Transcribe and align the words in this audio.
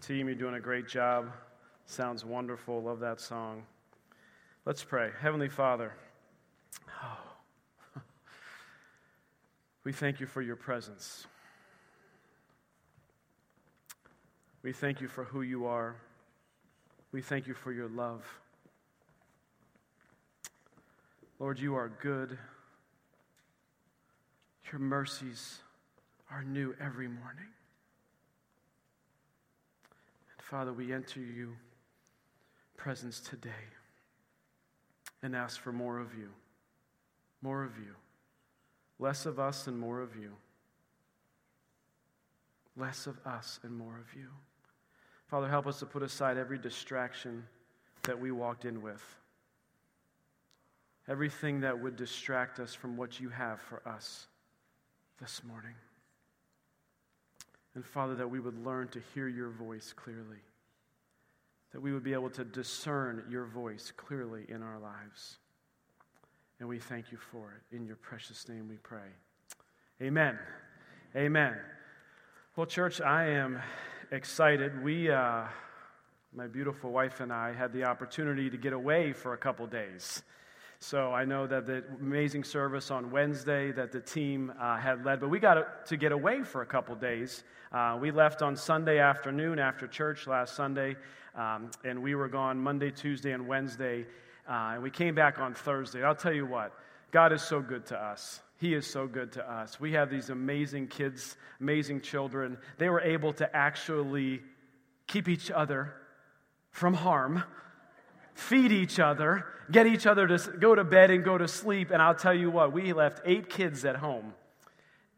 Team, 0.00 0.26
you're 0.26 0.36
doing 0.36 0.54
a 0.54 0.60
great 0.60 0.86
job. 0.88 1.32
Sounds 1.86 2.24
wonderful. 2.24 2.82
Love 2.82 3.00
that 3.00 3.20
song. 3.20 3.62
Let's 4.64 4.82
pray. 4.82 5.10
Heavenly 5.20 5.48
Father, 5.48 5.92
oh, 7.02 8.00
we 9.84 9.92
thank 9.92 10.20
you 10.20 10.26
for 10.26 10.42
your 10.42 10.56
presence. 10.56 11.26
We 14.62 14.72
thank 14.72 15.00
you 15.00 15.08
for 15.08 15.24
who 15.24 15.42
you 15.42 15.66
are. 15.66 15.96
We 17.12 17.22
thank 17.22 17.46
you 17.46 17.54
for 17.54 17.72
your 17.72 17.88
love. 17.88 18.24
Lord, 21.38 21.58
you 21.58 21.76
are 21.76 21.88
good. 21.88 22.36
Your 24.72 24.80
mercies 24.80 25.60
are 26.30 26.42
new 26.42 26.74
every 26.80 27.06
morning. 27.06 27.46
Father, 30.50 30.72
we 30.72 30.92
enter 30.92 31.18
you 31.18 31.56
presence 32.76 33.18
today 33.18 33.50
and 35.20 35.34
ask 35.34 35.60
for 35.60 35.72
more 35.72 35.98
of 35.98 36.14
you. 36.14 36.28
More 37.42 37.64
of 37.64 37.76
you. 37.78 37.96
Less 39.00 39.26
of 39.26 39.40
us 39.40 39.66
and 39.66 39.76
more 39.76 40.00
of 40.00 40.14
you. 40.14 40.30
Less 42.76 43.08
of 43.08 43.18
us 43.26 43.58
and 43.64 43.76
more 43.76 43.98
of 43.98 44.16
you. 44.16 44.28
Father, 45.26 45.48
help 45.48 45.66
us 45.66 45.80
to 45.80 45.86
put 45.86 46.04
aside 46.04 46.38
every 46.38 46.58
distraction 46.58 47.42
that 48.02 48.20
we 48.20 48.30
walked 48.30 48.64
in 48.64 48.80
with. 48.80 49.02
Everything 51.08 51.58
that 51.62 51.82
would 51.82 51.96
distract 51.96 52.60
us 52.60 52.72
from 52.72 52.96
what 52.96 53.18
you 53.18 53.30
have 53.30 53.60
for 53.60 53.82
us 53.84 54.28
this 55.20 55.42
morning. 55.42 55.74
And 57.76 57.84
Father, 57.84 58.14
that 58.14 58.30
we 58.30 58.40
would 58.40 58.64
learn 58.64 58.88
to 58.88 59.02
hear 59.12 59.28
your 59.28 59.50
voice 59.50 59.92
clearly, 59.94 60.40
that 61.74 61.80
we 61.82 61.92
would 61.92 62.02
be 62.02 62.14
able 62.14 62.30
to 62.30 62.42
discern 62.42 63.22
your 63.28 63.44
voice 63.44 63.92
clearly 63.94 64.46
in 64.48 64.62
our 64.62 64.78
lives. 64.78 65.36
And 66.58 66.70
we 66.70 66.78
thank 66.78 67.12
you 67.12 67.18
for 67.18 67.52
it. 67.52 67.76
In 67.76 67.84
your 67.84 67.96
precious 67.96 68.48
name 68.48 68.66
we 68.66 68.76
pray. 68.76 69.10
Amen. 70.00 70.38
Amen. 71.14 71.54
Well, 72.56 72.64
church, 72.64 73.02
I 73.02 73.26
am 73.26 73.60
excited. 74.10 74.82
We, 74.82 75.10
uh, 75.10 75.42
my 76.34 76.46
beautiful 76.46 76.90
wife 76.92 77.20
and 77.20 77.30
I, 77.30 77.52
had 77.52 77.74
the 77.74 77.84
opportunity 77.84 78.48
to 78.48 78.56
get 78.56 78.72
away 78.72 79.12
for 79.12 79.34
a 79.34 79.38
couple 79.38 79.66
days. 79.66 80.22
So 80.78 81.12
I 81.12 81.24
know 81.24 81.46
that 81.46 81.66
the 81.66 81.84
amazing 82.00 82.44
service 82.44 82.90
on 82.90 83.10
Wednesday 83.10 83.72
that 83.72 83.92
the 83.92 84.00
team 84.00 84.52
uh, 84.60 84.76
had 84.76 85.04
led, 85.04 85.20
but 85.20 85.30
we 85.30 85.38
got 85.38 85.86
to 85.86 85.96
get 85.96 86.12
away 86.12 86.42
for 86.42 86.62
a 86.62 86.66
couple 86.66 86.94
days. 86.94 87.44
Uh, 87.72 87.98
we 88.00 88.10
left 88.10 88.42
on 88.42 88.56
Sunday 88.56 88.98
afternoon 88.98 89.58
after 89.58 89.86
church 89.86 90.26
last 90.26 90.54
Sunday, 90.54 90.96
um, 91.34 91.70
and 91.84 92.02
we 92.02 92.14
were 92.14 92.28
gone 92.28 92.58
Monday, 92.58 92.90
Tuesday, 92.90 93.32
and 93.32 93.48
Wednesday. 93.48 94.06
Uh, 94.48 94.72
and 94.74 94.82
we 94.82 94.90
came 94.90 95.14
back 95.14 95.38
on 95.38 95.54
Thursday. 95.54 96.04
I'll 96.04 96.14
tell 96.14 96.32
you 96.32 96.46
what, 96.46 96.72
God 97.10 97.32
is 97.32 97.42
so 97.42 97.60
good 97.60 97.86
to 97.86 97.98
us. 97.98 98.40
He 98.58 98.74
is 98.74 98.86
so 98.86 99.06
good 99.06 99.32
to 99.32 99.50
us. 99.50 99.80
We 99.80 99.92
have 99.92 100.10
these 100.10 100.30
amazing 100.30 100.88
kids, 100.88 101.36
amazing 101.60 102.02
children. 102.02 102.58
They 102.78 102.88
were 102.88 103.00
able 103.00 103.32
to 103.34 103.56
actually 103.56 104.42
keep 105.06 105.28
each 105.28 105.50
other 105.50 105.94
from 106.70 106.94
harm 106.94 107.42
feed 108.36 108.70
each 108.70 109.00
other, 109.00 109.46
get 109.70 109.86
each 109.86 110.06
other 110.06 110.28
to 110.28 110.52
go 110.58 110.74
to 110.74 110.84
bed 110.84 111.10
and 111.10 111.24
go 111.24 111.38
to 111.38 111.48
sleep. 111.48 111.90
And 111.90 112.00
I'll 112.00 112.14
tell 112.14 112.34
you 112.34 112.50
what, 112.50 112.72
we 112.72 112.92
left 112.92 113.22
eight 113.24 113.48
kids 113.48 113.84
at 113.84 113.96
home. 113.96 114.34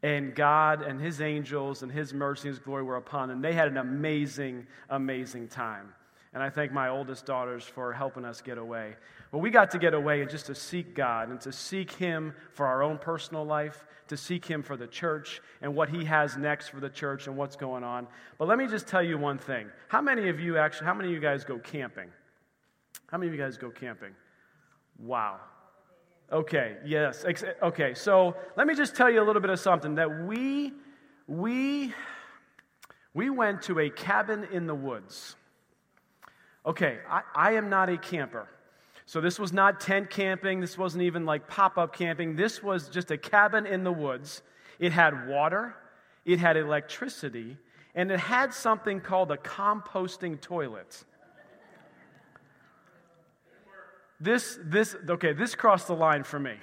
And 0.01 0.33
God 0.33 0.81
and 0.81 0.99
His 0.99 1.19
angels 1.19 1.83
and 1.83 1.91
His 1.91 2.13
mercy 2.13 2.47
and 2.47 2.55
His 2.55 2.63
glory 2.63 2.83
were 2.83 2.95
upon 2.95 3.27
them. 3.27 3.41
They 3.41 3.53
had 3.53 3.67
an 3.67 3.77
amazing, 3.77 4.65
amazing 4.89 5.49
time. 5.49 5.93
And 6.33 6.41
I 6.41 6.49
thank 6.49 6.71
my 6.71 6.89
oldest 6.89 7.25
daughters 7.25 7.65
for 7.65 7.91
helping 7.91 8.23
us 8.23 8.41
get 8.41 8.57
away. 8.57 8.95
But 9.31 9.39
we 9.39 9.49
got 9.49 9.71
to 9.71 9.79
get 9.79 9.93
away 9.93 10.21
and 10.21 10.29
just 10.29 10.45
to 10.45 10.55
seek 10.55 10.95
God 10.95 11.29
and 11.29 11.41
to 11.41 11.51
seek 11.51 11.91
Him 11.91 12.33
for 12.53 12.65
our 12.65 12.81
own 12.81 12.97
personal 12.99 13.43
life, 13.43 13.85
to 14.07 14.15
seek 14.15 14.45
Him 14.45 14.63
for 14.63 14.77
the 14.77 14.87
church 14.87 15.41
and 15.61 15.75
what 15.75 15.89
He 15.89 16.05
has 16.05 16.37
next 16.37 16.69
for 16.69 16.79
the 16.79 16.89
church 16.89 17.27
and 17.27 17.35
what's 17.35 17.57
going 17.57 17.83
on. 17.83 18.07
But 18.37 18.47
let 18.47 18.57
me 18.57 18.67
just 18.67 18.87
tell 18.87 19.03
you 19.03 19.17
one 19.17 19.37
thing. 19.37 19.69
How 19.89 20.01
many 20.01 20.29
of 20.29 20.39
you 20.39 20.57
actually, 20.57 20.85
how 20.85 20.93
many 20.93 21.09
of 21.09 21.15
you 21.15 21.19
guys 21.19 21.43
go 21.43 21.59
camping? 21.59 22.09
How 23.11 23.17
many 23.17 23.29
of 23.29 23.33
you 23.33 23.41
guys 23.41 23.57
go 23.57 23.69
camping? 23.69 24.13
Wow. 24.99 25.39
Okay, 26.31 26.77
yes. 26.85 27.25
Okay, 27.61 27.93
so 27.95 28.35
let 28.55 28.67
me 28.67 28.75
just 28.75 28.95
tell 28.95 29.09
you 29.09 29.21
a 29.21 29.25
little 29.25 29.41
bit 29.41 29.49
of 29.49 29.59
something 29.59 29.95
that 29.95 30.25
we 30.25 30.73
we 31.27 31.93
we 33.13 33.29
went 33.29 33.63
to 33.63 33.79
a 33.79 33.89
cabin 33.89 34.47
in 34.51 34.67
the 34.67 34.75
woods. 34.75 35.35
Okay, 36.65 36.99
I, 37.09 37.21
I 37.35 37.51
am 37.53 37.69
not 37.69 37.89
a 37.89 37.97
camper. 37.97 38.47
So 39.07 39.21
this 39.21 39.39
was 39.39 39.51
not 39.51 39.79
tent 39.79 40.11
camping, 40.11 40.61
this 40.61 40.77
wasn't 40.77 41.01
even 41.01 41.25
like 41.25 41.47
pop-up 41.47 41.95
camping. 41.95 42.35
This 42.35 42.61
was 42.61 42.89
just 42.89 43.09
a 43.09 43.17
cabin 43.17 43.65
in 43.65 43.83
the 43.83 43.91
woods. 43.91 44.43
It 44.77 44.91
had 44.91 45.27
water, 45.27 45.75
it 46.25 46.37
had 46.37 46.57
electricity, 46.57 47.57
and 47.95 48.11
it 48.11 48.19
had 48.19 48.53
something 48.53 49.01
called 49.01 49.31
a 49.31 49.37
composting 49.37 50.39
toilet. 50.39 51.03
This, 54.19 54.59
this, 54.63 54.95
okay, 55.09 55.33
this 55.33 55.55
crossed 55.55 55.87
the 55.87 55.95
line 55.95 56.23
for 56.23 56.39
me. 56.39 56.55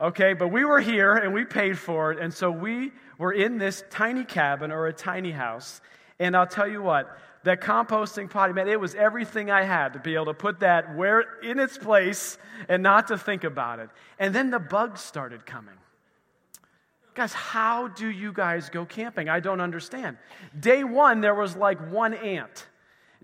Okay, 0.00 0.34
but 0.34 0.48
we 0.48 0.64
were 0.64 0.80
here 0.80 1.14
and 1.14 1.32
we 1.32 1.44
paid 1.44 1.78
for 1.78 2.12
it. 2.12 2.18
And 2.18 2.32
so 2.32 2.50
we 2.50 2.92
were 3.18 3.32
in 3.32 3.58
this 3.58 3.84
tiny 3.90 4.24
cabin 4.24 4.72
or 4.72 4.86
a 4.86 4.92
tiny 4.92 5.30
house. 5.30 5.80
And 6.18 6.36
I'll 6.36 6.46
tell 6.46 6.68
you 6.68 6.82
what, 6.82 7.18
that 7.44 7.60
composting 7.60 8.30
potty, 8.30 8.52
man, 8.52 8.68
it 8.68 8.80
was 8.80 8.94
everything 8.94 9.50
I 9.50 9.64
had 9.64 9.92
to 9.92 9.98
be 9.98 10.14
able 10.14 10.26
to 10.26 10.34
put 10.34 10.60
that 10.60 10.96
where 10.96 11.40
in 11.42 11.58
its 11.58 11.76
place 11.76 12.38
and 12.68 12.82
not 12.82 13.08
to 13.08 13.18
think 13.18 13.44
about 13.44 13.78
it. 13.78 13.90
And 14.18 14.34
then 14.34 14.50
the 14.50 14.58
bugs 14.58 15.00
started 15.00 15.44
coming. 15.46 15.74
Guys, 17.14 17.32
how 17.32 17.88
do 17.88 18.08
you 18.08 18.32
guys 18.32 18.70
go 18.70 18.84
camping? 18.84 19.28
I 19.28 19.40
don't 19.40 19.60
understand. 19.60 20.18
Day 20.58 20.82
one, 20.82 21.20
there 21.20 21.34
was 21.34 21.54
like 21.54 21.78
one 21.92 22.14
ant. 22.14 22.66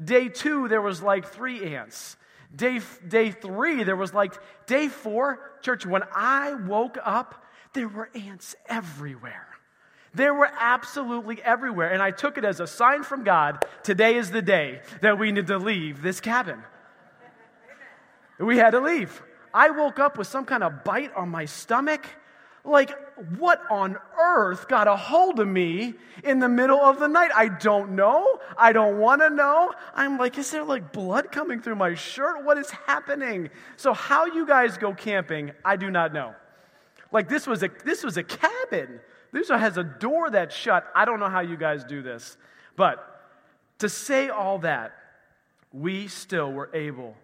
Day 0.02 0.28
two, 0.28 0.68
there 0.68 0.82
was 0.82 1.02
like 1.02 1.26
three 1.26 1.74
ants. 1.74 2.16
Day, 2.54 2.80
day 3.06 3.30
three, 3.30 3.84
there 3.84 3.96
was 3.96 4.12
like, 4.12 4.34
day 4.66 4.88
four, 4.88 5.38
church, 5.62 5.86
when 5.86 6.02
I 6.14 6.54
woke 6.54 6.98
up, 7.02 7.44
there 7.72 7.88
were 7.88 8.10
ants 8.14 8.56
everywhere. 8.68 9.46
There 10.12 10.34
were 10.34 10.50
absolutely 10.58 11.40
everywhere. 11.42 11.92
And 11.92 12.02
I 12.02 12.10
took 12.10 12.36
it 12.36 12.44
as 12.44 12.58
a 12.58 12.66
sign 12.66 13.04
from 13.04 13.22
God 13.22 13.64
today 13.84 14.16
is 14.16 14.30
the 14.30 14.42
day 14.42 14.80
that 15.02 15.18
we 15.18 15.30
need 15.30 15.46
to 15.46 15.58
leave 15.58 16.02
this 16.02 16.20
cabin. 16.20 16.62
We 18.38 18.56
had 18.56 18.70
to 18.70 18.80
leave. 18.80 19.22
I 19.52 19.70
woke 19.70 19.98
up 19.98 20.18
with 20.18 20.26
some 20.26 20.44
kind 20.44 20.64
of 20.64 20.82
bite 20.84 21.14
on 21.14 21.28
my 21.28 21.44
stomach. 21.44 22.06
Like, 22.64 22.90
what 23.38 23.62
on 23.70 23.96
earth 24.20 24.68
got 24.68 24.86
a 24.86 24.96
hold 24.96 25.40
of 25.40 25.48
me 25.48 25.94
in 26.24 26.40
the 26.40 26.48
middle 26.48 26.78
of 26.78 26.98
the 26.98 27.08
night? 27.08 27.30
I 27.34 27.48
don't 27.48 27.92
know. 27.92 28.38
I 28.56 28.72
don't 28.72 28.98
want 28.98 29.22
to 29.22 29.30
know. 29.30 29.72
I'm 29.94 30.18
like, 30.18 30.36
is 30.36 30.50
there 30.50 30.64
like 30.64 30.92
blood 30.92 31.32
coming 31.32 31.62
through 31.62 31.76
my 31.76 31.94
shirt? 31.94 32.44
What 32.44 32.58
is 32.58 32.70
happening? 32.70 33.48
So, 33.76 33.94
how 33.94 34.26
you 34.26 34.46
guys 34.46 34.76
go 34.76 34.92
camping, 34.92 35.52
I 35.64 35.76
do 35.76 35.90
not 35.90 36.12
know. 36.12 36.34
Like, 37.12 37.28
this 37.28 37.46
was 37.46 37.62
a, 37.62 37.70
this 37.84 38.04
was 38.04 38.18
a 38.18 38.22
cabin. 38.22 39.00
This 39.32 39.48
has 39.48 39.78
a 39.78 39.84
door 39.84 40.30
that's 40.30 40.54
shut. 40.54 40.84
I 40.94 41.04
don't 41.04 41.20
know 41.20 41.28
how 41.30 41.40
you 41.40 41.56
guys 41.56 41.84
do 41.84 42.02
this. 42.02 42.36
But 42.76 43.06
to 43.78 43.88
say 43.88 44.28
all 44.28 44.58
that, 44.58 44.92
we 45.72 46.08
still 46.08 46.52
were 46.52 46.68
able, 46.74 47.16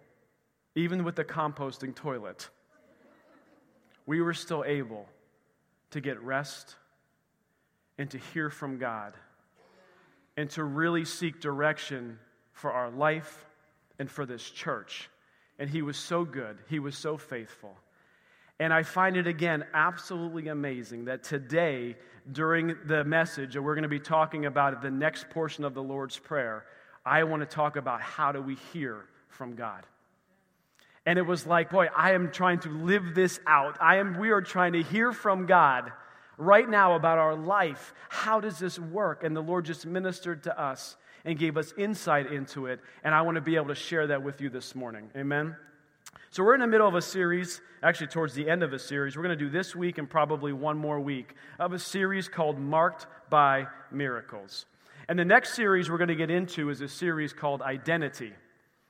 even 0.75 1.03
with 1.03 1.15
the 1.15 1.25
composting 1.25 1.93
toilet, 1.93 2.49
we 4.05 4.21
were 4.21 4.33
still 4.33 4.63
able 4.65 5.05
to 5.91 6.01
get 6.01 6.21
rest 6.21 6.75
and 7.97 8.09
to 8.11 8.17
hear 8.17 8.49
from 8.49 8.77
God 8.77 9.13
and 10.35 10.49
to 10.51 10.63
really 10.63 11.05
seek 11.05 11.41
direction 11.41 12.19
for 12.51 12.71
our 12.71 12.91
life 12.91 13.45
and 13.99 14.09
for 14.09 14.25
this 14.25 14.49
church. 14.49 15.09
And 15.59 15.69
He 15.69 15.81
was 15.81 15.97
so 15.97 16.23
good, 16.23 16.59
He 16.69 16.79
was 16.79 16.97
so 16.97 17.17
faithful. 17.17 17.75
And 18.59 18.73
I 18.73 18.83
find 18.83 19.17
it 19.17 19.27
again 19.27 19.65
absolutely 19.73 20.47
amazing 20.47 21.05
that 21.05 21.23
today, 21.23 21.95
during 22.31 22.75
the 22.85 23.03
message, 23.03 23.55
and 23.55 23.63
we're 23.63 23.75
going 23.75 23.83
to 23.83 23.89
be 23.89 23.99
talking 23.99 24.47
about 24.47 24.81
the 24.81 24.89
next 24.89 25.29
portion 25.29 25.63
of 25.63 25.75
the 25.75 25.83
Lord's 25.83 26.17
Prayer, 26.17 26.65
I 27.05 27.23
want 27.23 27.41
to 27.41 27.45
talk 27.45 27.75
about 27.75 28.01
how 28.01 28.31
do 28.31 28.41
we 28.41 28.55
hear 28.73 29.05
from 29.29 29.55
God. 29.55 29.85
And 31.07 31.17
it 31.17 31.25
was 31.25 31.47
like, 31.47 31.69
boy, 31.69 31.87
I 31.95 32.11
am 32.11 32.31
trying 32.31 32.59
to 32.59 32.69
live 32.69 33.15
this 33.15 33.39
out. 33.47 33.77
I 33.79 33.95
am, 33.95 34.19
we 34.19 34.31
are 34.31 34.41
trying 34.41 34.73
to 34.73 34.83
hear 34.83 35.13
from 35.13 35.45
God 35.45 35.93
right 36.37 36.67
now 36.67 36.95
about 36.95 37.17
our 37.17 37.33
life. 37.33 37.93
How 38.09 38.41
does 38.41 38.59
this 38.59 38.77
work? 38.77 39.23
And 39.23 39.33
the 39.33 39.41
Lord 39.41 39.63
just 39.63 39.85
ministered 39.85 40.43
to 40.43 40.61
us 40.61 40.97
and 41.23 41.39
gave 41.39 41.55
us 41.55 41.73
insight 41.77 42.29
into 42.33 42.65
it. 42.65 42.81
And 43.05 43.15
I 43.15 43.21
want 43.21 43.35
to 43.35 43.41
be 43.41 43.55
able 43.55 43.69
to 43.69 43.75
share 43.75 44.07
that 44.07 44.21
with 44.21 44.41
you 44.41 44.49
this 44.49 44.75
morning. 44.75 45.09
Amen. 45.15 45.55
So, 46.29 46.43
we're 46.43 46.55
in 46.55 46.59
the 46.59 46.67
middle 46.67 46.89
of 46.89 46.95
a 46.95 47.01
series, 47.01 47.61
actually, 47.81 48.07
towards 48.07 48.33
the 48.33 48.49
end 48.49 48.61
of 48.61 48.73
a 48.73 48.79
series. 48.79 49.15
We're 49.15 49.23
going 49.23 49.37
to 49.37 49.45
do 49.45 49.49
this 49.49 49.73
week 49.73 49.97
and 49.97 50.09
probably 50.09 50.51
one 50.51 50.77
more 50.77 50.99
week 50.99 51.35
of 51.57 51.71
a 51.71 51.79
series 51.79 52.27
called 52.27 52.59
Marked 52.59 53.07
by 53.29 53.67
Miracles. 53.91 54.65
And 55.07 55.17
the 55.17 55.25
next 55.25 55.53
series 55.53 55.89
we're 55.89 55.99
going 55.99 56.09
to 56.09 56.15
get 56.15 56.29
into 56.29 56.69
is 56.69 56.81
a 56.81 56.89
series 56.89 57.31
called 57.31 57.61
Identity. 57.61 58.33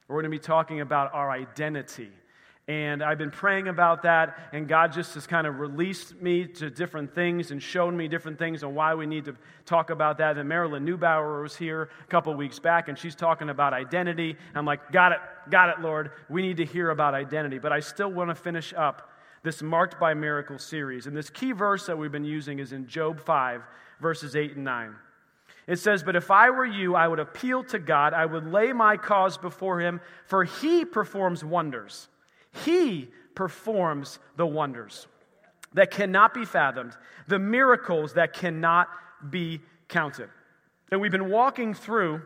We're 0.07 0.15
going 0.15 0.31
to 0.31 0.37
be 0.37 0.39
talking 0.39 0.81
about 0.81 1.13
our 1.13 1.29
identity. 1.29 2.11
And 2.69 3.01
I've 3.01 3.17
been 3.17 3.31
praying 3.31 3.69
about 3.69 4.03
that, 4.03 4.37
and 4.51 4.67
God 4.67 4.91
just 4.91 5.13
has 5.13 5.25
kind 5.25 5.47
of 5.47 5.59
released 5.59 6.21
me 6.21 6.45
to 6.45 6.69
different 6.69 7.15
things 7.15 7.51
and 7.51 7.63
shown 7.63 7.95
me 7.95 8.09
different 8.09 8.37
things 8.37 8.61
on 8.61 8.75
why 8.75 8.93
we 8.93 9.05
need 9.05 9.23
to 9.25 9.37
talk 9.65 9.89
about 9.89 10.17
that. 10.17 10.37
And 10.37 10.49
Marilyn 10.49 10.85
Neubauer 10.85 11.41
was 11.41 11.55
here 11.55 11.89
a 12.03 12.07
couple 12.07 12.33
weeks 12.33 12.59
back, 12.59 12.89
and 12.89 12.97
she's 12.97 13.15
talking 13.15 13.49
about 13.49 13.73
identity. 13.73 14.35
I'm 14.53 14.65
like, 14.65 14.91
got 14.91 15.13
it, 15.13 15.19
got 15.49 15.69
it, 15.69 15.79
Lord. 15.79 16.11
We 16.29 16.41
need 16.41 16.57
to 16.57 16.65
hear 16.65 16.89
about 16.89 17.13
identity. 17.13 17.57
But 17.57 17.71
I 17.71 17.79
still 17.79 18.11
want 18.11 18.31
to 18.31 18.35
finish 18.35 18.73
up 18.73 19.11
this 19.43 19.61
Marked 19.61 19.97
by 19.97 20.13
Miracle 20.13 20.59
series. 20.59 21.07
And 21.07 21.15
this 21.15 21.29
key 21.29 21.53
verse 21.53 21.85
that 21.85 21.97
we've 21.97 22.11
been 22.11 22.25
using 22.25 22.59
is 22.59 22.73
in 22.73 22.85
Job 22.85 23.21
5, 23.21 23.61
verses 24.01 24.35
8 24.35 24.57
and 24.57 24.65
9. 24.65 24.93
It 25.67 25.79
says, 25.79 26.01
But 26.01 26.15
if 26.15 26.31
I 26.31 26.49
were 26.49 26.65
you, 26.65 26.95
I 26.95 27.07
would 27.07 27.19
appeal 27.19 27.63
to 27.65 27.79
God, 27.79 28.13
I 28.13 28.25
would 28.25 28.51
lay 28.51 28.71
my 28.73 28.97
cause 28.97 29.37
before 29.37 29.79
him, 29.81 29.99
for 30.25 30.45
he 30.45 30.85
performs 30.85 31.43
wonders. 31.43 32.07
He 32.65 33.09
performs 33.35 34.19
the 34.37 34.47
wonders 34.47 35.07
that 35.73 35.91
cannot 35.91 36.33
be 36.33 36.45
fathomed, 36.45 36.95
the 37.27 37.37
miracles 37.37 38.13
that 38.13 38.33
cannot 38.33 38.87
be 39.29 39.61
counted. 39.87 40.29
And 40.91 41.01
we've 41.01 41.11
been 41.11 41.29
walking 41.29 41.73
through 41.73 42.21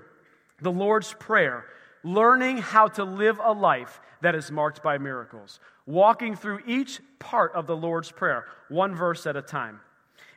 the 0.62 0.72
Lord's 0.72 1.14
Prayer, 1.14 1.66
learning 2.04 2.58
how 2.58 2.88
to 2.88 3.04
live 3.04 3.40
a 3.44 3.52
life 3.52 4.00
that 4.22 4.36
is 4.36 4.52
marked 4.52 4.84
by 4.84 4.98
miracles, 5.00 5.60
walking 5.86 6.36
through 6.36 6.60
each 6.68 7.02
part 7.20 7.54
of 7.54 7.66
the 7.68 7.76
Lord's 7.76 8.12
Prayer, 8.12 8.46
one 8.70 8.96
verse 8.96 9.26
at 9.26 9.36
a 9.36 9.42
time. 9.42 9.80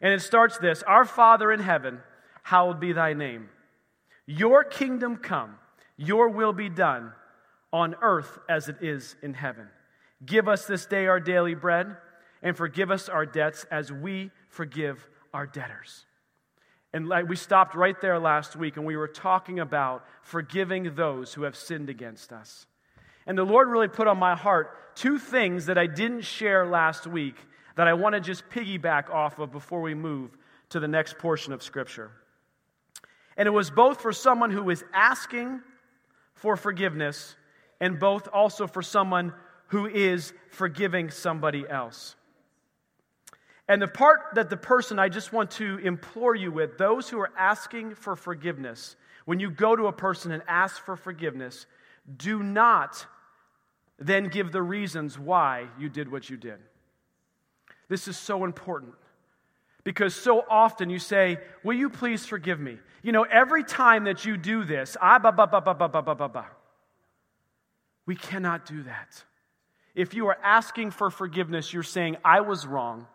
And 0.00 0.12
it 0.12 0.22
starts 0.22 0.58
this 0.58 0.82
Our 0.82 1.04
Father 1.04 1.52
in 1.52 1.60
heaven, 1.60 2.00
hallowed 2.44 2.78
be 2.78 2.92
thy 2.92 3.14
name. 3.14 3.48
Your 4.26 4.62
kingdom 4.62 5.16
come, 5.16 5.56
your 5.96 6.28
will 6.28 6.52
be 6.52 6.68
done 6.68 7.12
on 7.72 7.96
earth 8.00 8.38
as 8.48 8.68
it 8.68 8.76
is 8.80 9.16
in 9.22 9.34
heaven. 9.34 9.66
Give 10.24 10.46
us 10.46 10.66
this 10.66 10.86
day 10.86 11.06
our 11.06 11.18
daily 11.18 11.54
bread, 11.54 11.96
and 12.42 12.56
forgive 12.56 12.90
us 12.90 13.08
our 13.08 13.26
debts 13.26 13.66
as 13.70 13.90
we 13.90 14.30
forgive 14.48 15.08
our 15.32 15.46
debtors. 15.46 16.06
And 16.92 17.10
we 17.28 17.34
stopped 17.34 17.74
right 17.74 18.00
there 18.00 18.20
last 18.20 18.54
week, 18.54 18.76
and 18.76 18.86
we 18.86 18.96
were 18.96 19.08
talking 19.08 19.58
about 19.58 20.04
forgiving 20.22 20.94
those 20.94 21.34
who 21.34 21.42
have 21.42 21.56
sinned 21.56 21.90
against 21.90 22.32
us. 22.32 22.66
And 23.26 23.36
the 23.36 23.44
Lord 23.44 23.68
really 23.68 23.88
put 23.88 24.06
on 24.06 24.18
my 24.18 24.36
heart 24.36 24.94
two 24.94 25.18
things 25.18 25.66
that 25.66 25.78
I 25.78 25.86
didn't 25.86 26.20
share 26.20 26.66
last 26.66 27.06
week 27.06 27.36
that 27.76 27.88
I 27.88 27.94
want 27.94 28.14
to 28.14 28.20
just 28.20 28.48
piggyback 28.50 29.10
off 29.10 29.38
of 29.38 29.50
before 29.50 29.80
we 29.80 29.94
move 29.94 30.36
to 30.68 30.78
the 30.78 30.86
next 30.86 31.18
portion 31.18 31.52
of 31.52 31.62
Scripture. 31.62 32.12
And 33.36 33.46
it 33.46 33.50
was 33.50 33.70
both 33.70 34.00
for 34.00 34.12
someone 34.12 34.50
who 34.50 34.70
is 34.70 34.84
asking 34.92 35.60
for 36.34 36.56
forgiveness 36.56 37.36
and 37.80 37.98
both 37.98 38.28
also 38.32 38.66
for 38.66 38.82
someone 38.82 39.32
who 39.68 39.86
is 39.86 40.32
forgiving 40.50 41.10
somebody 41.10 41.64
else. 41.68 42.16
And 43.66 43.80
the 43.80 43.88
part 43.88 44.20
that 44.34 44.50
the 44.50 44.56
person 44.56 44.98
I 44.98 45.08
just 45.08 45.32
want 45.32 45.52
to 45.52 45.78
implore 45.78 46.34
you 46.34 46.52
with, 46.52 46.76
those 46.76 47.08
who 47.08 47.18
are 47.18 47.32
asking 47.36 47.94
for 47.94 48.14
forgiveness, 48.14 48.96
when 49.24 49.40
you 49.40 49.50
go 49.50 49.74
to 49.74 49.86
a 49.86 49.92
person 49.92 50.32
and 50.32 50.42
ask 50.46 50.84
for 50.84 50.96
forgiveness, 50.96 51.66
do 52.16 52.42
not 52.42 53.06
then 53.98 54.28
give 54.28 54.52
the 54.52 54.62
reasons 54.62 55.18
why 55.18 55.68
you 55.78 55.88
did 55.88 56.10
what 56.10 56.28
you 56.28 56.36
did. 56.36 56.58
This 57.88 58.06
is 58.06 58.16
so 58.16 58.44
important 58.44 58.94
because 59.84 60.14
so 60.14 60.44
often 60.48 60.90
you 60.90 60.98
say, 60.98 61.38
Will 61.62 61.76
you 61.76 61.90
please 61.90 62.26
forgive 62.26 62.58
me? 62.58 62.78
You 63.02 63.12
know, 63.12 63.24
every 63.24 63.62
time 63.62 64.04
that 64.04 64.24
you 64.24 64.36
do 64.36 64.64
this, 64.64 64.96
ah, 65.00 65.18
ba, 65.18 65.30
ba, 65.30 65.46
ba, 65.46 65.60
ba, 65.60 65.74
ba, 65.74 65.88
ba, 65.88 66.02
ba, 66.02 66.14
ba, 66.14 66.28
ba. 66.28 66.46
We 68.06 68.16
cannot 68.16 68.66
do 68.66 68.82
that. 68.84 69.22
If 69.94 70.14
you 70.14 70.26
are 70.28 70.38
asking 70.42 70.90
for 70.90 71.10
forgiveness, 71.10 71.72
you're 71.72 71.82
saying, 71.82 72.16
I 72.24 72.40
was 72.40 72.66
wrong. 72.66 73.06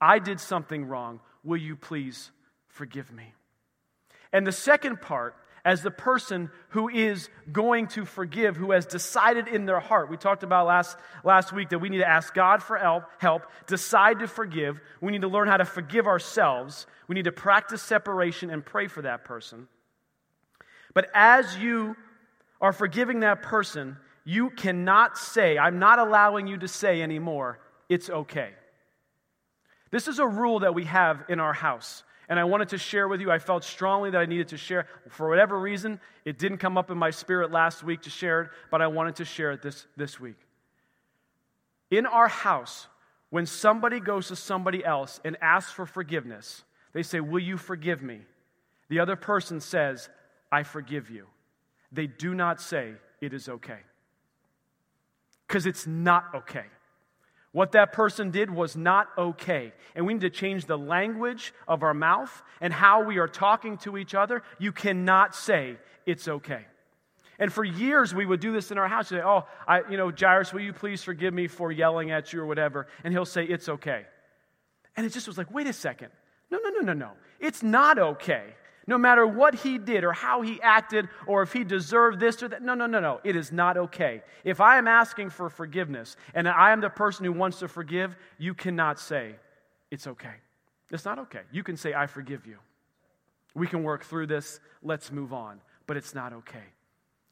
I 0.00 0.18
did 0.18 0.38
something 0.38 0.84
wrong. 0.84 1.20
Will 1.42 1.56
you 1.56 1.76
please 1.76 2.30
forgive 2.68 3.10
me? 3.10 3.34
And 4.32 4.46
the 4.46 4.52
second 4.52 5.00
part, 5.00 5.34
as 5.68 5.82
the 5.82 5.90
person 5.90 6.50
who 6.70 6.88
is 6.88 7.28
going 7.52 7.88
to 7.88 8.06
forgive, 8.06 8.56
who 8.56 8.70
has 8.70 8.86
decided 8.86 9.48
in 9.48 9.66
their 9.66 9.80
heart, 9.80 10.08
we 10.08 10.16
talked 10.16 10.42
about 10.42 10.66
last, 10.66 10.96
last 11.22 11.52
week 11.52 11.68
that 11.68 11.78
we 11.78 11.90
need 11.90 11.98
to 11.98 12.08
ask 12.08 12.32
God 12.32 12.62
for 12.62 12.78
help, 12.78 13.04
help, 13.18 13.42
decide 13.66 14.20
to 14.20 14.28
forgive. 14.28 14.80
We 15.02 15.12
need 15.12 15.20
to 15.20 15.28
learn 15.28 15.46
how 15.46 15.58
to 15.58 15.66
forgive 15.66 16.06
ourselves. 16.06 16.86
We 17.06 17.16
need 17.16 17.26
to 17.26 17.32
practice 17.32 17.82
separation 17.82 18.48
and 18.48 18.64
pray 18.64 18.86
for 18.86 19.02
that 19.02 19.26
person. 19.26 19.68
But 20.94 21.10
as 21.12 21.58
you 21.58 21.96
are 22.62 22.72
forgiving 22.72 23.20
that 23.20 23.42
person, 23.42 23.98
you 24.24 24.48
cannot 24.48 25.18
say, 25.18 25.58
I'm 25.58 25.78
not 25.78 25.98
allowing 25.98 26.46
you 26.46 26.56
to 26.56 26.68
say 26.68 27.02
anymore, 27.02 27.58
it's 27.90 28.08
okay. 28.08 28.52
This 29.90 30.08
is 30.08 30.18
a 30.18 30.26
rule 30.26 30.60
that 30.60 30.74
we 30.74 30.84
have 30.84 31.24
in 31.28 31.40
our 31.40 31.52
house. 31.52 32.04
And 32.28 32.38
I 32.38 32.44
wanted 32.44 32.68
to 32.70 32.78
share 32.78 33.08
with 33.08 33.20
you. 33.20 33.30
I 33.30 33.38
felt 33.38 33.64
strongly 33.64 34.10
that 34.10 34.18
I 34.18 34.26
needed 34.26 34.48
to 34.48 34.56
share. 34.56 34.86
For 35.08 35.28
whatever 35.28 35.58
reason, 35.58 36.00
it 36.24 36.38
didn't 36.38 36.58
come 36.58 36.76
up 36.76 36.90
in 36.90 36.98
my 36.98 37.10
spirit 37.10 37.50
last 37.50 37.82
week 37.82 38.02
to 38.02 38.10
share 38.10 38.42
it, 38.42 38.50
but 38.70 38.82
I 38.82 38.86
wanted 38.86 39.16
to 39.16 39.24
share 39.24 39.52
it 39.52 39.62
this, 39.62 39.86
this 39.96 40.20
week. 40.20 40.36
In 41.90 42.04
our 42.04 42.28
house, 42.28 42.86
when 43.30 43.46
somebody 43.46 43.98
goes 43.98 44.28
to 44.28 44.36
somebody 44.36 44.84
else 44.84 45.20
and 45.24 45.36
asks 45.40 45.72
for 45.72 45.86
forgiveness, 45.86 46.64
they 46.92 47.02
say, 47.02 47.20
Will 47.20 47.40
you 47.40 47.56
forgive 47.56 48.02
me? 48.02 48.20
The 48.88 49.00
other 49.00 49.16
person 49.16 49.60
says, 49.60 50.08
I 50.52 50.62
forgive 50.62 51.10
you. 51.10 51.26
They 51.92 52.06
do 52.06 52.34
not 52.34 52.60
say, 52.60 52.92
It 53.20 53.32
is 53.32 53.48
okay 53.48 53.80
because 55.48 55.64
it's 55.64 55.86
not 55.86 56.26
okay. 56.34 56.66
What 57.58 57.72
that 57.72 57.92
person 57.92 58.30
did 58.30 58.52
was 58.52 58.76
not 58.76 59.08
okay. 59.18 59.72
And 59.96 60.06
we 60.06 60.12
need 60.14 60.20
to 60.20 60.30
change 60.30 60.66
the 60.66 60.78
language 60.78 61.52
of 61.66 61.82
our 61.82 61.92
mouth 61.92 62.30
and 62.60 62.72
how 62.72 63.02
we 63.02 63.18
are 63.18 63.26
talking 63.26 63.78
to 63.78 63.98
each 63.98 64.14
other. 64.14 64.44
You 64.60 64.70
cannot 64.70 65.34
say 65.34 65.76
it's 66.06 66.28
okay. 66.28 66.64
And 67.36 67.52
for 67.52 67.64
years, 67.64 68.14
we 68.14 68.24
would 68.24 68.38
do 68.38 68.52
this 68.52 68.70
in 68.70 68.78
our 68.78 68.86
house. 68.86 69.08
Say, 69.08 69.20
oh, 69.20 69.44
I, 69.66 69.82
you 69.90 69.96
know, 69.96 70.12
Jairus, 70.16 70.52
will 70.52 70.60
you 70.60 70.72
please 70.72 71.02
forgive 71.02 71.34
me 71.34 71.48
for 71.48 71.72
yelling 71.72 72.12
at 72.12 72.32
you 72.32 72.40
or 72.42 72.46
whatever? 72.46 72.86
And 73.02 73.12
he'll 73.12 73.24
say, 73.24 73.42
it's 73.42 73.68
okay. 73.68 74.06
And 74.96 75.04
it 75.04 75.12
just 75.12 75.26
was 75.26 75.36
like, 75.36 75.52
wait 75.52 75.66
a 75.66 75.72
second. 75.72 76.10
No, 76.52 76.60
no, 76.62 76.70
no, 76.70 76.80
no, 76.80 76.92
no. 76.92 77.10
It's 77.40 77.64
not 77.64 77.98
okay 77.98 78.54
no 78.88 78.96
matter 78.96 79.26
what 79.26 79.54
he 79.54 79.76
did 79.76 80.02
or 80.02 80.12
how 80.12 80.40
he 80.40 80.60
acted 80.62 81.10
or 81.26 81.42
if 81.42 81.52
he 81.52 81.62
deserved 81.62 82.18
this 82.18 82.42
or 82.42 82.48
that. 82.48 82.62
No, 82.62 82.72
no, 82.72 82.86
no, 82.86 82.98
no. 82.98 83.20
It 83.22 83.36
is 83.36 83.52
not 83.52 83.76
okay. 83.76 84.22
If 84.44 84.62
I 84.62 84.78
am 84.78 84.88
asking 84.88 85.28
for 85.28 85.50
forgiveness 85.50 86.16
and 86.34 86.48
I 86.48 86.72
am 86.72 86.80
the 86.80 86.88
person 86.88 87.26
who 87.26 87.32
wants 87.32 87.58
to 87.58 87.68
forgive, 87.68 88.16
you 88.38 88.54
cannot 88.54 88.98
say, 88.98 89.34
it's 89.90 90.06
okay. 90.06 90.32
It's 90.90 91.04
not 91.04 91.18
okay. 91.18 91.42
You 91.52 91.62
can 91.62 91.76
say, 91.76 91.92
I 91.92 92.06
forgive 92.06 92.46
you. 92.46 92.56
We 93.54 93.66
can 93.66 93.82
work 93.82 94.04
through 94.04 94.28
this. 94.28 94.58
Let's 94.82 95.12
move 95.12 95.34
on. 95.34 95.60
But 95.86 95.98
it's 95.98 96.14
not 96.14 96.32
okay. 96.32 96.64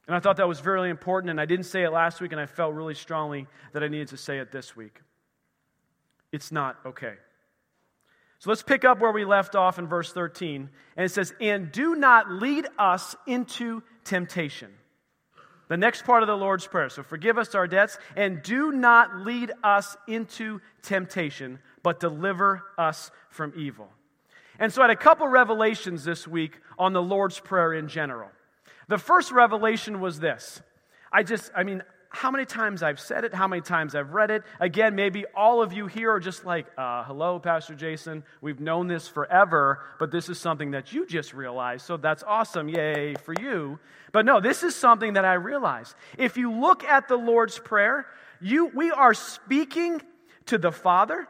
And 0.07 0.15
I 0.15 0.21
thought 0.21 0.37
that 0.37 0.47
was 0.47 0.61
very 0.61 0.91
important, 0.91 1.31
and 1.31 1.41
I 1.41 1.47
didn't 1.47 1.67
say 1.67 1.83
it 1.83 1.91
last 1.91 2.21
week, 2.21 2.33
and 2.33 2.41
I 2.41 2.47
felt 2.47 2.75
really 2.75 2.95
strongly 2.95 3.47
that 3.73 3.83
I 3.83 3.89
needed 3.89 4.09
to 4.09 4.17
say 4.17 4.39
it 4.39 4.53
this 4.53 4.77
week. 4.77 5.01
It's 6.33 6.53
not 6.53 6.77
okay. 6.87 7.15
So 8.47 8.53
let's 8.53 8.63
pick 8.63 8.85
up 8.85 9.01
where 9.01 9.11
we 9.11 9.25
left 9.25 9.57
off 9.57 9.81
in 9.81 9.89
verse 9.89 10.13
13. 10.13 10.71
And 10.97 11.05
it 11.05 11.09
says, 11.09 11.35
And 11.41 11.73
do 11.73 11.97
not 11.97 12.31
lead 12.31 12.69
us 12.79 13.17
into 13.27 13.83
temptation. 14.05 14.71
The 15.67 15.77
next 15.77 16.05
part 16.05 16.23
of 16.23 16.29
the 16.29 16.37
Lord's 16.37 16.65
Prayer. 16.65 16.89
So 16.89 17.03
forgive 17.03 17.39
us 17.39 17.57
our 17.57 17.67
debts, 17.67 17.99
and 18.15 18.41
do 18.45 18.71
not 18.71 19.27
lead 19.27 19.51
us 19.65 19.97
into 20.07 20.61
temptation, 20.83 21.59
but 21.83 21.99
deliver 21.99 22.63
us 22.79 23.11
from 23.31 23.53
evil. 23.57 23.89
And 24.61 24.73
so 24.73 24.81
I 24.81 24.85
had 24.85 24.97
a 24.97 24.97
couple 24.97 25.27
revelations 25.27 26.05
this 26.05 26.29
week 26.29 26.61
on 26.79 26.93
the 26.93 27.03
Lord's 27.03 27.41
Prayer 27.41 27.73
in 27.73 27.89
general. 27.89 28.29
The 28.87 28.99
first 28.99 29.33
revelation 29.33 29.99
was 29.99 30.21
this. 30.21 30.63
I 31.13 31.25
just, 31.25 31.51
I 31.53 31.65
mean, 31.65 31.83
how 32.17 32.31
many 32.31 32.47
times 32.47 32.83
I've 32.83 32.99
said 32.99 33.25
it, 33.25 33.35
how 33.35 33.47
many 33.47 33.61
times 33.61 33.95
I've 33.95 34.15
read 34.15 34.31
it. 34.31 34.43
Again, 34.59 34.95
maybe 34.95 35.27
all 35.35 35.63
of 35.63 35.75
you 35.75 35.87
here 35.87 36.11
are 36.13 36.19
just 36.19 36.47
like, 36.47 36.67
uh, 36.79 37.05
hello, 37.05 37.39
Pastor 37.39 37.75
Jason. 37.75 38.25
We've 38.41 38.59
known 38.59 38.87
this 38.87 39.07
forever, 39.07 39.81
but 39.99 40.11
this 40.11 40.31
is 40.31 40.41
something 40.41 40.71
that 40.71 40.95
you 40.95 41.07
just 41.07 41.35
realized. 41.35 41.85
So 41.85 41.99
that's 41.99 42.23
awesome. 42.23 42.71
Yay 42.71 43.17
for 43.17 43.35
you. 43.39 43.79
But 44.13 44.25
no, 44.25 44.41
this 44.41 44.63
is 44.63 44.75
something 44.75 45.13
that 45.13 45.27
I 45.27 45.35
realized. 45.35 45.95
If 46.17 46.39
you 46.39 46.51
look 46.51 46.85
at 46.85 47.07
the 47.07 47.17
Lord's 47.17 47.59
Prayer, 47.59 48.07
you, 48.41 48.67
we 48.75 48.91
are 48.91 49.13
speaking 49.13 50.01
to 50.47 50.57
the 50.57 50.73
Father, 50.73 51.29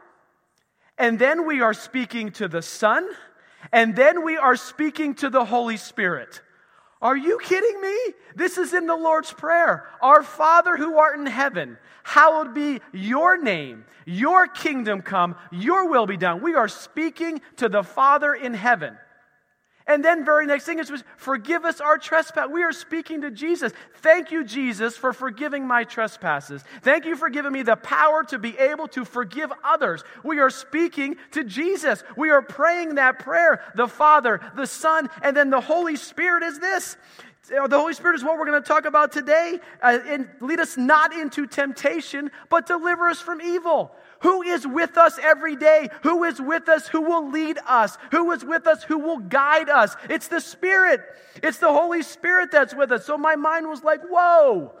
and 0.97 1.19
then 1.19 1.45
we 1.45 1.61
are 1.61 1.73
speaking 1.73 2.31
to 2.31 2.47
the 2.47 2.61
Son, 2.61 3.05
and 3.73 3.93
then 3.93 4.23
we 4.23 4.37
are 4.37 4.55
speaking 4.55 5.15
to 5.15 5.29
the 5.29 5.43
Holy 5.43 5.75
Spirit. 5.75 6.41
Are 7.01 7.15
you 7.17 7.39
kidding 7.43 7.79
me? 7.79 8.13
This 8.35 8.57
is 8.57 8.73
in 8.73 8.87
the 8.87 8.95
Lord's 8.95 9.31
Prayer. 9.31 9.87
Our 10.01 10.23
Father 10.23 10.77
who 10.77 10.97
art 10.97 11.19
in 11.19 11.25
heaven, 11.25 11.77
hallowed 12.03 12.53
be 12.53 12.81
your 12.91 13.41
name. 13.41 13.85
Your 14.05 14.47
kingdom 14.47 15.01
come, 15.01 15.35
your 15.51 15.89
will 15.89 16.07
be 16.07 16.17
done. 16.17 16.41
We 16.41 16.55
are 16.55 16.67
speaking 16.67 17.41
to 17.57 17.69
the 17.69 17.83
Father 17.83 18.33
in 18.33 18.53
heaven. 18.53 18.97
And 19.87 20.03
then, 20.03 20.25
very 20.25 20.45
next 20.45 20.65
thing 20.65 20.79
is, 20.79 20.91
forgive 21.15 21.63
us 21.63 21.79
our 21.79 21.97
trespass. 21.97 22.49
We 22.51 22.63
are 22.63 22.73
speaking 22.73 23.21
to 23.21 23.31
Jesus. 23.31 23.71
Thank 24.01 24.31
you, 24.31 24.43
Jesus, 24.43 24.97
for 24.97 25.13
forgiving 25.13 25.65
my 25.65 25.85
trespasses. 25.85 26.63
Thank 26.81 27.05
you 27.05 27.15
for 27.15 27.29
giving 27.29 27.53
me 27.53 27.63
the 27.63 27.77
power 27.77 28.23
to 28.25 28.37
be 28.37 28.57
able 28.57 28.89
to 28.89 29.05
forgive 29.05 29.51
others. 29.63 30.03
We 30.23 30.39
are 30.39 30.49
speaking 30.49 31.15
to 31.31 31.45
Jesus. 31.45 32.03
We 32.17 32.29
are 32.31 32.41
praying 32.41 32.95
that 32.95 33.19
prayer. 33.19 33.61
The 33.75 33.87
Father, 33.87 34.41
the 34.55 34.67
Son, 34.67 35.09
and 35.21 35.35
then 35.35 35.49
the 35.49 35.61
Holy 35.61 35.95
Spirit 35.95 36.43
is 36.43 36.59
this. 36.59 36.97
The 37.47 37.79
Holy 37.79 37.93
Spirit 37.93 38.15
is 38.15 38.25
what 38.25 38.37
we're 38.37 38.45
going 38.45 38.61
to 38.61 38.67
talk 38.67 38.83
about 38.83 39.13
today. 39.13 39.59
Uh, 39.81 39.99
and 40.05 40.27
lead 40.41 40.59
us 40.59 40.75
not 40.75 41.13
into 41.13 41.47
temptation, 41.47 42.29
but 42.49 42.65
deliver 42.65 43.07
us 43.07 43.21
from 43.21 43.41
evil. 43.41 43.95
Who 44.21 44.41
is 44.41 44.65
with 44.65 44.97
us 44.97 45.19
every 45.21 45.55
day? 45.55 45.89
Who 46.03 46.23
is 46.23 46.41
with 46.41 46.69
us? 46.69 46.87
Who 46.87 47.01
will 47.01 47.29
lead 47.29 47.59
us? 47.67 47.97
Who 48.11 48.31
is 48.31 48.43
with 48.43 48.67
us? 48.67 48.83
Who 48.83 48.97
will 48.97 49.19
guide 49.19 49.69
us? 49.69 49.95
It's 50.09 50.27
the 50.27 50.41
Spirit. 50.41 51.01
It's 51.43 51.59
the 51.59 51.71
Holy 51.71 52.01
Spirit 52.01 52.51
that's 52.51 52.73
with 52.73 52.91
us. 52.91 53.05
So 53.05 53.17
my 53.17 53.35
mind 53.35 53.67
was 53.67 53.83
like, 53.83 54.01
whoa. 54.09 54.73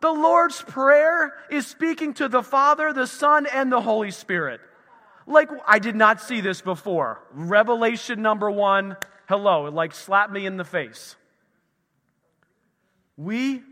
The 0.00 0.12
Lord's 0.12 0.62
Prayer 0.62 1.34
is 1.50 1.66
speaking 1.66 2.14
to 2.14 2.28
the 2.28 2.42
Father, 2.42 2.92
the 2.92 3.06
Son, 3.06 3.46
and 3.46 3.72
the 3.72 3.80
Holy 3.80 4.10
Spirit. 4.10 4.60
Like, 5.26 5.48
I 5.66 5.78
did 5.78 5.96
not 5.96 6.20
see 6.20 6.40
this 6.40 6.60
before. 6.60 7.22
Revelation 7.32 8.20
number 8.20 8.50
one, 8.50 8.96
hello, 9.28 9.70
like 9.70 9.94
slapped 9.94 10.32
me 10.32 10.44
in 10.46 10.58
the 10.58 10.64
face. 10.64 11.16
We 13.16 13.62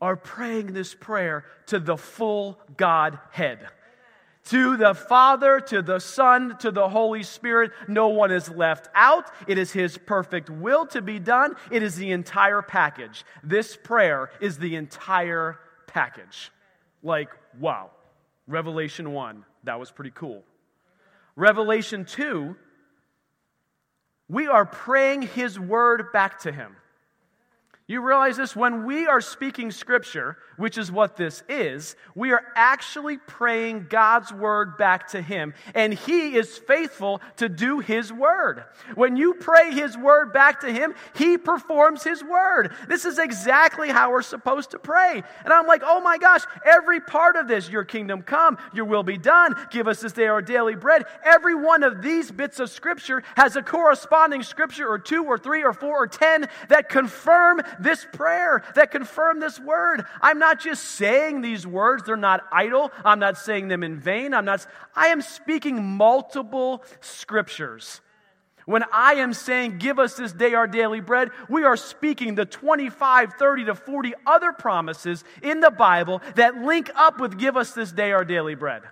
are 0.00 0.16
praying 0.16 0.72
this 0.72 0.94
prayer 0.94 1.44
to 1.66 1.78
the 1.78 1.96
full 1.96 2.58
Godhead 2.76 3.68
to 4.46 4.76
the 4.76 4.94
Father, 4.94 5.60
to 5.60 5.82
the 5.82 5.98
Son, 5.98 6.56
to 6.58 6.70
the 6.70 6.88
Holy 6.88 7.22
Spirit. 7.22 7.70
No 7.88 8.08
one 8.08 8.30
is 8.30 8.48
left 8.48 8.88
out. 8.94 9.30
It 9.46 9.58
is 9.58 9.72
His 9.72 9.98
perfect 9.98 10.50
will 10.50 10.86
to 10.86 11.00
be 11.00 11.18
done. 11.18 11.54
It 11.70 11.82
is 11.82 11.96
the 11.96 12.10
entire 12.10 12.62
package. 12.62 13.24
This 13.42 13.76
prayer 13.76 14.30
is 14.40 14.58
the 14.58 14.76
entire 14.76 15.58
package. 15.86 16.50
Like, 17.02 17.30
wow. 17.58 17.90
Revelation 18.48 19.12
1, 19.12 19.44
that 19.64 19.78
was 19.78 19.90
pretty 19.90 20.10
cool. 20.14 20.42
Revelation 21.36 22.04
2, 22.04 22.56
we 24.28 24.48
are 24.48 24.66
praying 24.66 25.22
His 25.22 25.58
word 25.58 26.12
back 26.12 26.40
to 26.40 26.52
Him. 26.52 26.76
You 27.92 28.00
realize 28.00 28.38
this? 28.38 28.56
When 28.56 28.86
we 28.86 29.06
are 29.06 29.20
speaking 29.20 29.70
scripture, 29.70 30.38
which 30.56 30.78
is 30.78 30.90
what 30.90 31.16
this 31.16 31.42
is, 31.46 31.94
we 32.14 32.32
are 32.32 32.42
actually 32.56 33.18
praying 33.18 33.86
God's 33.90 34.32
word 34.32 34.78
back 34.78 35.08
to 35.08 35.20
Him, 35.20 35.52
and 35.74 35.92
He 35.92 36.34
is 36.36 36.56
faithful 36.56 37.20
to 37.36 37.50
do 37.50 37.80
His 37.80 38.10
word. 38.10 38.64
When 38.94 39.16
you 39.16 39.34
pray 39.34 39.72
His 39.72 39.98
word 39.98 40.32
back 40.32 40.60
to 40.60 40.72
Him, 40.72 40.94
He 41.16 41.36
performs 41.36 42.02
His 42.02 42.24
word. 42.24 42.72
This 42.88 43.04
is 43.04 43.18
exactly 43.18 43.90
how 43.90 44.10
we're 44.10 44.22
supposed 44.22 44.70
to 44.70 44.78
pray. 44.78 45.22
And 45.44 45.52
I'm 45.52 45.66
like, 45.66 45.82
oh 45.84 46.00
my 46.00 46.16
gosh, 46.16 46.42
every 46.64 47.00
part 47.00 47.36
of 47.36 47.46
this, 47.46 47.68
your 47.68 47.84
kingdom 47.84 48.22
come, 48.22 48.56
your 48.72 48.86
will 48.86 49.02
be 49.02 49.18
done, 49.18 49.54
give 49.70 49.86
us 49.86 50.00
this 50.00 50.12
day 50.12 50.28
our 50.28 50.40
daily 50.40 50.76
bread. 50.76 51.04
Every 51.24 51.54
one 51.54 51.82
of 51.82 52.00
these 52.00 52.30
bits 52.30 52.58
of 52.58 52.70
scripture 52.70 53.22
has 53.36 53.56
a 53.56 53.62
corresponding 53.62 54.42
scripture 54.42 54.88
or 54.88 54.98
two 54.98 55.24
or 55.24 55.36
three 55.36 55.62
or 55.62 55.74
four 55.74 56.04
or 56.04 56.06
ten 56.06 56.48
that 56.68 56.88
confirm 56.88 57.60
this 57.82 58.06
prayer, 58.12 58.62
that 58.74 58.90
confirm 58.90 59.40
this 59.40 59.58
word. 59.58 60.04
I'm 60.20 60.38
not 60.38 60.60
just 60.60 60.84
saying 60.84 61.40
these 61.40 61.66
words, 61.66 62.04
they're 62.04 62.16
not 62.16 62.44
idle. 62.52 62.90
I'm 63.04 63.18
not 63.18 63.38
saying 63.38 63.68
them 63.68 63.82
in 63.82 63.98
vain. 63.98 64.34
I'm 64.34 64.44
not, 64.44 64.66
I 64.94 65.08
am 65.08 65.20
speaking 65.22 65.82
multiple 65.82 66.84
scriptures. 67.00 68.00
When 68.64 68.84
I 68.92 69.14
am 69.14 69.32
saying, 69.34 69.78
Give 69.78 69.98
us 69.98 70.14
this 70.14 70.32
day 70.32 70.54
our 70.54 70.66
daily 70.66 71.00
bread, 71.00 71.30
we 71.48 71.64
are 71.64 71.76
speaking 71.76 72.34
the 72.34 72.44
25, 72.44 73.34
30 73.34 73.64
to 73.66 73.74
40 73.74 74.14
other 74.26 74.52
promises 74.52 75.24
in 75.42 75.60
the 75.60 75.70
Bible 75.70 76.22
that 76.36 76.56
link 76.56 76.90
up 76.94 77.20
with 77.20 77.38
Give 77.38 77.56
us 77.56 77.72
this 77.72 77.92
day 77.92 78.12
our 78.12 78.24
daily 78.24 78.54
bread. 78.54 78.82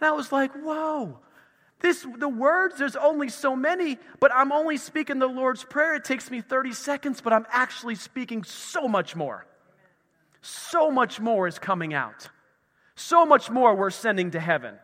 And 0.00 0.08
I 0.08 0.12
was 0.12 0.30
like, 0.30 0.52
Whoa, 0.52 1.18
this, 1.82 2.06
the 2.18 2.28
words, 2.28 2.78
there's 2.78 2.96
only 2.96 3.28
so 3.28 3.56
many, 3.56 3.98
but 4.20 4.32
I'm 4.32 4.52
only 4.52 4.76
speaking 4.76 5.18
the 5.18 5.26
Lord's 5.26 5.64
Prayer. 5.64 5.96
It 5.96 6.04
takes 6.04 6.30
me 6.30 6.40
30 6.40 6.72
seconds, 6.72 7.20
but 7.20 7.32
I'm 7.32 7.46
actually 7.50 7.96
speaking 7.96 8.44
so 8.44 8.88
much 8.88 9.16
more. 9.16 9.44
So 10.40 10.90
much 10.90 11.20
more 11.20 11.46
is 11.46 11.58
coming 11.58 11.92
out. 11.92 12.28
So 12.94 13.26
much 13.26 13.50
more 13.50 13.74
we're 13.74 13.90
sending 13.90 14.30
to 14.30 14.40
heaven 14.40 14.76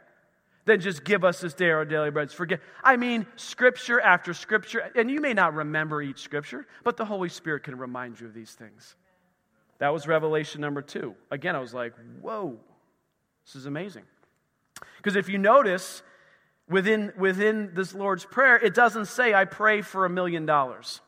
than 0.65 0.81
just 0.81 1.05
give 1.05 1.25
us 1.25 1.41
this 1.41 1.55
day 1.55 1.71
our 1.71 1.85
daily 1.85 2.11
bread. 2.11 2.31
Forget, 2.31 2.61
I 2.83 2.97
mean, 2.97 3.27
scripture 3.37 4.01
after 4.01 4.35
scripture, 4.35 4.91
and 4.95 5.11
you 5.11 5.21
may 5.21 5.35
not 5.35 5.55
remember 5.55 6.03
each 6.03 6.21
scripture, 6.21 6.67
but 6.85 6.97
the 6.97 7.05
Holy 7.05 7.29
Spirit 7.29 7.63
can 7.63 7.79
remind 7.79 8.21
you 8.21 8.27
of 8.27 8.35
these 8.35 8.53
things. 8.53 8.97
That 9.79 9.93
was 9.93 10.07
revelation 10.07 10.61
number 10.61 10.83
two. 10.83 11.15
Again, 11.31 11.55
I 11.55 11.61
was 11.61 11.73
like, 11.73 11.95
whoa, 12.21 12.59
this 13.47 13.57
is 13.57 13.67
amazing. 13.67 14.03
Because 14.97 15.17
if 15.17 15.29
you 15.29 15.39
notice, 15.39 16.03
within, 16.69 17.13
within 17.17 17.71
this 17.75 17.95
Lord's 17.95 18.25
Prayer, 18.25 18.57
it 18.57 18.75
doesn't 18.75 19.07
say, 19.07 19.35
I 19.35 19.45
pray 19.45 19.83
for 19.83 20.05
a 20.05 20.11
million 20.11 20.47
dollars. 20.47 21.01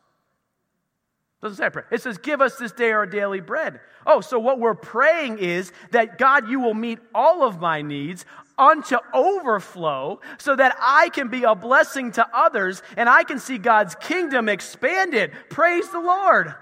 Doesn't 1.41 1.57
say 1.57 1.65
I 1.65 1.69
pray. 1.69 1.83
It 1.91 2.01
says, 2.01 2.19
Give 2.19 2.39
us 2.39 2.57
this 2.57 2.71
day 2.71 2.91
our 2.91 3.07
daily 3.07 3.41
bread. 3.41 3.79
Oh, 4.05 4.21
so 4.21 4.37
what 4.37 4.59
we're 4.59 4.75
praying 4.75 5.39
is 5.39 5.71
that 5.91 6.17
God, 6.17 6.47
you 6.49 6.59
will 6.59 6.75
meet 6.75 6.99
all 7.15 7.43
of 7.43 7.59
my 7.59 7.81
needs 7.81 8.25
unto 8.57 8.97
overflow 9.13 10.19
so 10.37 10.55
that 10.55 10.75
I 10.79 11.09
can 11.09 11.29
be 11.29 11.43
a 11.43 11.55
blessing 11.55 12.11
to 12.13 12.27
others 12.31 12.83
and 12.95 13.09
I 13.09 13.23
can 13.23 13.39
see 13.39 13.57
God's 13.57 13.95
kingdom 13.95 14.49
expanded. 14.49 15.31
Praise 15.49 15.89
the 15.89 15.99
Lord. 15.99 16.53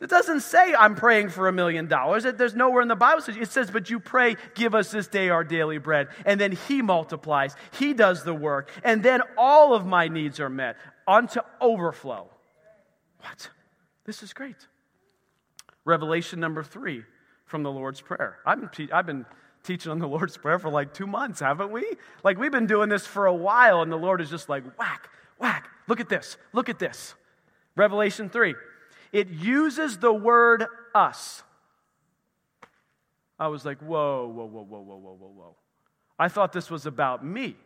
It 0.00 0.10
doesn't 0.10 0.40
say 0.40 0.74
I'm 0.74 0.94
praying 0.94 1.30
for 1.30 1.48
a 1.48 1.52
million 1.52 1.86
dollars. 1.86 2.24
There's 2.24 2.54
nowhere 2.54 2.82
in 2.82 2.88
the 2.88 2.96
Bible 2.96 3.22
it 3.26 3.50
says, 3.50 3.70
but 3.70 3.88
you 3.88 3.98
pray, 3.98 4.36
give 4.54 4.74
us 4.74 4.90
this 4.90 5.06
day 5.06 5.30
our 5.30 5.44
daily 5.44 5.78
bread. 5.78 6.08
And 6.24 6.40
then 6.40 6.52
he 6.52 6.82
multiplies. 6.82 7.54
He 7.78 7.94
does 7.94 8.24
the 8.24 8.34
work. 8.34 8.70
And 8.84 9.02
then 9.02 9.22
all 9.38 9.74
of 9.74 9.86
my 9.86 10.08
needs 10.08 10.38
are 10.40 10.50
met 10.50 10.76
unto 11.08 11.40
overflow. 11.60 12.28
What? 13.20 13.50
This 14.04 14.22
is 14.22 14.32
great. 14.32 14.56
Revelation 15.84 16.40
number 16.40 16.62
three 16.62 17.04
from 17.46 17.62
the 17.62 17.70
Lord's 17.70 18.00
Prayer. 18.00 18.38
I've 18.44 18.72
been, 18.72 18.88
I've 18.92 19.06
been 19.06 19.24
teaching 19.62 19.90
on 19.92 19.98
the 19.98 20.08
Lord's 20.08 20.36
Prayer 20.36 20.58
for 20.58 20.68
like 20.68 20.92
two 20.92 21.06
months, 21.06 21.40
haven't 21.40 21.70
we? 21.70 21.84
Like 22.22 22.38
we've 22.38 22.52
been 22.52 22.66
doing 22.66 22.88
this 22.88 23.06
for 23.06 23.26
a 23.26 23.34
while, 23.34 23.82
and 23.82 23.90
the 23.90 23.96
Lord 23.96 24.20
is 24.20 24.28
just 24.28 24.48
like, 24.48 24.64
whack, 24.78 25.08
whack. 25.38 25.68
Look 25.88 26.00
at 26.00 26.08
this. 26.08 26.36
Look 26.52 26.68
at 26.68 26.78
this. 26.78 27.14
Revelation 27.76 28.28
3 28.28 28.54
it 29.16 29.30
uses 29.30 29.96
the 29.96 30.12
word 30.12 30.66
us. 30.94 31.42
I 33.38 33.48
was 33.48 33.64
like, 33.64 33.78
whoa, 33.78 34.26
whoa, 34.26 34.44
whoa, 34.44 34.62
whoa, 34.62 34.80
whoa, 34.80 34.96
whoa, 34.96 35.16
whoa, 35.18 35.32
whoa. 35.34 35.56
I 36.18 36.28
thought 36.28 36.52
this 36.52 36.70
was 36.70 36.84
about 36.84 37.24
me. 37.24 37.56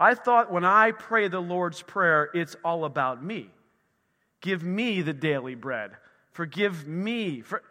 I 0.00 0.16
thought 0.16 0.50
when 0.50 0.64
I 0.64 0.90
pray 0.90 1.28
the 1.28 1.38
Lord's 1.38 1.80
Prayer, 1.80 2.28
it's 2.34 2.56
all 2.64 2.84
about 2.84 3.24
me. 3.24 3.50
Give 4.40 4.64
me 4.64 5.00
the 5.00 5.12
daily 5.12 5.54
bread. 5.54 5.92
Forgive 6.32 6.88
me. 6.88 7.40
For... 7.42 7.62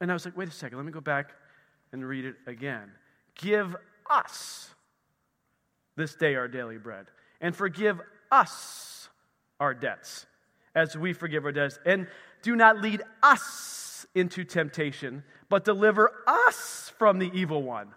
And 0.00 0.10
I 0.10 0.14
was 0.14 0.24
like, 0.24 0.34
wait 0.34 0.48
a 0.48 0.52
second, 0.52 0.78
let 0.78 0.86
me 0.86 0.92
go 0.92 1.02
back 1.02 1.34
and 1.92 2.02
read 2.02 2.24
it 2.24 2.36
again. 2.46 2.90
Give 3.34 3.76
us 4.08 4.70
this 5.94 6.14
day 6.14 6.36
our 6.36 6.48
daily 6.48 6.78
bread, 6.78 7.04
and 7.42 7.54
forgive 7.54 8.00
us 8.30 9.10
our 9.60 9.74
debts 9.74 10.24
as 10.76 10.96
we 10.96 11.12
forgive 11.12 11.44
our 11.44 11.52
debtors. 11.52 11.80
And 11.84 12.06
do 12.42 12.54
not 12.54 12.80
lead 12.80 13.02
us 13.22 14.06
into 14.14 14.44
temptation, 14.44 15.24
but 15.48 15.64
deliver 15.64 16.12
us 16.26 16.92
from 16.98 17.18
the 17.18 17.30
evil 17.34 17.62
one. 17.62 17.88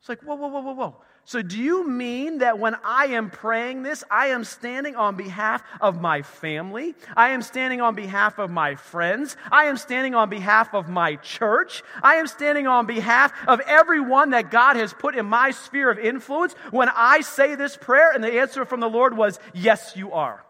It's 0.00 0.08
like, 0.08 0.22
whoa, 0.22 0.34
whoa, 0.34 0.48
whoa, 0.48 0.60
whoa, 0.60 0.72
whoa. 0.72 0.96
So, 1.24 1.42
do 1.42 1.58
you 1.58 1.86
mean 1.86 2.38
that 2.38 2.58
when 2.58 2.74
I 2.82 3.08
am 3.08 3.28
praying 3.28 3.82
this, 3.82 4.02
I 4.10 4.28
am 4.28 4.44
standing 4.44 4.96
on 4.96 5.14
behalf 5.14 5.62
of 5.78 6.00
my 6.00 6.22
family? 6.22 6.94
I 7.14 7.30
am 7.30 7.42
standing 7.42 7.82
on 7.82 7.94
behalf 7.94 8.38
of 8.38 8.50
my 8.50 8.76
friends? 8.76 9.36
I 9.52 9.64
am 9.64 9.76
standing 9.76 10.14
on 10.14 10.30
behalf 10.30 10.74
of 10.74 10.88
my 10.88 11.16
church? 11.16 11.82
I 12.02 12.14
am 12.14 12.28
standing 12.28 12.66
on 12.66 12.86
behalf 12.86 13.34
of 13.46 13.60
everyone 13.66 14.30
that 14.30 14.50
God 14.50 14.76
has 14.76 14.94
put 14.94 15.14
in 15.14 15.26
my 15.26 15.50
sphere 15.50 15.90
of 15.90 15.98
influence 15.98 16.54
when 16.70 16.88
I 16.88 17.20
say 17.20 17.56
this 17.56 17.76
prayer? 17.76 18.10
And 18.12 18.24
the 18.24 18.40
answer 18.40 18.64
from 18.64 18.80
the 18.80 18.88
Lord 18.88 19.14
was, 19.14 19.38
Yes, 19.52 19.92
you 19.96 20.12
are. 20.12 20.42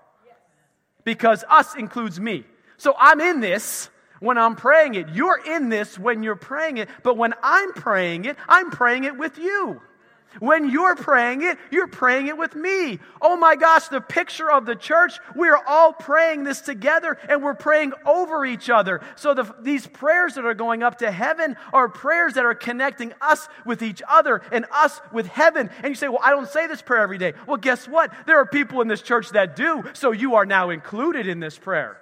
Because 1.09 1.43
us 1.49 1.75
includes 1.75 2.21
me. 2.21 2.45
So, 2.77 2.95
I'm 2.99 3.19
in 3.23 3.41
this 3.41 3.88
when 4.21 4.37
I'm 4.37 4.57
praying 4.57 4.95
it. 4.95 5.09
You're 5.09 5.41
in 5.43 5.71
this 5.71 5.99
when 5.99 6.23
you're 6.23 6.37
praying 6.37 6.77
it. 6.77 6.91
But 7.03 7.17
when 7.17 7.33
I'm 7.43 7.73
praying 7.73 8.27
it, 8.27 8.37
I'm 8.47 8.71
praying 8.71 9.05
it 9.05 9.17
with 9.17 9.38
you. 9.38 9.81
When 10.40 10.70
you're 10.70 10.94
praying 10.94 11.42
it, 11.42 11.58
you're 11.70 11.88
praying 11.88 12.28
it 12.28 12.37
with 12.37 12.54
me. 12.54 12.99
Oh 13.20 13.37
my 13.37 13.56
gosh, 13.56 13.88
the 13.88 14.00
picture 14.00 14.50
of 14.50 14.66
the 14.66 14.76
church, 14.76 15.14
we 15.35 15.49
are 15.49 15.61
all 15.66 15.92
praying 15.92 16.44
this 16.44 16.61
together 16.61 17.18
and 17.28 17.42
we're 17.42 17.54
praying 17.54 17.92
over 18.04 18.44
each 18.44 18.70
other. 18.70 19.00
So 19.16 19.35
the, 19.35 19.52
these 19.61 19.87
prayers 19.87 20.35
that 20.35 20.44
are 20.44 20.54
going 20.54 20.82
up 20.82 20.99
to 20.99 21.11
heaven 21.11 21.56
are 21.73 21.88
prayers 21.88 22.35
that 22.35 22.44
are 22.44 22.54
connecting 22.54 23.14
us 23.20 23.49
with 23.64 23.82
each 23.82 24.02
other 24.08 24.42
and 24.52 24.66
us 24.70 25.00
with 25.12 25.26
heaven. 25.26 25.70
And 25.82 25.88
you 25.88 25.94
say, 25.94 26.08
well, 26.08 26.20
I 26.23 26.30
don't 26.30 26.49
say 26.49 26.66
this 26.66 26.82
prayer 26.82 27.02
every 27.02 27.18
day. 27.18 27.32
Well, 27.47 27.56
guess 27.56 27.88
what? 27.88 28.12
There 28.26 28.38
are 28.38 28.47
people 28.47 28.80
in 28.82 28.88
this 28.88 29.02
church 29.02 29.30
that 29.30 29.56
do. 29.56 29.82
So 29.94 30.12
you 30.12 30.37
are 30.37 30.47
now 30.47 30.70
included 30.70 31.26
in 31.26 31.40
this 31.40 31.58
prayer. 31.58 32.00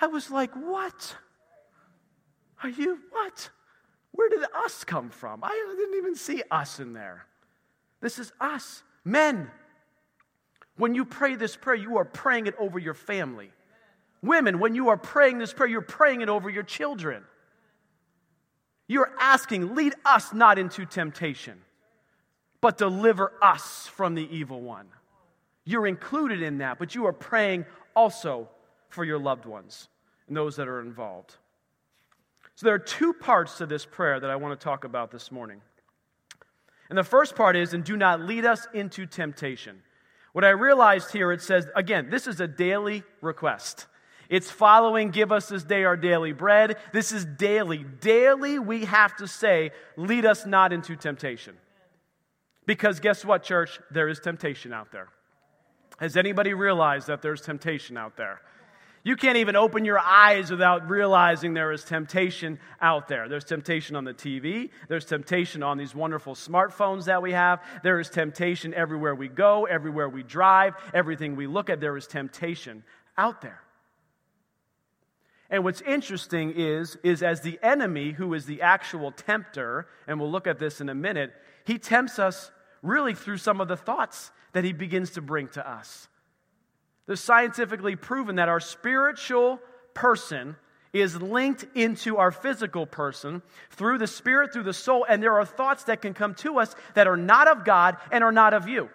I 0.00 0.08
was 0.08 0.30
like, 0.30 0.54
what? 0.54 1.16
Are 2.62 2.68
you 2.68 2.98
what? 3.10 3.50
Where 4.18 4.28
did 4.28 4.42
us 4.64 4.82
come 4.82 5.10
from? 5.10 5.44
I 5.44 5.74
didn't 5.76 5.96
even 5.96 6.16
see 6.16 6.42
us 6.50 6.80
in 6.80 6.92
there. 6.92 7.24
This 8.00 8.18
is 8.18 8.32
us, 8.40 8.82
men. 9.04 9.48
When 10.76 10.96
you 10.96 11.04
pray 11.04 11.36
this 11.36 11.54
prayer, 11.54 11.76
you 11.76 11.98
are 11.98 12.04
praying 12.04 12.48
it 12.48 12.56
over 12.58 12.80
your 12.80 12.94
family. 12.94 13.52
Women, 14.20 14.58
when 14.58 14.74
you 14.74 14.88
are 14.88 14.96
praying 14.96 15.38
this 15.38 15.52
prayer, 15.52 15.68
you're 15.68 15.82
praying 15.82 16.22
it 16.22 16.28
over 16.28 16.50
your 16.50 16.64
children. 16.64 17.22
You're 18.88 19.12
asking, 19.20 19.76
lead 19.76 19.94
us 20.04 20.32
not 20.32 20.58
into 20.58 20.84
temptation, 20.84 21.60
but 22.60 22.76
deliver 22.76 23.32
us 23.40 23.86
from 23.86 24.16
the 24.16 24.28
evil 24.36 24.60
one. 24.60 24.88
You're 25.64 25.86
included 25.86 26.42
in 26.42 26.58
that, 26.58 26.80
but 26.80 26.92
you 26.96 27.06
are 27.06 27.12
praying 27.12 27.66
also 27.94 28.48
for 28.88 29.04
your 29.04 29.20
loved 29.20 29.46
ones 29.46 29.86
and 30.26 30.36
those 30.36 30.56
that 30.56 30.66
are 30.66 30.80
involved. 30.80 31.36
So 32.58 32.66
there 32.66 32.74
are 32.74 32.80
two 32.80 33.12
parts 33.12 33.58
to 33.58 33.66
this 33.66 33.86
prayer 33.86 34.18
that 34.18 34.30
I 34.30 34.34
want 34.34 34.58
to 34.58 34.64
talk 34.64 34.82
about 34.82 35.12
this 35.12 35.30
morning. 35.30 35.60
And 36.88 36.98
the 36.98 37.04
first 37.04 37.36
part 37.36 37.54
is, 37.54 37.72
and 37.72 37.84
do 37.84 37.96
not 37.96 38.20
lead 38.20 38.44
us 38.44 38.66
into 38.74 39.06
temptation. 39.06 39.80
What 40.32 40.44
I 40.44 40.48
realized 40.48 41.12
here, 41.12 41.30
it 41.30 41.40
says, 41.40 41.68
again, 41.76 42.10
this 42.10 42.26
is 42.26 42.40
a 42.40 42.48
daily 42.48 43.04
request. 43.20 43.86
It's 44.28 44.50
following, 44.50 45.10
give 45.12 45.30
us 45.30 45.48
this 45.48 45.62
day 45.62 45.84
our 45.84 45.96
daily 45.96 46.32
bread. 46.32 46.78
This 46.92 47.12
is 47.12 47.24
daily. 47.24 47.84
Daily, 48.00 48.58
we 48.58 48.86
have 48.86 49.14
to 49.18 49.28
say, 49.28 49.70
lead 49.96 50.26
us 50.26 50.44
not 50.44 50.72
into 50.72 50.96
temptation. 50.96 51.54
Because 52.66 52.98
guess 52.98 53.24
what, 53.24 53.44
church? 53.44 53.78
There 53.92 54.08
is 54.08 54.18
temptation 54.18 54.72
out 54.72 54.90
there. 54.90 55.10
Has 55.98 56.16
anybody 56.16 56.54
realized 56.54 57.06
that 57.06 57.22
there's 57.22 57.40
temptation 57.40 57.96
out 57.96 58.16
there? 58.16 58.40
You 59.04 59.16
can't 59.16 59.38
even 59.38 59.56
open 59.56 59.84
your 59.84 59.98
eyes 59.98 60.50
without 60.50 60.90
realizing 60.90 61.54
there 61.54 61.72
is 61.72 61.84
temptation 61.84 62.58
out 62.80 63.08
there. 63.08 63.28
There's 63.28 63.44
temptation 63.44 63.96
on 63.96 64.04
the 64.04 64.12
TV. 64.12 64.70
There's 64.88 65.04
temptation 65.04 65.62
on 65.62 65.78
these 65.78 65.94
wonderful 65.94 66.34
smartphones 66.34 67.04
that 67.04 67.22
we 67.22 67.32
have. 67.32 67.62
There 67.82 68.00
is 68.00 68.10
temptation 68.10 68.74
everywhere 68.74 69.14
we 69.14 69.28
go, 69.28 69.64
everywhere 69.66 70.08
we 70.08 70.22
drive, 70.22 70.74
everything 70.92 71.36
we 71.36 71.46
look 71.46 71.70
at. 71.70 71.80
There 71.80 71.96
is 71.96 72.06
temptation 72.06 72.82
out 73.16 73.40
there. 73.40 73.60
And 75.50 75.64
what's 75.64 75.80
interesting 75.80 76.52
is, 76.56 76.96
is 77.02 77.22
as 77.22 77.40
the 77.40 77.58
enemy, 77.62 78.12
who 78.12 78.34
is 78.34 78.44
the 78.44 78.60
actual 78.60 79.12
tempter, 79.12 79.86
and 80.06 80.20
we'll 80.20 80.30
look 80.30 80.46
at 80.46 80.58
this 80.58 80.80
in 80.80 80.88
a 80.88 80.94
minute, 80.94 81.32
he 81.64 81.78
tempts 81.78 82.18
us 82.18 82.50
really 82.82 83.14
through 83.14 83.38
some 83.38 83.60
of 83.60 83.68
the 83.68 83.76
thoughts 83.76 84.30
that 84.52 84.64
he 84.64 84.72
begins 84.72 85.12
to 85.12 85.22
bring 85.22 85.48
to 85.48 85.68
us. 85.68 86.08
There's 87.08 87.20
scientifically 87.20 87.96
proven 87.96 88.36
that 88.36 88.50
our 88.50 88.60
spiritual 88.60 89.60
person 89.94 90.56
is 90.92 91.20
linked 91.20 91.64
into 91.74 92.18
our 92.18 92.30
physical 92.30 92.84
person 92.84 93.40
through 93.70 93.96
the 93.96 94.06
spirit, 94.06 94.52
through 94.52 94.64
the 94.64 94.74
soul, 94.74 95.06
and 95.08 95.22
there 95.22 95.32
are 95.32 95.46
thoughts 95.46 95.84
that 95.84 96.02
can 96.02 96.12
come 96.12 96.34
to 96.34 96.58
us 96.58 96.76
that 96.92 97.06
are 97.06 97.16
not 97.16 97.48
of 97.48 97.64
God 97.64 97.96
and 98.12 98.22
are 98.22 98.30
not 98.30 98.52
of 98.52 98.68
you. 98.68 98.90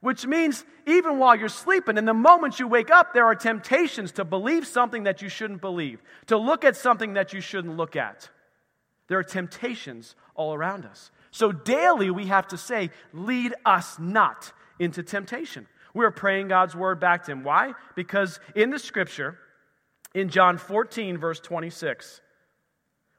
Which 0.00 0.26
means 0.26 0.64
even 0.84 1.18
while 1.20 1.36
you're 1.36 1.48
sleeping, 1.48 1.96
in 1.96 2.06
the 2.06 2.12
moment 2.12 2.58
you 2.58 2.66
wake 2.66 2.90
up, 2.90 3.14
there 3.14 3.26
are 3.26 3.36
temptations 3.36 4.10
to 4.12 4.24
believe 4.24 4.66
something 4.66 5.04
that 5.04 5.22
you 5.22 5.28
shouldn't 5.28 5.60
believe, 5.60 6.02
to 6.26 6.36
look 6.36 6.64
at 6.64 6.74
something 6.76 7.14
that 7.14 7.32
you 7.32 7.40
shouldn't 7.40 7.76
look 7.76 7.94
at. 7.94 8.28
There 9.06 9.18
are 9.18 9.24
temptations 9.24 10.16
all 10.34 10.54
around 10.54 10.86
us. 10.86 11.12
So 11.30 11.52
daily 11.52 12.10
we 12.10 12.26
have 12.26 12.48
to 12.48 12.56
say, 12.56 12.90
lead 13.12 13.54
us 13.64 13.96
not 14.00 14.52
into 14.80 15.04
temptation. 15.04 15.68
We're 15.94 16.10
praying 16.10 16.48
God's 16.48 16.74
word 16.74 17.00
back 17.00 17.24
to 17.24 17.32
him. 17.32 17.44
Why? 17.44 17.74
Because 17.94 18.40
in 18.54 18.70
the 18.70 18.78
scripture, 18.78 19.38
in 20.14 20.28
John 20.28 20.58
14, 20.58 21.18
verse 21.18 21.40
26, 21.40 22.20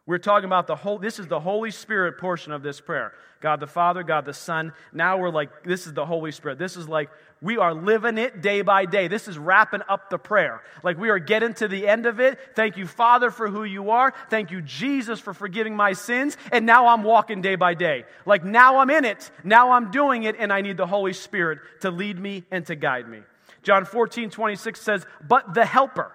we're 0.09 0.17
talking 0.17 0.45
about 0.45 0.65
the 0.65 0.75
whole, 0.75 0.97
this 0.97 1.19
is 1.19 1.27
the 1.27 1.39
Holy 1.39 1.69
Spirit 1.69 2.17
portion 2.17 2.51
of 2.51 2.63
this 2.63 2.81
prayer. 2.81 3.13
God 3.41 3.59
the 3.59 3.67
Father, 3.67 4.01
God 4.01 4.25
the 4.25 4.33
Son. 4.33 4.73
Now 4.91 5.19
we're 5.19 5.29
like, 5.29 5.63
this 5.63 5.85
is 5.85 5.93
the 5.93 6.03
Holy 6.03 6.31
Spirit. 6.31 6.57
This 6.57 6.77
is 6.77 6.89
like, 6.89 7.11
we 7.43 7.57
are 7.57 7.75
living 7.75 8.17
it 8.17 8.41
day 8.41 8.63
by 8.63 8.85
day. 8.85 9.07
This 9.07 9.27
is 9.27 9.37
wrapping 9.37 9.83
up 9.87 10.09
the 10.09 10.17
prayer. 10.17 10.63
Like 10.81 10.97
we 10.97 11.11
are 11.11 11.19
getting 11.19 11.53
to 11.53 11.67
the 11.67 11.87
end 11.87 12.07
of 12.07 12.19
it. 12.19 12.39
Thank 12.55 12.75
you, 12.75 12.87
Father, 12.87 13.29
for 13.29 13.49
who 13.49 13.65
you 13.65 13.91
are. 13.91 14.11
Thank 14.31 14.49
you, 14.49 14.63
Jesus, 14.63 15.19
for 15.19 15.31
forgiving 15.31 15.75
my 15.75 15.93
sins. 15.93 16.37
And 16.51 16.65
now 16.65 16.87
I'm 16.87 17.03
walking 17.03 17.43
day 17.43 17.53
by 17.53 17.75
day. 17.75 18.05
Like 18.25 18.43
now 18.43 18.79
I'm 18.79 18.89
in 18.89 19.05
it. 19.05 19.29
Now 19.43 19.73
I'm 19.73 19.91
doing 19.91 20.23
it. 20.23 20.35
And 20.39 20.51
I 20.51 20.61
need 20.61 20.77
the 20.77 20.87
Holy 20.87 21.13
Spirit 21.13 21.59
to 21.81 21.91
lead 21.91 22.17
me 22.17 22.45
and 22.49 22.65
to 22.65 22.73
guide 22.73 23.07
me. 23.07 23.19
John 23.61 23.85
14, 23.85 24.31
26 24.31 24.81
says, 24.81 25.05
But 25.27 25.53
the 25.53 25.65
helper, 25.65 26.11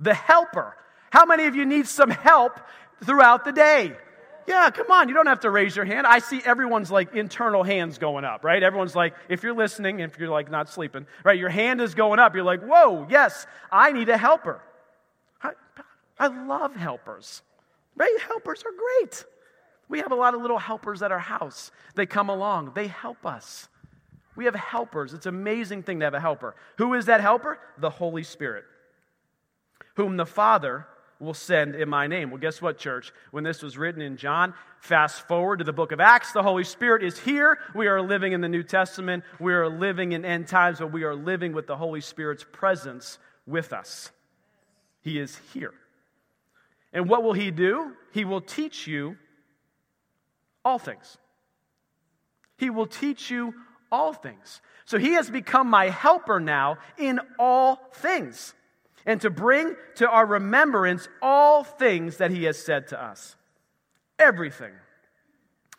the 0.00 0.14
helper. 0.14 0.74
How 1.10 1.24
many 1.24 1.46
of 1.46 1.54
you 1.54 1.64
need 1.64 1.86
some 1.86 2.10
help 2.10 2.58
throughout 3.04 3.44
the 3.44 3.52
day. 3.52 3.96
Yeah, 4.46 4.70
come 4.70 4.90
on, 4.90 5.08
you 5.08 5.14
don't 5.14 5.26
have 5.26 5.40
to 5.40 5.50
raise 5.50 5.76
your 5.76 5.84
hand. 5.84 6.06
I 6.06 6.20
see 6.20 6.40
everyone's 6.42 6.90
like 6.90 7.14
internal 7.14 7.62
hands 7.62 7.98
going 7.98 8.24
up, 8.24 8.44
right? 8.44 8.62
Everyone's 8.62 8.96
like, 8.96 9.14
if 9.28 9.42
you're 9.42 9.54
listening, 9.54 10.00
if 10.00 10.18
you're 10.18 10.30
like 10.30 10.50
not 10.50 10.70
sleeping, 10.70 11.06
right, 11.22 11.38
your 11.38 11.50
hand 11.50 11.82
is 11.82 11.94
going 11.94 12.18
up. 12.18 12.34
You're 12.34 12.44
like, 12.44 12.62
whoa, 12.62 13.06
yes, 13.10 13.46
I 13.70 13.92
need 13.92 14.08
a 14.08 14.16
helper. 14.16 14.62
I, 15.42 15.50
I 16.18 16.28
love 16.46 16.74
helpers, 16.74 17.42
right? 17.94 18.16
Helpers 18.26 18.64
are 18.64 18.72
great. 18.72 19.24
We 19.90 19.98
have 19.98 20.12
a 20.12 20.14
lot 20.16 20.34
of 20.34 20.40
little 20.40 20.58
helpers 20.58 21.02
at 21.02 21.12
our 21.12 21.18
house. 21.18 21.70
They 21.94 22.06
come 22.06 22.30
along, 22.30 22.72
they 22.74 22.86
help 22.86 23.26
us. 23.26 23.68
We 24.34 24.46
have 24.46 24.54
helpers. 24.54 25.12
It's 25.12 25.26
an 25.26 25.34
amazing 25.34 25.82
thing 25.82 25.98
to 25.98 26.06
have 26.06 26.14
a 26.14 26.20
helper. 26.20 26.54
Who 26.78 26.94
is 26.94 27.06
that 27.06 27.20
helper? 27.20 27.58
The 27.76 27.90
Holy 27.90 28.22
Spirit, 28.22 28.64
whom 29.96 30.16
the 30.16 30.24
Father 30.24 30.86
will 31.20 31.34
send 31.34 31.74
in 31.74 31.88
my 31.88 32.06
name. 32.06 32.30
Well, 32.30 32.38
guess 32.38 32.62
what, 32.62 32.78
church? 32.78 33.12
When 33.32 33.42
this 33.42 33.62
was 33.62 33.76
written 33.76 34.00
in 34.00 34.16
John, 34.16 34.54
fast 34.80 35.26
forward 35.26 35.58
to 35.58 35.64
the 35.64 35.72
book 35.72 35.90
of 35.90 36.00
Acts, 36.00 36.32
the 36.32 36.42
Holy 36.42 36.64
Spirit 36.64 37.02
is 37.02 37.18
here. 37.18 37.58
We 37.74 37.88
are 37.88 38.00
living 38.00 38.32
in 38.32 38.40
the 38.40 38.48
New 38.48 38.62
Testament. 38.62 39.24
We 39.40 39.52
are 39.52 39.68
living 39.68 40.12
in 40.12 40.24
end 40.24 40.46
times, 40.46 40.78
but 40.78 40.92
we 40.92 41.02
are 41.02 41.16
living 41.16 41.52
with 41.52 41.66
the 41.66 41.76
Holy 41.76 42.00
Spirit's 42.00 42.44
presence 42.52 43.18
with 43.46 43.72
us. 43.72 44.12
He 45.00 45.18
is 45.18 45.40
here. 45.52 45.74
And 46.92 47.08
what 47.08 47.22
will 47.22 47.32
He 47.32 47.50
do? 47.50 47.92
He 48.12 48.24
will 48.24 48.40
teach 48.40 48.86
you 48.86 49.16
all 50.64 50.78
things. 50.78 51.18
He 52.56 52.70
will 52.70 52.86
teach 52.86 53.30
you 53.30 53.54
all 53.90 54.12
things. 54.12 54.60
So 54.84 54.98
He 54.98 55.14
has 55.14 55.30
become 55.30 55.68
my 55.68 55.88
helper 55.88 56.38
now 56.38 56.78
in 56.96 57.20
all 57.38 57.90
things 57.94 58.54
and 59.08 59.22
to 59.22 59.30
bring 59.30 59.74
to 59.94 60.08
our 60.08 60.26
remembrance 60.26 61.08
all 61.22 61.64
things 61.64 62.18
that 62.18 62.30
he 62.30 62.44
has 62.44 62.62
said 62.62 62.86
to 62.88 63.02
us. 63.02 63.36
Everything. 64.18 64.72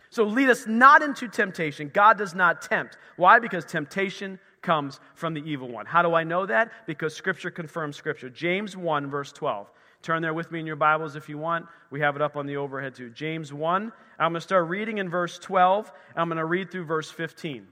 So 0.09 0.23
lead 0.23 0.49
us 0.49 0.65
not 0.65 1.03
into 1.03 1.27
temptation. 1.27 1.91
God 1.93 2.17
does 2.17 2.33
not 2.33 2.63
tempt. 2.63 2.97
Why? 3.17 3.37
Because 3.37 3.65
temptation 3.65 4.39
comes 4.63 4.99
from 5.13 5.35
the 5.35 5.41
evil 5.41 5.69
one. 5.69 5.85
How 5.85 6.01
do 6.01 6.15
I 6.15 6.23
know 6.23 6.47
that? 6.47 6.71
Because 6.87 7.15
Scripture 7.15 7.51
confirms 7.51 7.95
Scripture. 7.95 8.31
James 8.31 8.75
1, 8.75 9.11
verse 9.11 9.31
12. 9.31 9.69
Turn 10.01 10.23
there 10.23 10.33
with 10.33 10.51
me 10.51 10.61
in 10.61 10.65
your 10.65 10.75
Bibles 10.75 11.15
if 11.15 11.29
you 11.29 11.37
want. 11.37 11.67
We 11.91 11.99
have 11.99 12.15
it 12.15 12.23
up 12.23 12.35
on 12.35 12.47
the 12.47 12.57
overhead 12.57 12.95
too. 12.95 13.11
James 13.11 13.53
1. 13.53 13.91
I'm 14.17 14.31
going 14.31 14.33
to 14.33 14.41
start 14.41 14.67
reading 14.67 14.97
in 14.97 15.07
verse 15.07 15.37
12. 15.37 15.91
I'm 16.15 16.29
going 16.29 16.37
to 16.37 16.45
read 16.45 16.71
through 16.71 16.85
verse 16.85 17.11
15. 17.11 17.67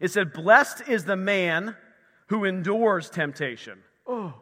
It 0.00 0.10
said, 0.10 0.32
Blessed 0.32 0.88
is 0.88 1.04
the 1.04 1.16
man 1.16 1.76
who 2.28 2.46
endures 2.46 3.10
temptation. 3.10 3.80
Oh, 4.08 4.34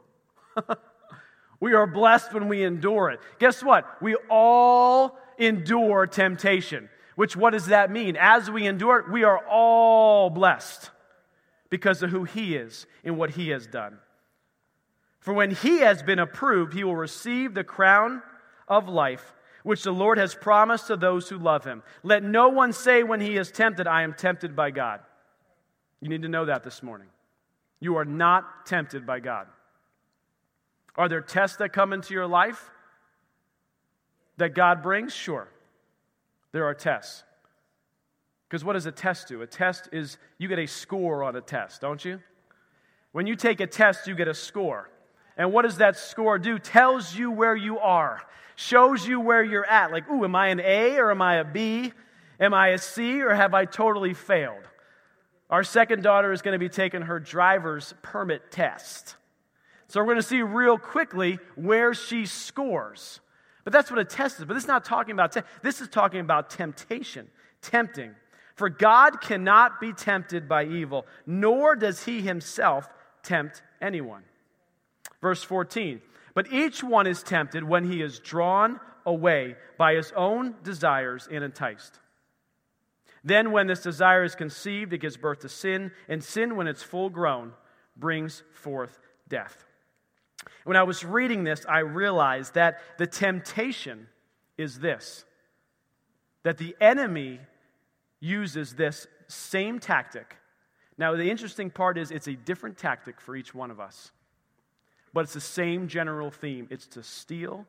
we 1.61 1.74
are 1.74 1.87
blessed 1.87 2.33
when 2.33 2.48
we 2.48 2.62
endure 2.62 3.11
it. 3.11 3.20
Guess 3.40 3.62
what? 3.62 4.00
We 4.00 4.16
all 4.31 5.18
endure 5.38 6.07
temptation. 6.07 6.88
Which, 7.16 7.35
what 7.35 7.50
does 7.50 7.66
that 7.66 7.90
mean? 7.90 8.16
As 8.18 8.50
we 8.50 8.66
endure, 8.66 9.00
it, 9.00 9.11
we 9.11 9.24
are 9.24 9.38
all 9.48 10.31
blessed 10.31 10.90
because 11.70 12.02
of 12.02 12.11
who 12.11 12.24
He 12.24 12.55
is 12.55 12.87
and 13.05 13.18
what 13.18 13.31
He 13.31 13.48
has 13.48 13.66
done. 13.66 13.98
For 15.18 15.35
when 15.35 15.50
He 15.50 15.79
has 15.79 16.02
been 16.02 16.18
approved, 16.18 16.72
He 16.74 16.85
will 16.85 16.96
receive 16.96 17.55
the 17.55 17.64
crown 17.64 18.22
of 18.68 18.88
life, 18.88 19.35
which 19.62 19.83
the 19.83 19.92
Lord 19.92 20.18
has 20.18 20.35
promised 20.35 20.87
to 20.88 20.96
those 20.96 21.29
who 21.29 21.38
love 21.38 21.64
Him. 21.64 21.83
Let 22.02 22.22
no 22.22 22.48
one 22.48 22.72
say 22.72 23.02
when 23.02 23.20
he 23.20 23.37
is 23.37 23.50
tempted, 23.50 23.87
I 23.87 24.02
am 24.02 24.14
tempted 24.14 24.55
by 24.55 24.70
God. 24.70 25.00
You 26.00 26.09
need 26.09 26.22
to 26.22 26.29
know 26.29 26.44
that 26.44 26.62
this 26.62 26.83
morning. 26.83 27.09
You 27.81 27.96
are 27.96 28.05
not 28.05 28.66
tempted 28.66 29.07
by 29.07 29.20
God. 29.20 29.48
Are 30.96 31.09
there 31.09 31.20
tests 31.20 31.59
that 31.59 31.72
come 31.72 31.92
into 31.92 32.14
your 32.14 32.26
life 32.26 32.70
that 34.37 34.54
God 34.54 34.82
brings? 34.82 35.12
Sure. 35.14 35.48
There 36.52 36.64
are 36.64 36.74
tests. 36.74 37.22
Because 38.48 38.64
what 38.64 38.74
does 38.74 38.87
a 38.87 38.92
test 38.92 39.28
do? 39.28 39.42
A 39.42 39.46
test 39.46 39.88
is 39.92 40.18
you 40.38 40.48
get 40.48 40.59
a 40.59 40.66
score 40.66 41.24
on 41.24 41.37
a 41.37 41.40
test, 41.40 41.80
don't 41.80 42.04
you? 42.04 42.20
When 43.12 43.26
you 43.26 43.35
take 43.35 43.61
a 43.61 43.66
test, 43.66 44.06
you 44.06 44.14
get 44.14 44.28
a 44.28 44.35
score. 44.35 44.90
And 45.37 45.52
what 45.52 45.62
does 45.62 45.78
that 45.78 45.96
score 45.96 46.38
do? 46.38 46.59
Tells 46.59 47.14
you 47.14 47.30
where 47.30 47.56
you 47.56 47.78
are, 47.78 48.22
shows 48.54 49.06
you 49.06 49.20
where 49.20 49.42
you're 49.42 49.66
at. 49.66 49.90
Like, 49.90 50.09
ooh, 50.11 50.24
am 50.24 50.35
I 50.35 50.48
an 50.48 50.61
A 50.61 50.96
or 50.96 51.11
am 51.11 51.20
I 51.20 51.37
a 51.37 51.44
B? 51.44 51.92
Am 52.38 52.54
I 52.54 52.68
a 52.68 52.78
C 52.78 53.22
or 53.22 53.35
have 53.35 53.52
I 53.54 53.64
totally 53.64 54.14
failed? 54.14 54.62
Our 55.50 55.64
second 55.64 56.02
daughter 56.02 56.32
is 56.32 56.42
going 56.42 56.52
to 56.52 56.59
be 56.59 56.68
taking 56.68 57.02
her 57.02 57.20
driver's 57.20 57.94
permit 58.02 58.50
test. 58.50 59.16
So 59.88 60.01
we're 60.01 60.07
going 60.07 60.16
to 60.16 60.22
see 60.22 60.42
real 60.42 60.79
quickly 60.79 61.38
where 61.55 61.94
she 61.94 62.27
scores. 62.27 63.20
But 63.64 63.72
that's 63.72 63.90
what 63.90 63.99
a 63.99 64.05
test 64.05 64.38
is. 64.38 64.44
But 64.44 64.55
this 64.55 64.64
is 64.64 64.68
not 64.68 64.85
talking 64.85 65.12
about 65.12 65.33
te- 65.33 65.42
this 65.62 65.81
is 65.81 65.88
talking 65.88 66.20
about 66.20 66.51
temptation, 66.51 67.29
tempting. 67.62 68.14
For 68.55 68.68
God 68.68 69.20
cannot 69.20 69.81
be 69.81 69.92
tempted 69.92 70.49
by 70.49 70.64
evil, 70.64 71.07
nor 71.27 71.77
does 71.77 72.05
he 72.05 72.22
himself 72.22 72.88
tempt 73.22 73.62
anyone. 73.83 74.22
Verse 75.20 75.42
14. 75.42 76.01
But 76.35 76.53
each 76.53 76.83
one 76.83 77.07
is 77.07 77.22
tempted 77.22 77.64
when 77.64 77.90
he 77.90 78.03
is 78.03 78.18
drawn 78.18 78.81
away 79.05 79.57
by 79.79 79.94
his 79.94 80.12
own 80.16 80.55
desires 80.62 81.29
and 81.31 81.44
enticed. 81.44 81.99
Then, 83.25 83.51
when 83.51 83.66
this 83.66 83.83
desire 83.83 84.22
is 84.22 84.35
conceived, 84.37 84.92
it 84.92 84.99
gives 84.99 85.16
birth 85.16 85.40
to 85.40 85.49
sin, 85.49 85.90
and 86.09 86.22
sin, 86.22 86.55
when 86.55 86.68
it's 86.68 86.83
full 86.83 87.11
grown, 87.11 87.53
brings 87.96 88.42
forth 88.53 89.01
death. 89.29 89.65
When 90.64 90.76
I 90.76 90.82
was 90.82 91.04
reading 91.04 91.44
this, 91.44 91.64
I 91.68 91.80
realized 91.80 92.54
that 92.54 92.80
the 92.98 93.06
temptation 93.06 94.09
is 94.56 94.78
this 94.78 95.24
that 96.42 96.59
the 96.59 96.76
enemy 96.80 97.40
uses 98.20 98.74
this 98.74 99.09
same 99.26 99.80
tactic. 99.80 100.37
Now, 100.96 101.16
the 101.16 101.28
interesting 101.28 101.70
part 101.70 101.98
is 101.98 102.12
it's 102.12 102.28
a 102.28 102.35
different 102.35 102.78
tactic 102.78 103.20
for 103.20 103.35
each 103.35 103.52
one 103.52 103.72
of 103.72 103.80
us, 103.80 104.12
but 105.12 105.22
it's 105.24 105.35
the 105.35 105.40
same 105.40 105.88
general 105.88 106.30
theme 106.30 106.68
it's 106.70 106.87
to 106.88 107.02
steal, 107.02 107.66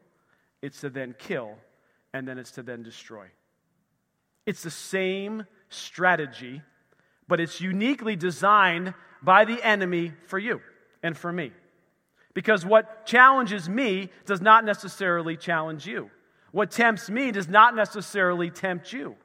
it's 0.62 0.82
to 0.82 0.92
then 0.92 1.16
kill, 1.18 1.56
and 2.14 2.28
then 2.28 2.38
it's 2.38 2.52
to 2.52 2.62
then 2.62 2.84
destroy. 2.84 3.26
It's 4.46 4.62
the 4.62 4.70
same 4.70 5.46
strategy, 5.70 6.62
but 7.28 7.40
it's 7.40 7.60
uniquely 7.60 8.16
designed 8.16 8.94
by 9.24 9.44
the 9.44 9.62
enemy 9.66 10.14
for 10.28 10.38
you 10.38 10.62
and 11.02 11.18
for 11.18 11.32
me. 11.32 11.52
Because 12.38 12.64
what 12.64 13.08
challenges 13.08 13.68
me 13.68 14.12
does 14.28 14.42
not 14.42 14.64
necessarily 14.64 15.36
challenge 15.36 15.88
you. 15.88 16.12
What 16.52 16.70
tempts 16.70 17.10
me 17.10 17.32
does 17.32 17.48
not 17.48 17.76
necessarily 17.76 18.52
tempt 18.52 18.94
you. 18.94 19.16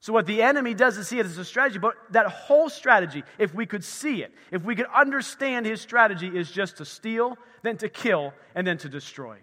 So, 0.00 0.14
what 0.14 0.24
the 0.24 0.40
enemy 0.40 0.72
does 0.72 0.96
is 0.96 1.06
see 1.06 1.18
it 1.18 1.26
as 1.26 1.36
a 1.36 1.44
strategy, 1.44 1.78
but 1.78 1.96
that 2.12 2.28
whole 2.28 2.70
strategy, 2.70 3.24
if 3.38 3.54
we 3.54 3.66
could 3.66 3.84
see 3.84 4.22
it, 4.22 4.32
if 4.50 4.64
we 4.64 4.74
could 4.74 4.86
understand 4.86 5.66
his 5.66 5.82
strategy, 5.82 6.28
is 6.28 6.50
just 6.50 6.78
to 6.78 6.86
steal, 6.86 7.36
then 7.60 7.76
to 7.76 7.90
kill, 7.90 8.32
and 8.54 8.66
then 8.66 8.78
to 8.78 8.88
destroy. 8.88 9.36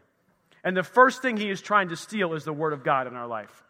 And 0.63 0.75
the 0.75 0.81
first 0.81 1.21
thing 1.21 1.37
he 1.37 1.51
is 1.51 1.61
trying 1.61 1.89
to 1.89 1.95
steal 1.95 2.33
is 2.33 2.45
the 2.45 2.51
word 2.51 2.73
of 2.73 2.83
God 2.83 3.05
in 3.05 3.15
our 3.15 3.27
life. 3.27 3.63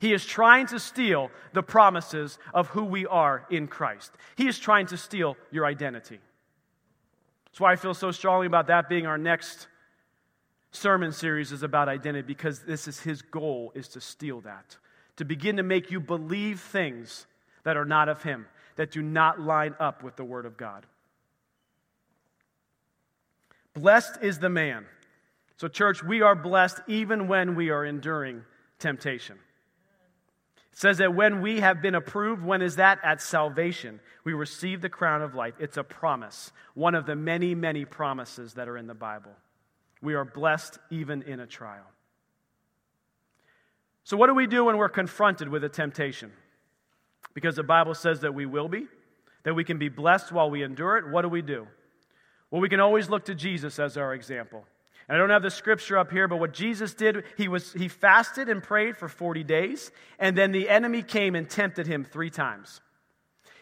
He 0.00 0.12
is 0.12 0.26
trying 0.26 0.66
to 0.66 0.80
steal 0.80 1.30
the 1.52 1.62
promises 1.62 2.40
of 2.52 2.66
who 2.66 2.82
we 2.82 3.06
are 3.06 3.46
in 3.48 3.68
Christ. 3.68 4.10
He 4.34 4.48
is 4.48 4.58
trying 4.58 4.86
to 4.86 4.96
steal 4.96 5.36
your 5.52 5.66
identity. 5.66 6.18
That's 7.54 7.60
why 7.60 7.70
I 7.70 7.76
feel 7.76 7.94
so 7.94 8.10
strongly 8.10 8.48
about 8.48 8.66
that 8.66 8.88
being 8.88 9.06
our 9.06 9.16
next 9.16 9.68
sermon 10.72 11.12
series 11.12 11.52
is 11.52 11.62
about 11.62 11.88
identity 11.88 12.26
because 12.26 12.64
this 12.64 12.88
is 12.88 12.98
his 12.98 13.22
goal 13.22 13.70
is 13.76 13.86
to 13.90 14.00
steal 14.00 14.40
that. 14.40 14.76
To 15.18 15.24
begin 15.24 15.58
to 15.58 15.62
make 15.62 15.92
you 15.92 16.00
believe 16.00 16.58
things 16.58 17.28
that 17.62 17.76
are 17.76 17.84
not 17.84 18.08
of 18.08 18.24
him, 18.24 18.46
that 18.74 18.90
do 18.90 19.02
not 19.02 19.40
line 19.40 19.76
up 19.78 20.02
with 20.02 20.16
the 20.16 20.24
word 20.24 20.46
of 20.46 20.56
God. 20.56 20.84
Blessed 23.72 24.18
is 24.20 24.40
the 24.40 24.50
man. 24.50 24.84
So, 25.56 25.68
church, 25.68 26.02
we 26.02 26.22
are 26.22 26.34
blessed 26.34 26.80
even 26.88 27.28
when 27.28 27.54
we 27.54 27.70
are 27.70 27.84
enduring 27.84 28.42
temptation. 28.80 29.38
It 30.74 30.80
says 30.80 30.98
that 30.98 31.14
when 31.14 31.40
we 31.40 31.60
have 31.60 31.80
been 31.80 31.94
approved, 31.94 32.42
when 32.42 32.60
is 32.60 32.76
that? 32.76 32.98
At 33.04 33.22
salvation. 33.22 34.00
We 34.24 34.32
receive 34.32 34.80
the 34.80 34.88
crown 34.88 35.22
of 35.22 35.32
life. 35.32 35.54
It's 35.60 35.76
a 35.76 35.84
promise, 35.84 36.50
one 36.74 36.96
of 36.96 37.06
the 37.06 37.14
many, 37.14 37.54
many 37.54 37.84
promises 37.84 38.54
that 38.54 38.68
are 38.68 38.76
in 38.76 38.88
the 38.88 38.94
Bible. 38.94 39.30
We 40.02 40.14
are 40.14 40.24
blessed 40.24 40.80
even 40.90 41.22
in 41.22 41.38
a 41.38 41.46
trial. 41.46 41.86
So, 44.02 44.16
what 44.16 44.26
do 44.26 44.34
we 44.34 44.48
do 44.48 44.64
when 44.64 44.76
we're 44.76 44.88
confronted 44.88 45.48
with 45.48 45.62
a 45.62 45.68
temptation? 45.68 46.32
Because 47.34 47.54
the 47.54 47.62
Bible 47.62 47.94
says 47.94 48.22
that 48.22 48.34
we 48.34 48.44
will 48.44 48.66
be, 48.66 48.88
that 49.44 49.54
we 49.54 49.62
can 49.62 49.78
be 49.78 49.88
blessed 49.88 50.32
while 50.32 50.50
we 50.50 50.64
endure 50.64 50.96
it. 50.96 51.06
What 51.06 51.22
do 51.22 51.28
we 51.28 51.40
do? 51.40 51.68
Well, 52.50 52.60
we 52.60 52.68
can 52.68 52.80
always 52.80 53.08
look 53.08 53.26
to 53.26 53.34
Jesus 53.36 53.78
as 53.78 53.96
our 53.96 54.12
example. 54.12 54.64
And 55.08 55.16
I 55.16 55.18
don't 55.18 55.30
have 55.30 55.42
the 55.42 55.50
scripture 55.50 55.98
up 55.98 56.10
here, 56.10 56.28
but 56.28 56.38
what 56.38 56.54
Jesus 56.54 56.94
did, 56.94 57.24
he, 57.36 57.48
was, 57.48 57.72
he 57.74 57.88
fasted 57.88 58.48
and 58.48 58.62
prayed 58.62 58.96
for 58.96 59.08
40 59.08 59.44
days, 59.44 59.90
and 60.18 60.36
then 60.36 60.50
the 60.50 60.68
enemy 60.68 61.02
came 61.02 61.34
and 61.34 61.48
tempted 61.48 61.86
him 61.86 62.04
three 62.04 62.30
times. 62.30 62.80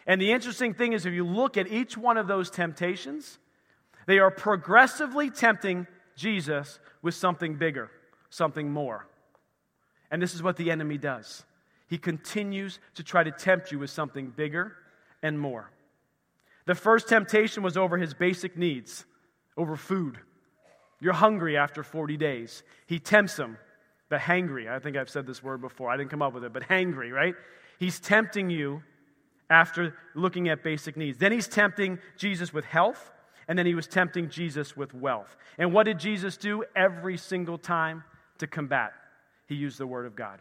And 0.07 0.21
the 0.21 0.31
interesting 0.31 0.73
thing 0.73 0.93
is, 0.93 1.05
if 1.05 1.13
you 1.13 1.25
look 1.25 1.57
at 1.57 1.67
each 1.67 1.97
one 1.97 2.17
of 2.17 2.27
those 2.27 2.49
temptations, 2.49 3.39
they 4.05 4.19
are 4.19 4.31
progressively 4.31 5.29
tempting 5.29 5.87
Jesus 6.15 6.79
with 7.01 7.13
something 7.13 7.55
bigger, 7.55 7.89
something 8.29 8.71
more. 8.71 9.07
And 10.11 10.21
this 10.21 10.33
is 10.33 10.43
what 10.43 10.57
the 10.57 10.71
enemy 10.71 10.97
does. 10.97 11.43
He 11.87 11.97
continues 11.97 12.79
to 12.95 13.03
try 13.03 13.23
to 13.23 13.31
tempt 13.31 13.71
you 13.71 13.79
with 13.79 13.89
something 13.89 14.29
bigger 14.29 14.73
and 15.21 15.39
more. 15.39 15.71
The 16.65 16.75
first 16.75 17.09
temptation 17.09 17.63
was 17.63 17.77
over 17.77 17.97
his 17.97 18.13
basic 18.13 18.57
needs, 18.57 19.05
over 19.57 19.75
food. 19.75 20.19
You're 21.03 21.11
hungry 21.11 21.57
after 21.57 21.83
40 21.83 22.15
days. 22.15 22.63
He 22.87 22.97
tempts 22.97 23.35
them. 23.35 23.57
The 24.07 24.15
hangry. 24.15 24.69
I 24.69 24.79
think 24.79 24.95
I've 24.95 25.09
said 25.09 25.27
this 25.27 25.43
word 25.43 25.59
before. 25.59 25.91
I 25.91 25.97
didn't 25.97 26.11
come 26.11 26.21
up 26.21 26.33
with 26.33 26.45
it, 26.45 26.53
but 26.53 26.63
hangry, 26.63 27.11
right? 27.11 27.35
He's 27.77 27.99
tempting 27.99 28.49
you 28.49 28.81
after 29.49 29.95
looking 30.15 30.47
at 30.47 30.63
basic 30.63 30.95
needs. 30.95 31.17
Then 31.17 31.33
he's 31.33 31.49
tempting 31.49 31.99
Jesus 32.15 32.53
with 32.53 32.63
health, 32.63 33.11
and 33.49 33.59
then 33.59 33.65
he 33.65 33.75
was 33.75 33.85
tempting 33.85 34.29
Jesus 34.29 34.77
with 34.77 34.93
wealth. 34.93 35.35
And 35.57 35.73
what 35.73 35.83
did 35.83 35.99
Jesus 35.99 36.37
do 36.37 36.63
every 36.73 37.17
single 37.17 37.57
time 37.57 38.05
to 38.37 38.47
combat? 38.47 38.93
He 39.47 39.55
used 39.55 39.79
the 39.79 39.87
word 39.87 40.05
of 40.05 40.15
God, 40.15 40.39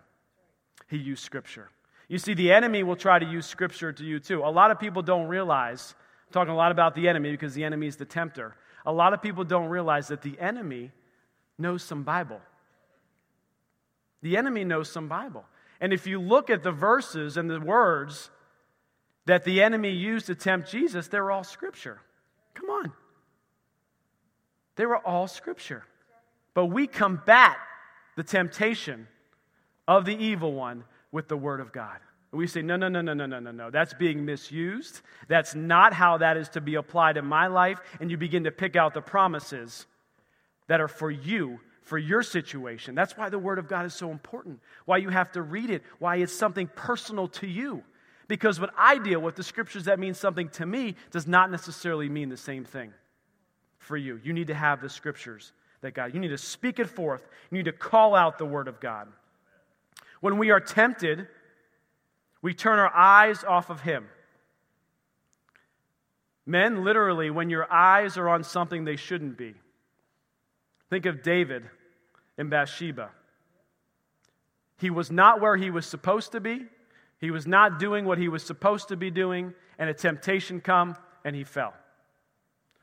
he 0.88 0.96
used 0.96 1.24
scripture. 1.24 1.70
You 2.06 2.18
see, 2.18 2.34
the 2.34 2.52
enemy 2.52 2.84
will 2.84 2.94
try 2.94 3.18
to 3.18 3.26
use 3.26 3.46
scripture 3.46 3.92
to 3.92 4.04
you 4.04 4.20
too. 4.20 4.44
A 4.44 4.50
lot 4.50 4.70
of 4.70 4.78
people 4.78 5.02
don't 5.02 5.26
realize, 5.26 5.94
I'm 6.28 6.32
talking 6.32 6.52
a 6.52 6.56
lot 6.56 6.70
about 6.70 6.94
the 6.94 7.08
enemy 7.08 7.32
because 7.32 7.54
the 7.54 7.64
enemy 7.64 7.88
is 7.88 7.96
the 7.96 8.04
tempter 8.04 8.54
a 8.84 8.92
lot 8.92 9.12
of 9.12 9.22
people 9.22 9.44
don't 9.44 9.68
realize 9.68 10.08
that 10.08 10.22
the 10.22 10.38
enemy 10.38 10.90
knows 11.58 11.82
some 11.82 12.02
Bible. 12.02 12.40
The 14.22 14.36
enemy 14.36 14.64
knows 14.64 14.90
some 14.90 15.08
Bible. 15.08 15.44
And 15.80 15.92
if 15.92 16.06
you 16.06 16.20
look 16.20 16.50
at 16.50 16.62
the 16.62 16.72
verses 16.72 17.36
and 17.36 17.50
the 17.50 17.60
words 17.60 18.30
that 19.26 19.44
the 19.44 19.62
enemy 19.62 19.90
used 19.90 20.26
to 20.26 20.34
tempt 20.34 20.70
Jesus, 20.70 21.08
they're 21.08 21.30
all 21.30 21.44
scripture. 21.44 22.00
Come 22.54 22.70
on. 22.70 22.92
They 24.76 24.86
were 24.86 24.98
all 24.98 25.28
scripture. 25.28 25.84
But 26.54 26.66
we 26.66 26.86
combat 26.86 27.56
the 28.16 28.22
temptation 28.22 29.08
of 29.88 30.04
the 30.04 30.16
evil 30.16 30.52
one 30.52 30.84
with 31.10 31.28
the 31.28 31.36
word 31.36 31.60
of 31.60 31.72
God. 31.72 31.98
We 32.32 32.46
say, 32.46 32.62
no, 32.62 32.76
no, 32.76 32.88
no, 32.88 33.02
no, 33.02 33.12
no, 33.12 33.26
no, 33.26 33.38
no, 33.38 33.50
no. 33.50 33.70
That's 33.70 33.92
being 33.92 34.24
misused. 34.24 35.02
That's 35.28 35.54
not 35.54 35.92
how 35.92 36.16
that 36.18 36.38
is 36.38 36.48
to 36.50 36.62
be 36.62 36.76
applied 36.76 37.18
in 37.18 37.26
my 37.26 37.46
life. 37.46 37.78
And 38.00 38.10
you 38.10 38.16
begin 38.16 38.44
to 38.44 38.50
pick 38.50 38.74
out 38.74 38.94
the 38.94 39.02
promises 39.02 39.86
that 40.66 40.80
are 40.80 40.88
for 40.88 41.10
you, 41.10 41.60
for 41.82 41.98
your 41.98 42.22
situation. 42.22 42.94
That's 42.94 43.18
why 43.18 43.28
the 43.28 43.38
Word 43.38 43.58
of 43.58 43.68
God 43.68 43.84
is 43.84 43.92
so 43.92 44.10
important, 44.10 44.60
why 44.86 44.96
you 44.96 45.10
have 45.10 45.30
to 45.32 45.42
read 45.42 45.68
it, 45.68 45.82
why 45.98 46.16
it's 46.16 46.32
something 46.32 46.68
personal 46.74 47.28
to 47.28 47.46
you. 47.46 47.82
Because 48.28 48.58
when 48.58 48.70
I 48.78 48.96
deal 48.96 49.20
with 49.20 49.36
the 49.36 49.42
scriptures 49.42 49.84
that 49.84 49.98
mean 49.98 50.14
something 50.14 50.48
to 50.50 50.64
me 50.64 50.94
does 51.10 51.26
not 51.26 51.50
necessarily 51.50 52.08
mean 52.08 52.30
the 52.30 52.36
same 52.38 52.64
thing 52.64 52.94
for 53.78 53.96
you. 53.96 54.18
You 54.22 54.32
need 54.32 54.46
to 54.46 54.54
have 54.54 54.80
the 54.80 54.88
scriptures 54.88 55.52
that 55.82 55.92
God, 55.92 56.14
you 56.14 56.20
need 56.20 56.28
to 56.28 56.38
speak 56.38 56.78
it 56.78 56.88
forth. 56.88 57.28
You 57.50 57.58
need 57.58 57.66
to 57.66 57.72
call 57.72 58.14
out 58.14 58.38
the 58.38 58.46
Word 58.46 58.68
of 58.68 58.80
God. 58.80 59.08
When 60.20 60.38
we 60.38 60.50
are 60.50 60.60
tempted, 60.60 61.26
we 62.42 62.52
turn 62.52 62.78
our 62.78 62.94
eyes 62.94 63.44
off 63.44 63.70
of 63.70 63.80
Him. 63.80 64.06
Men, 66.44 66.84
literally, 66.84 67.30
when 67.30 67.50
your 67.50 67.72
eyes 67.72 68.18
are 68.18 68.28
on 68.28 68.42
something 68.42 68.84
they 68.84 68.96
shouldn't 68.96 69.38
be. 69.38 69.54
Think 70.90 71.06
of 71.06 71.22
David 71.22 71.64
and 72.36 72.50
Bathsheba. 72.50 73.10
He 74.78 74.90
was 74.90 75.12
not 75.12 75.40
where 75.40 75.56
he 75.56 75.70
was 75.70 75.86
supposed 75.86 76.32
to 76.32 76.40
be. 76.40 76.64
He 77.20 77.30
was 77.30 77.46
not 77.46 77.78
doing 77.78 78.04
what 78.04 78.18
he 78.18 78.28
was 78.28 78.42
supposed 78.42 78.88
to 78.88 78.96
be 78.96 79.10
doing, 79.10 79.54
and 79.78 79.88
a 79.88 79.94
temptation 79.94 80.60
come 80.60 80.96
and 81.24 81.36
he 81.36 81.44
fell. 81.44 81.72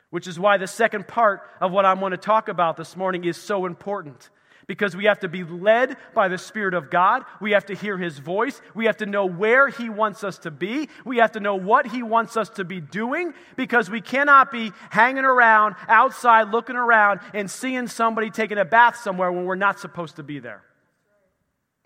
Which 0.09 0.25
is 0.25 0.39
why 0.39 0.57
the 0.57 0.65
second 0.65 1.09
part 1.09 1.41
of 1.59 1.73
what 1.73 1.83
I 1.83 1.93
want 1.93 2.13
to 2.13 2.17
talk 2.17 2.47
about 2.47 2.77
this 2.77 2.95
morning 2.95 3.25
is 3.25 3.35
so 3.35 3.65
important 3.65 4.29
because 4.69 4.95
we 4.95 5.05
have 5.05 5.17
to 5.21 5.27
be 5.27 5.43
led 5.43 5.97
by 6.13 6.27
the 6.27 6.37
Spirit 6.37 6.75
of 6.75 6.91
God. 6.91 7.23
We 7.41 7.53
have 7.53 7.65
to 7.65 7.73
hear 7.73 7.97
His 7.97 8.19
voice. 8.19 8.61
We 8.75 8.85
have 8.85 8.97
to 8.97 9.07
know 9.07 9.25
where 9.25 9.67
He 9.67 9.89
wants 9.89 10.23
us 10.23 10.37
to 10.39 10.51
be. 10.51 10.89
We 11.03 11.17
have 11.17 11.31
to 11.31 11.39
know 11.39 11.55
what 11.55 11.87
He 11.87 12.03
wants 12.03 12.37
us 12.37 12.49
to 12.51 12.63
be 12.63 12.79
doing 12.79 13.33
because 13.55 13.89
we 13.89 13.99
cannot 13.99 14.51
be 14.51 14.71
hanging 14.91 15.25
around 15.25 15.73
outside, 15.87 16.49
looking 16.49 16.75
around, 16.75 17.19
and 17.33 17.49
seeing 17.49 17.87
somebody 17.87 18.29
taking 18.29 18.59
a 18.59 18.63
bath 18.63 18.97
somewhere 18.97 19.31
when 19.31 19.45
we're 19.45 19.55
not 19.55 19.79
supposed 19.79 20.17
to 20.17 20.23
be 20.23 20.37
there. 20.37 20.61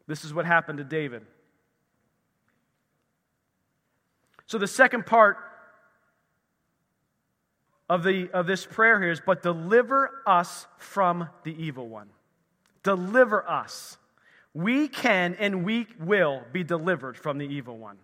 This 0.06 0.26
is 0.26 0.34
what 0.34 0.46
happened 0.46 0.80
to 0.80 0.84
David. 0.84 1.26
So, 4.46 4.58
the 4.58 4.68
second 4.68 5.06
part 5.06 5.38
of, 7.90 8.04
the, 8.04 8.30
of 8.34 8.46
this 8.46 8.66
prayer 8.66 9.02
here 9.02 9.12
is, 9.12 9.22
but 9.26 9.42
deliver 9.42 10.12
us 10.28 10.68
from 10.80 11.30
the 11.46 11.56
evil 11.64 11.88
one. 11.88 12.10
Deliver 12.84 13.50
us. 13.50 13.98
We 14.54 14.88
can 14.88 15.36
and 15.36 15.66
we 15.66 15.88
will 16.00 16.44
be 16.52 16.64
delivered 16.64 17.18
from 17.18 17.38
the 17.38 17.48
evil 17.48 17.78
one. 17.78 17.98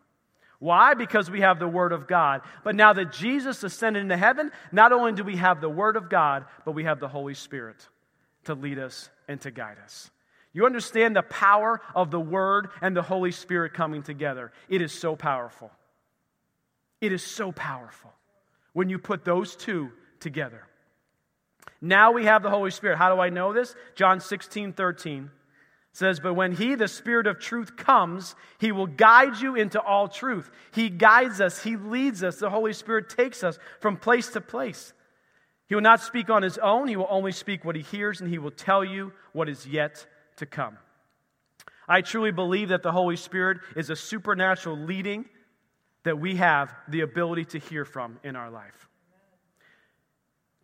Why? 0.59 0.93
Because 0.93 1.29
we 1.31 1.41
have 1.41 1.59
the 1.59 1.67
Word 1.67 1.93
of 1.93 2.07
God. 2.07 2.41
But 2.63 2.75
now 2.75 2.91
that 2.93 3.13
Jesus 3.13 3.63
ascended 3.63 4.01
into 4.01 4.17
heaven, 4.17 4.51
not 4.71 4.91
only 4.91 5.13
do 5.13 5.23
we 5.23 5.37
have 5.37 5.61
the 5.61 5.69
Word 5.69 5.95
of 5.95 6.09
God, 6.09 6.45
but 6.65 6.73
we 6.73 6.83
have 6.83 6.99
the 6.99 7.07
Holy 7.07 7.33
Spirit 7.33 7.87
to 8.45 8.55
lead 8.55 8.77
us 8.77 9.09
and 9.27 9.39
to 9.41 9.51
guide 9.51 9.77
us. 9.83 10.11
You 10.51 10.65
understand 10.65 11.15
the 11.15 11.21
power 11.21 11.79
of 11.95 12.11
the 12.11 12.19
Word 12.19 12.69
and 12.81 12.95
the 12.95 13.01
Holy 13.01 13.31
Spirit 13.31 13.73
coming 13.73 14.03
together. 14.03 14.51
It 14.67 14.81
is 14.81 14.91
so 14.91 15.15
powerful. 15.15 15.71
It 16.99 17.13
is 17.13 17.23
so 17.23 17.51
powerful 17.51 18.11
when 18.73 18.89
you 18.89 18.99
put 18.99 19.23
those 19.23 19.55
two 19.55 19.91
together. 20.19 20.63
Now 21.81 22.11
we 22.11 22.25
have 22.25 22.43
the 22.43 22.49
Holy 22.49 22.71
Spirit. 22.71 22.97
How 22.97 23.13
do 23.13 23.21
I 23.21 23.29
know 23.29 23.53
this? 23.53 23.75
John 23.95 24.19
16, 24.19 24.73
13 24.73 25.31
says, 25.93 26.19
But 26.19 26.33
when 26.33 26.53
He, 26.53 26.75
the 26.75 26.87
Spirit 26.87 27.27
of 27.27 27.39
truth, 27.39 27.75
comes, 27.77 28.35
He 28.59 28.71
will 28.71 28.87
guide 28.87 29.37
you 29.39 29.55
into 29.55 29.81
all 29.81 30.07
truth. 30.07 30.49
He 30.73 30.89
guides 30.89 31.41
us, 31.41 31.63
He 31.63 31.77
leads 31.77 32.23
us. 32.23 32.37
The 32.37 32.49
Holy 32.49 32.73
Spirit 32.73 33.09
takes 33.09 33.43
us 33.43 33.59
from 33.79 33.97
place 33.97 34.29
to 34.29 34.41
place. 34.41 34.93
He 35.67 35.75
will 35.75 35.81
not 35.81 36.01
speak 36.01 36.29
on 36.29 36.43
His 36.43 36.57
own, 36.57 36.87
He 36.87 36.97
will 36.97 37.07
only 37.09 37.31
speak 37.31 37.63
what 37.63 37.75
He 37.75 37.81
hears, 37.81 38.21
and 38.21 38.29
He 38.29 38.39
will 38.39 38.51
tell 38.51 38.83
you 38.83 39.13
what 39.33 39.49
is 39.49 39.65
yet 39.65 40.05
to 40.37 40.45
come. 40.45 40.77
I 41.87 42.01
truly 42.01 42.31
believe 42.31 42.69
that 42.69 42.83
the 42.83 42.91
Holy 42.91 43.15
Spirit 43.15 43.59
is 43.75 43.89
a 43.89 43.95
supernatural 43.95 44.77
leading 44.77 45.25
that 46.03 46.19
we 46.19 46.35
have 46.35 46.73
the 46.87 47.01
ability 47.01 47.45
to 47.45 47.59
hear 47.59 47.85
from 47.85 48.19
in 48.23 48.35
our 48.35 48.49
life. 48.49 48.88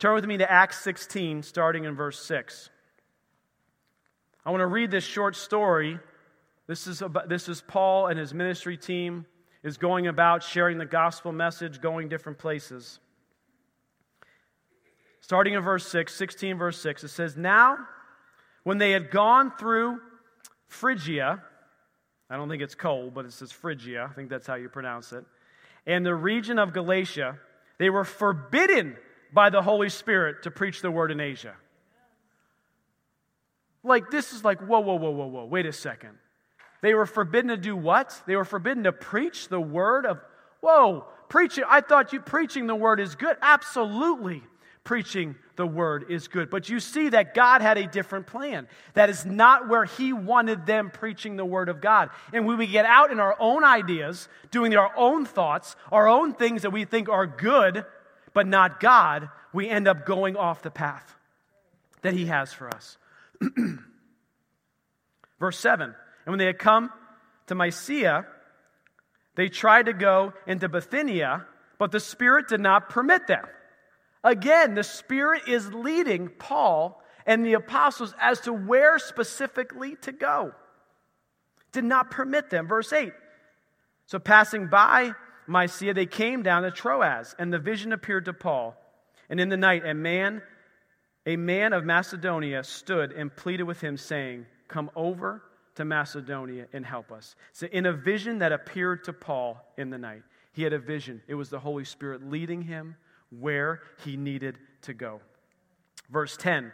Turn 0.06 0.14
with 0.14 0.28
me 0.28 0.38
to 0.38 0.52
Acts 0.52 0.82
16, 0.82 1.42
starting 1.42 1.86
in 1.86 1.96
verse 1.96 2.24
6. 2.24 2.70
I 4.46 4.52
want 4.52 4.62
to 4.62 4.68
read 4.68 4.92
this 4.92 5.04
short 5.04 5.36
story. 5.36 5.98
This 6.68 6.86
is, 6.86 7.02
about, 7.02 7.28
this 7.28 7.50
is 7.50 7.64
Paul 7.68 8.06
and 8.06 8.20
his 8.20 8.32
ministry 8.32 8.78
team 8.78 9.26
is 9.64 9.78
going 9.78 10.06
about 10.06 10.44
sharing 10.44 10.78
the 10.78 10.86
gospel 10.86 11.32
message, 11.32 11.82
going 11.82 12.08
different 12.08 12.38
places. 12.38 13.00
Starting 15.22 15.56
in 15.56 15.62
verse 15.62 15.88
6, 15.88 16.14
16 16.14 16.56
verse 16.56 16.80
6, 16.80 17.06
it 17.06 17.08
says, 17.08 17.36
Now, 17.36 17.80
when 18.64 18.78
they 18.78 18.92
had 18.92 19.10
gone 19.10 19.54
through 19.58 20.00
Phrygia, 20.68 21.42
I 22.30 22.38
don't 22.38 22.48
think 22.48 22.62
it's 22.62 22.76
cold, 22.76 23.16
but 23.16 23.26
it 23.26 23.34
says 23.34 23.52
Phrygia. 23.52 24.08
I 24.08 24.14
think 24.14 24.30
that's 24.30 24.46
how 24.46 24.54
you 24.54 24.70
pronounce 24.70 25.14
it. 25.14 25.26
And 25.88 26.06
the 26.06 26.14
region 26.14 26.60
of 26.60 26.74
Galatia, 26.74 27.40
they 27.80 27.90
were 27.90 28.06
forbidden 28.06 28.98
by 29.36 29.52
the 29.52 29.62
Holy 29.62 29.90
Spirit 29.90 30.44
to 30.44 30.52
preach 30.52 30.82
the 30.82 30.90
word 30.90 31.12
in 31.12 31.20
Asia. 31.20 31.54
Like, 33.84 34.10
this 34.10 34.34
is 34.34 34.44
like, 34.44 34.62
whoa, 34.62 34.80
whoa, 34.80 34.96
whoa, 34.96 35.12
whoa, 35.12 35.28
whoa, 35.28 35.46
wait 35.46 35.68
a 35.68 35.74
second. 35.74 36.18
They 36.82 36.94
were 36.94 37.06
forbidden 37.06 37.50
to 37.50 37.58
do 37.58 37.76
what? 37.76 38.20
They 38.26 38.36
were 38.36 38.46
forbidden 38.46 38.86
to 38.86 38.92
preach 38.92 39.50
the 39.50 39.60
word 39.60 40.06
of, 40.06 40.22
whoa, 40.62 41.06
preaching. 41.30 41.66
I 41.68 41.82
thought 41.82 42.14
you 42.14 42.22
preaching 42.22 42.66
the 42.66 42.76
word 42.76 43.00
is 43.00 43.16
good. 43.16 43.36
Absolutely, 43.42 44.42
preaching 44.84 45.36
the 45.56 45.68
word 45.68 46.06
is 46.10 46.28
good. 46.28 46.50
But 46.50 46.70
you 46.70 46.80
see 46.80 47.10
that 47.10 47.34
God 47.34 47.62
had 47.62 47.78
a 47.78 47.88
different 47.88 48.28
plan. 48.28 48.68
That 48.94 49.10
is 49.10 49.26
not 49.26 49.68
where 49.68 49.86
He 49.86 50.14
wanted 50.14 50.66
them 50.66 50.92
preaching 50.92 51.36
the 51.36 51.46
word 51.46 51.70
of 51.70 51.82
God. 51.82 52.10
And 52.34 52.46
when 52.46 52.58
we 52.58 52.68
get 52.68 52.86
out 52.86 53.12
in 53.12 53.20
our 53.20 53.36
own 53.40 53.64
ideas, 53.64 54.30
doing 54.52 54.76
our 54.76 54.92
own 54.96 55.26
thoughts, 55.26 55.76
our 55.92 56.08
own 56.08 56.34
things 56.34 56.62
that 56.62 56.72
we 56.72 56.86
think 56.86 57.10
are 57.10 57.28
good, 57.28 57.86
but 58.36 58.46
not 58.46 58.80
God, 58.80 59.30
we 59.54 59.68
end 59.68 59.88
up 59.88 60.06
going 60.06 60.36
off 60.36 60.62
the 60.62 60.70
path 60.70 61.16
that 62.02 62.14
He 62.14 62.28
has 62.28 62.54
for 62.54 62.68
us. 62.68 62.98
Verse 65.40 65.58
7 65.58 65.86
And 65.86 66.32
when 66.32 66.38
they 66.38 66.46
had 66.46 66.60
come 66.60 66.92
to 67.48 67.56
Mysia, 67.56 68.28
they 69.36 69.48
tried 69.48 69.88
to 69.88 69.94
go 69.94 70.34
into 70.46 70.70
Bithynia, 70.70 71.46
but 71.80 71.92
the 71.92 72.00
Spirit 72.00 72.50
did 72.50 72.60
not 72.60 72.90
permit 72.90 73.26
them. 73.26 73.46
Again, 74.24 74.76
the 74.76 74.84
Spirit 74.84 75.44
is 75.48 75.74
leading 75.74 76.28
Paul 76.28 77.02
and 77.26 77.46
the 77.46 77.54
apostles 77.54 78.14
as 78.20 78.42
to 78.42 78.54
where 78.54 79.00
specifically 79.00 79.96
to 80.02 80.12
go. 80.12 80.52
Did 81.72 81.86
not 81.86 82.12
permit 82.12 82.50
them. 82.50 82.68
Verse 82.68 82.92
8. 82.92 83.14
So 84.08 84.20
passing 84.20 84.68
by 84.68 85.14
Mysia, 85.48 85.94
they 85.94 86.06
came 86.06 86.44
down 86.44 86.64
to 86.64 86.72
Troas, 86.72 87.36
and 87.38 87.54
the 87.54 87.60
vision 87.60 87.94
appeared 87.94 88.26
to 88.26 88.34
Paul. 88.34 88.76
And 89.30 89.40
in 89.40 89.50
the 89.50 89.58
night, 89.58 89.86
a 89.86 89.94
man, 89.94 90.42
a 91.26 91.36
man 91.36 91.74
of 91.74 91.86
Macedonia, 91.86 92.64
stood 92.64 93.12
and 93.12 93.36
pleaded 93.36 93.64
with 93.64 93.82
him, 93.82 93.98
saying, 93.98 94.46
Come 94.68 94.90
over 94.96 95.44
to 95.76 95.86
Macedonia 95.86 96.68
and 96.74 96.86
help 96.86 97.12
us. 97.12 97.36
So, 97.52 97.68
in 97.68 97.86
a 97.86 97.94
vision 97.94 98.40
that 98.40 98.52
appeared 98.52 99.04
to 99.06 99.14
Paul 99.14 99.58
in 99.78 99.90
the 99.90 99.98
night, 99.98 100.24
he 100.54 100.64
had 100.64 100.74
a 100.74 100.80
vision. 100.80 101.22
It 101.28 101.36
was 101.36 101.50
the 101.50 101.60
Holy 101.60 101.84
Spirit 101.84 102.30
leading 102.30 102.62
him 102.62 102.96
where 103.30 103.82
he 104.04 104.18
needed 104.18 104.58
to 104.84 104.94
go. 104.94 105.22
Verse 106.10 106.38
10 106.38 106.72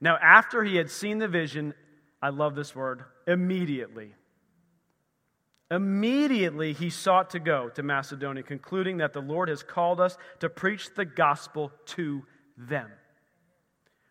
Now, 0.00 0.18
after 0.20 0.62
he 0.64 0.76
had 0.76 0.90
seen 0.90 1.18
the 1.18 1.28
vision, 1.28 1.74
I 2.20 2.30
love 2.30 2.54
this 2.54 2.74
word, 2.74 3.04
immediately. 3.26 4.14
Immediately 5.70 6.72
he 6.72 6.90
sought 6.90 7.30
to 7.30 7.40
go 7.40 7.68
to 7.70 7.82
Macedonia, 7.82 8.42
concluding 8.42 8.98
that 8.98 9.12
the 9.12 9.20
Lord 9.20 9.48
has 9.48 9.62
called 9.62 10.00
us 10.00 10.16
to 10.40 10.48
preach 10.48 10.94
the 10.94 11.04
gospel 11.04 11.72
to 11.86 12.24
them. 12.56 12.90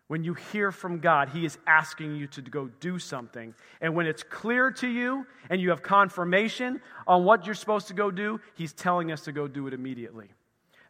When 0.08 0.22
you 0.22 0.34
hear 0.34 0.70
from 0.70 1.00
God, 1.00 1.30
He 1.30 1.44
is 1.44 1.58
asking 1.66 2.14
you 2.14 2.28
to 2.28 2.42
go 2.42 2.68
do 2.78 2.98
something. 2.98 3.54
And 3.80 3.96
when 3.96 4.06
it's 4.06 4.22
clear 4.22 4.70
to 4.72 4.86
you 4.86 5.26
and 5.50 5.60
you 5.60 5.70
have 5.70 5.82
confirmation 5.82 6.80
on 7.08 7.24
what 7.24 7.44
you're 7.44 7.56
supposed 7.56 7.88
to 7.88 7.94
go 7.94 8.10
do, 8.10 8.40
He's 8.54 8.72
telling 8.72 9.10
us 9.10 9.22
to 9.22 9.32
go 9.32 9.48
do 9.48 9.66
it 9.66 9.74
immediately. 9.74 10.28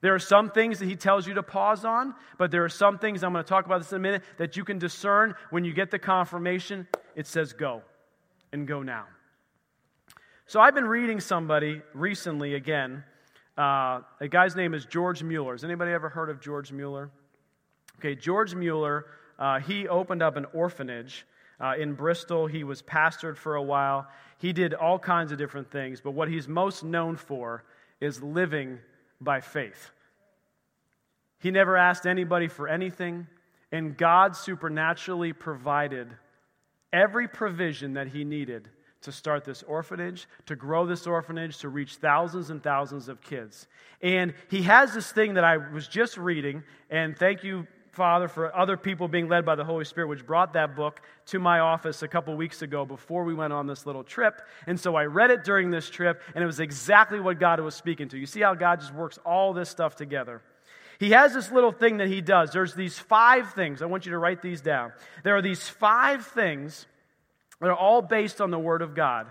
There 0.02 0.14
are 0.14 0.18
some 0.18 0.50
things 0.50 0.80
that 0.80 0.86
He 0.86 0.96
tells 0.96 1.26
you 1.26 1.34
to 1.34 1.42
pause 1.42 1.84
on, 1.86 2.14
but 2.36 2.50
there 2.50 2.64
are 2.64 2.68
some 2.68 2.98
things, 2.98 3.24
I'm 3.24 3.32
going 3.32 3.42
to 3.42 3.48
talk 3.48 3.64
about 3.64 3.78
this 3.78 3.92
in 3.92 3.96
a 3.96 4.00
minute, 4.00 4.22
that 4.36 4.56
you 4.58 4.64
can 4.64 4.78
discern 4.78 5.34
when 5.48 5.64
you 5.64 5.72
get 5.72 5.90
the 5.90 5.98
confirmation. 5.98 6.86
It 7.14 7.26
says 7.26 7.54
go, 7.54 7.82
and 8.52 8.68
go 8.68 8.82
now. 8.82 9.06
So 10.48 10.60
I've 10.60 10.76
been 10.76 10.86
reading 10.86 11.18
somebody 11.18 11.82
recently 11.92 12.54
again. 12.54 13.02
Uh, 13.58 14.02
a 14.20 14.28
guy's 14.30 14.54
name 14.54 14.74
is 14.74 14.86
George 14.86 15.20
Mueller. 15.24 15.54
Has 15.54 15.64
anybody 15.64 15.90
ever 15.90 16.08
heard 16.08 16.30
of 16.30 16.40
George 16.40 16.70
Mueller? 16.70 17.10
Okay, 17.98 18.14
George 18.14 18.54
Mueller, 18.54 19.06
uh, 19.40 19.58
he 19.58 19.88
opened 19.88 20.22
up 20.22 20.36
an 20.36 20.46
orphanage 20.52 21.26
uh, 21.58 21.74
in 21.76 21.94
Bristol. 21.94 22.46
He 22.46 22.62
was 22.62 22.80
pastored 22.80 23.36
for 23.36 23.56
a 23.56 23.62
while. 23.62 24.06
He 24.38 24.52
did 24.52 24.72
all 24.72 25.00
kinds 25.00 25.32
of 25.32 25.38
different 25.38 25.68
things, 25.72 26.00
but 26.00 26.12
what 26.12 26.28
he's 26.28 26.46
most 26.46 26.84
known 26.84 27.16
for 27.16 27.64
is 28.00 28.22
living 28.22 28.78
by 29.20 29.40
faith. 29.40 29.90
He 31.40 31.50
never 31.50 31.76
asked 31.76 32.06
anybody 32.06 32.46
for 32.46 32.68
anything, 32.68 33.26
and 33.72 33.96
God 33.96 34.36
supernaturally 34.36 35.32
provided 35.32 36.06
every 36.92 37.26
provision 37.26 37.94
that 37.94 38.06
he 38.06 38.22
needed 38.22 38.68
to 39.02 39.12
start 39.12 39.44
this 39.44 39.62
orphanage, 39.62 40.26
to 40.46 40.56
grow 40.56 40.86
this 40.86 41.06
orphanage, 41.06 41.58
to 41.58 41.68
reach 41.68 41.96
thousands 41.96 42.50
and 42.50 42.62
thousands 42.62 43.08
of 43.08 43.20
kids. 43.20 43.66
And 44.02 44.34
he 44.50 44.62
has 44.62 44.94
this 44.94 45.12
thing 45.12 45.34
that 45.34 45.44
I 45.44 45.56
was 45.56 45.88
just 45.88 46.16
reading, 46.16 46.62
and 46.90 47.16
thank 47.16 47.44
you 47.44 47.66
Father 47.96 48.28
for 48.28 48.54
other 48.54 48.76
people 48.76 49.08
being 49.08 49.26
led 49.26 49.46
by 49.46 49.54
the 49.54 49.64
Holy 49.64 49.86
Spirit, 49.86 50.08
which 50.08 50.26
brought 50.26 50.52
that 50.52 50.76
book 50.76 51.00
to 51.24 51.38
my 51.38 51.60
office 51.60 52.02
a 52.02 52.08
couple 52.08 52.36
weeks 52.36 52.60
ago 52.60 52.84
before 52.84 53.24
we 53.24 53.32
went 53.32 53.54
on 53.54 53.66
this 53.66 53.86
little 53.86 54.04
trip. 54.04 54.42
And 54.66 54.78
so 54.78 54.94
I 54.96 55.04
read 55.06 55.30
it 55.30 55.44
during 55.44 55.70
this 55.70 55.88
trip, 55.88 56.20
and 56.34 56.44
it 56.44 56.46
was 56.46 56.60
exactly 56.60 57.18
what 57.20 57.40
God 57.40 57.58
was 57.60 57.74
speaking 57.74 58.10
to. 58.10 58.18
You 58.18 58.26
see 58.26 58.42
how 58.42 58.52
God 58.52 58.80
just 58.80 58.92
works 58.92 59.18
all 59.24 59.54
this 59.54 59.70
stuff 59.70 59.96
together. 59.96 60.42
He 61.00 61.10
has 61.10 61.32
this 61.32 61.50
little 61.50 61.72
thing 61.72 61.96
that 61.96 62.08
he 62.08 62.20
does. 62.20 62.52
There's 62.52 62.74
these 62.74 62.98
five 62.98 63.54
things. 63.54 63.80
I 63.80 63.86
want 63.86 64.04
you 64.04 64.12
to 64.12 64.18
write 64.18 64.42
these 64.42 64.60
down. 64.60 64.92
There 65.24 65.34
are 65.34 65.42
these 65.42 65.66
five 65.66 66.26
things 66.26 66.86
that 67.60 67.68
are 67.68 67.76
all 67.76 68.02
based 68.02 68.40
on 68.40 68.50
the 68.50 68.58
Word 68.58 68.82
of 68.82 68.94
God 68.94 69.26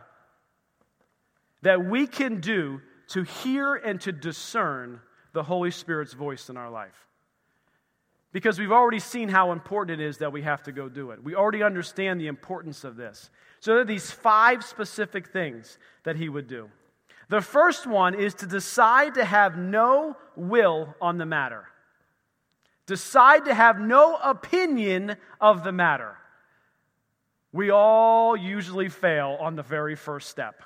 that 1.61 1.83
we 1.83 2.05
can 2.05 2.41
do 2.41 2.79
to 3.07 3.23
hear 3.23 3.75
and 3.75 3.99
to 4.01 4.11
discern 4.11 5.01
the 5.33 5.43
Holy 5.43 5.71
Spirit's 5.71 6.13
voice 6.13 6.49
in 6.49 6.57
our 6.57 6.69
life. 6.69 7.07
Because 8.31 8.59
we've 8.59 8.71
already 8.71 8.99
seen 8.99 9.29
how 9.29 9.51
important 9.51 9.99
it 9.99 10.05
is 10.05 10.19
that 10.19 10.31
we 10.31 10.43
have 10.43 10.61
to 10.63 10.71
go 10.71 10.89
do 10.89 11.11
it. 11.11 11.23
We 11.23 11.35
already 11.35 11.63
understand 11.63 12.21
the 12.21 12.27
importance 12.27 12.83
of 12.83 12.97
this. 12.97 13.29
So 13.61 13.71
there 13.71 13.81
are 13.81 13.85
these 13.85 14.11
five 14.11 14.63
specific 14.63 15.29
things 15.29 15.79
that 16.03 16.17
he 16.17 16.29
would 16.29 16.47
do. 16.47 16.69
The 17.29 17.41
first 17.41 17.87
one 17.87 18.13
is 18.13 18.35
to 18.35 18.45
decide 18.45 19.15
to 19.15 19.25
have 19.25 19.57
no 19.57 20.17
will 20.35 20.93
on 21.01 21.17
the 21.17 21.25
matter. 21.25 21.65
Decide 22.85 23.45
to 23.45 23.53
have 23.53 23.79
no 23.79 24.17
opinion 24.17 25.15
of 25.41 25.63
the 25.63 25.71
matter. 25.71 26.17
We 27.55 27.71
all 27.71 28.35
usually 28.35 28.89
fail 28.89 29.37
on 29.39 29.55
the 29.55 29.63
very 29.63 29.95
first 29.95 30.29
step. 30.29 30.61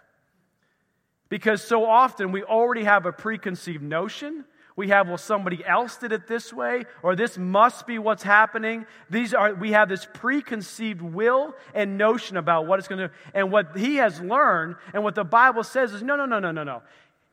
Because 1.29 1.61
so 1.63 1.85
often 1.85 2.31
we 2.31 2.43
already 2.43 2.83
have 2.83 3.05
a 3.05 3.11
preconceived 3.11 3.83
notion 3.83 4.43
we 4.79 4.87
have, 4.87 5.09
well, 5.09 5.17
somebody 5.17 5.61
else 5.65 5.97
did 5.97 6.13
it 6.13 6.25
this 6.25 6.53
way, 6.53 6.85
or 7.03 7.13
this 7.13 7.37
must 7.37 7.85
be 7.85 7.99
what's 7.99 8.23
happening. 8.23 8.85
These 9.09 9.33
are, 9.33 9.53
we 9.53 9.73
have 9.73 9.89
this 9.89 10.07
preconceived 10.13 11.01
will 11.01 11.53
and 11.73 11.97
notion 11.97 12.37
about 12.37 12.65
what 12.65 12.79
it's 12.79 12.87
going 12.87 13.09
to. 13.09 13.11
And 13.33 13.51
what 13.51 13.77
he 13.77 13.97
has 13.97 14.21
learned 14.21 14.77
and 14.93 15.03
what 15.03 15.15
the 15.15 15.25
Bible 15.25 15.65
says 15.65 15.91
is 15.91 16.01
no, 16.01 16.15
no, 16.15 16.25
no, 16.25 16.39
no, 16.39 16.51
no, 16.51 16.63
no. 16.63 16.81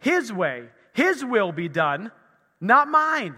His 0.01 0.33
way, 0.33 0.64
his 0.92 1.25
will 1.25 1.53
be 1.53 1.69
done, 1.69 2.11
not 2.61 2.88
mine. 2.88 3.37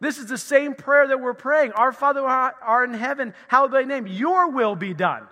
This 0.00 0.16
is 0.16 0.28
the 0.28 0.38
same 0.38 0.74
prayer 0.74 1.08
that 1.08 1.20
we're 1.20 1.34
praying. 1.34 1.72
Our 1.72 1.92
Father 1.92 2.20
who 2.20 2.26
art 2.26 2.88
in 2.88 2.94
heaven, 2.94 3.34
hallowed 3.48 3.72
be 3.72 3.76
thy 3.76 3.84
name. 3.84 4.06
Your 4.06 4.50
will 4.50 4.76
be 4.76 4.94
done. 4.94 5.28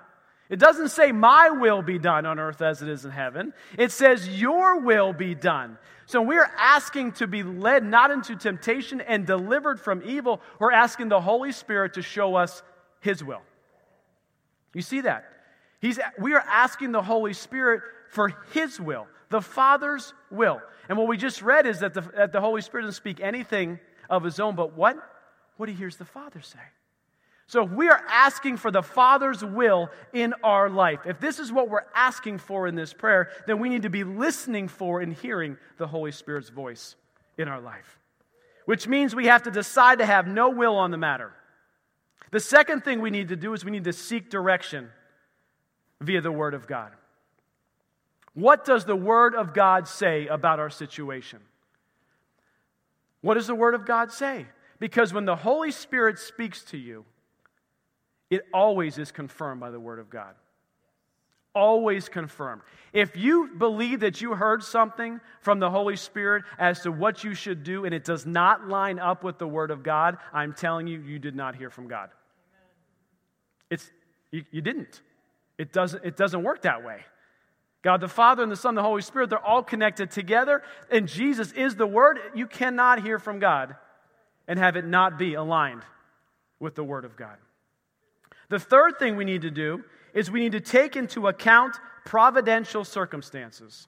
It 0.51 0.59
doesn't 0.59 0.89
say, 0.89 1.13
My 1.13 1.51
will 1.51 1.81
be 1.81 1.99
done 1.99 2.27
on 2.27 2.41
earth 2.41 2.61
as 2.61 2.83
it 2.83 2.89
is 2.89 3.05
in 3.05 3.13
heaven. 3.13 3.55
It 3.79 3.93
says, 3.93 4.29
Your 4.29 4.81
will 4.81 5.13
be 5.13 5.35
done. 5.35 5.79
So 6.07 6.21
we're 6.21 6.51
asking 6.59 7.13
to 7.13 7.29
be 7.29 7.45
led 7.45 7.85
not 7.85 8.11
into 8.11 8.35
temptation 8.35 9.01
and 9.01 9.25
delivered 9.25 9.81
from 9.81 10.03
evil. 10.05 10.41
We're 10.59 10.73
asking 10.73 11.09
the 11.09 11.21
Holy 11.21 11.53
Spirit 11.53 11.95
to 11.95 12.03
show 12.03 12.35
us 12.35 12.65
His 13.01 13.23
will. 13.23 13.43
You 14.75 14.83
see 14.83 15.03
that? 15.03 15.25
He's, 15.81 16.01
we 16.19 16.35
are 16.35 16.45
asking 16.47 16.91
the 16.91 17.03
Holy 17.03 17.33
Spirit 17.33 17.83
for 18.11 18.35
His 18.53 18.81
will, 18.81 19.07
the 19.29 19.41
Father's 19.41 20.13
will. 20.33 20.61
And 20.89 20.99
what 20.99 21.07
we 21.07 21.17
just 21.17 21.43
read 21.43 21.65
is 21.65 21.79
that 21.79 21.95
the, 21.95 22.01
that 22.17 22.33
the 22.33 22.41
Holy 22.41 22.61
Spirit 22.61 22.83
doesn't 22.83 22.97
speak 22.97 23.21
anything 23.21 23.79
of 24.11 24.25
His 24.25 24.41
own, 24.41 24.57
but 24.57 24.77
what? 24.77 24.97
What 25.59 25.69
He 25.69 25.77
hears 25.77 25.97
the 25.97 26.05
Father 26.05 26.41
say. 26.41 26.59
So 27.51 27.65
if 27.65 27.73
we 27.73 27.89
are 27.89 28.01
asking 28.09 28.59
for 28.59 28.71
the 28.71 28.81
Father's 28.81 29.45
will 29.45 29.91
in 30.13 30.35
our 30.45 30.71
life, 30.71 31.01
if 31.05 31.19
this 31.19 31.41
is 31.41 31.51
what 31.51 31.69
we're 31.69 31.85
asking 31.97 32.39
for 32.39 32.69
in 32.69 32.77
this 32.77 32.93
prayer, 32.93 33.29
then 33.49 33.59
we 33.59 33.69
need 33.69 33.83
to 33.83 33.91
be 33.91 34.05
listening 34.05 34.69
for 34.69 35.01
and 35.01 35.13
hearing 35.13 35.57
the 35.77 35.89
Holy 35.89 36.13
Spirit's 36.13 36.49
voice 36.49 36.95
in 37.39 37.49
our 37.49 37.61
life. 37.61 37.99
Which 38.67 38.87
means 38.87 39.17
we 39.17 39.27
have 39.27 39.43
to 39.43 39.51
decide 39.51 39.99
to 39.99 40.07
have 40.07 40.29
no 40.29 40.51
will 40.51 40.77
on 40.77 40.93
the 40.93 40.97
matter. 40.97 41.33
The 42.31 42.39
second 42.39 42.85
thing 42.85 43.01
we 43.01 43.11
need 43.11 43.31
to 43.31 43.37
do 43.37 43.53
is 43.53 43.65
we 43.65 43.73
need 43.73 43.83
to 43.83 43.93
seek 43.93 44.31
direction 44.31 44.89
via 46.01 46.21
the 46.21 46.31
Word 46.31 46.55
of 46.55 46.69
God. 46.69 46.93
What 48.33 48.65
does 48.65 48.85
the 48.85 48.95
Word 48.95 49.35
of 49.35 49.55
God 49.55 49.89
say 49.89 50.29
about 50.29 50.61
our 50.61 50.71
situation? 50.71 51.41
What 53.23 53.35
does 53.35 53.49
the 53.49 53.57
Word 53.57 53.75
of 53.75 53.87
God 53.87 54.13
say? 54.13 54.47
Because 54.79 55.13
when 55.13 55.25
the 55.25 55.35
Holy 55.35 55.73
Spirit 55.73 56.21
speaks 56.21 56.63
to 56.67 56.79
you, 56.79 57.05
it 58.31 58.47
always 58.55 58.97
is 58.97 59.11
confirmed 59.11 59.61
by 59.61 59.71
the 59.71 59.81
Word 59.81 59.99
of 59.99 60.09
God. 60.09 60.35
Always 61.53 62.09
confirmed. 62.09 62.63
If 62.93 63.17
you 63.17 63.51
believe 63.59 64.01
that 64.01 64.21
you 64.21 64.35
heard 64.35 64.63
something 64.63 65.21
from 65.41 65.59
the 65.59 65.69
Holy 65.69 65.97
Spirit 65.97 66.45
as 66.59 66.81
to 66.83 66.93
what 66.93 67.25
you 67.25 67.35
should 67.35 67.65
do 67.65 67.85
and 67.85 67.93
it 67.93 68.05
does 68.05 68.25
not 68.25 68.69
line 68.69 69.01
up 69.01 69.25
with 69.25 69.39
the 69.39 69.49
Word 69.49 69.73
of 69.73 69.83
God, 69.83 70.19
I'm 70.33 70.55
telling 70.55 70.87
you, 70.87 71.01
you 71.01 71.19
did 71.19 71.35
not 71.35 71.57
hear 71.57 71.69
from 71.69 71.89
God. 71.89 72.11
It's, 73.69 73.91
you, 74.31 74.45
you 74.53 74.61
didn't. 74.61 75.03
It 75.59 75.73
doesn't, 75.73 76.05
it 76.05 76.17
doesn't 76.17 76.43
work 76.45 76.63
that 76.63 76.85
way. 76.85 77.01
God 77.83 78.01
the 78.01 78.09
Father 78.09 78.45
and 78.45 78.53
the 78.53 78.57
Son 78.57 78.77
the 78.77 78.83
Holy 78.83 79.03
Spirit, 79.03 79.31
they're 79.31 79.45
all 79.45 79.63
connected 79.63 80.11
together, 80.11 80.63
and 80.91 81.09
Jesus 81.09 81.51
is 81.53 81.75
the 81.75 81.87
Word. 81.87 82.21
You 82.35 82.47
cannot 82.47 83.03
hear 83.03 83.19
from 83.19 83.41
God 83.41 83.75
and 84.47 84.59
have 84.59 84.77
it 84.77 84.85
not 84.85 85.19
be 85.19 85.35
aligned 85.35 85.83
with 86.61 86.77
the 86.77 86.85
Word 86.85 87.05
of 87.05 87.17
God. 87.17 87.37
The 88.51 88.59
third 88.59 88.99
thing 88.99 89.17
we 89.17 89.25
need 89.25 89.43
to 89.43 89.51
do 89.51 89.85
is 90.13 90.31
we 90.31 90.41
need 90.41 90.53
to 90.53 90.61
take 90.61 90.97
into 90.97 91.29
account 91.29 91.77
providential 92.05 92.85
circumstances. 92.85 93.87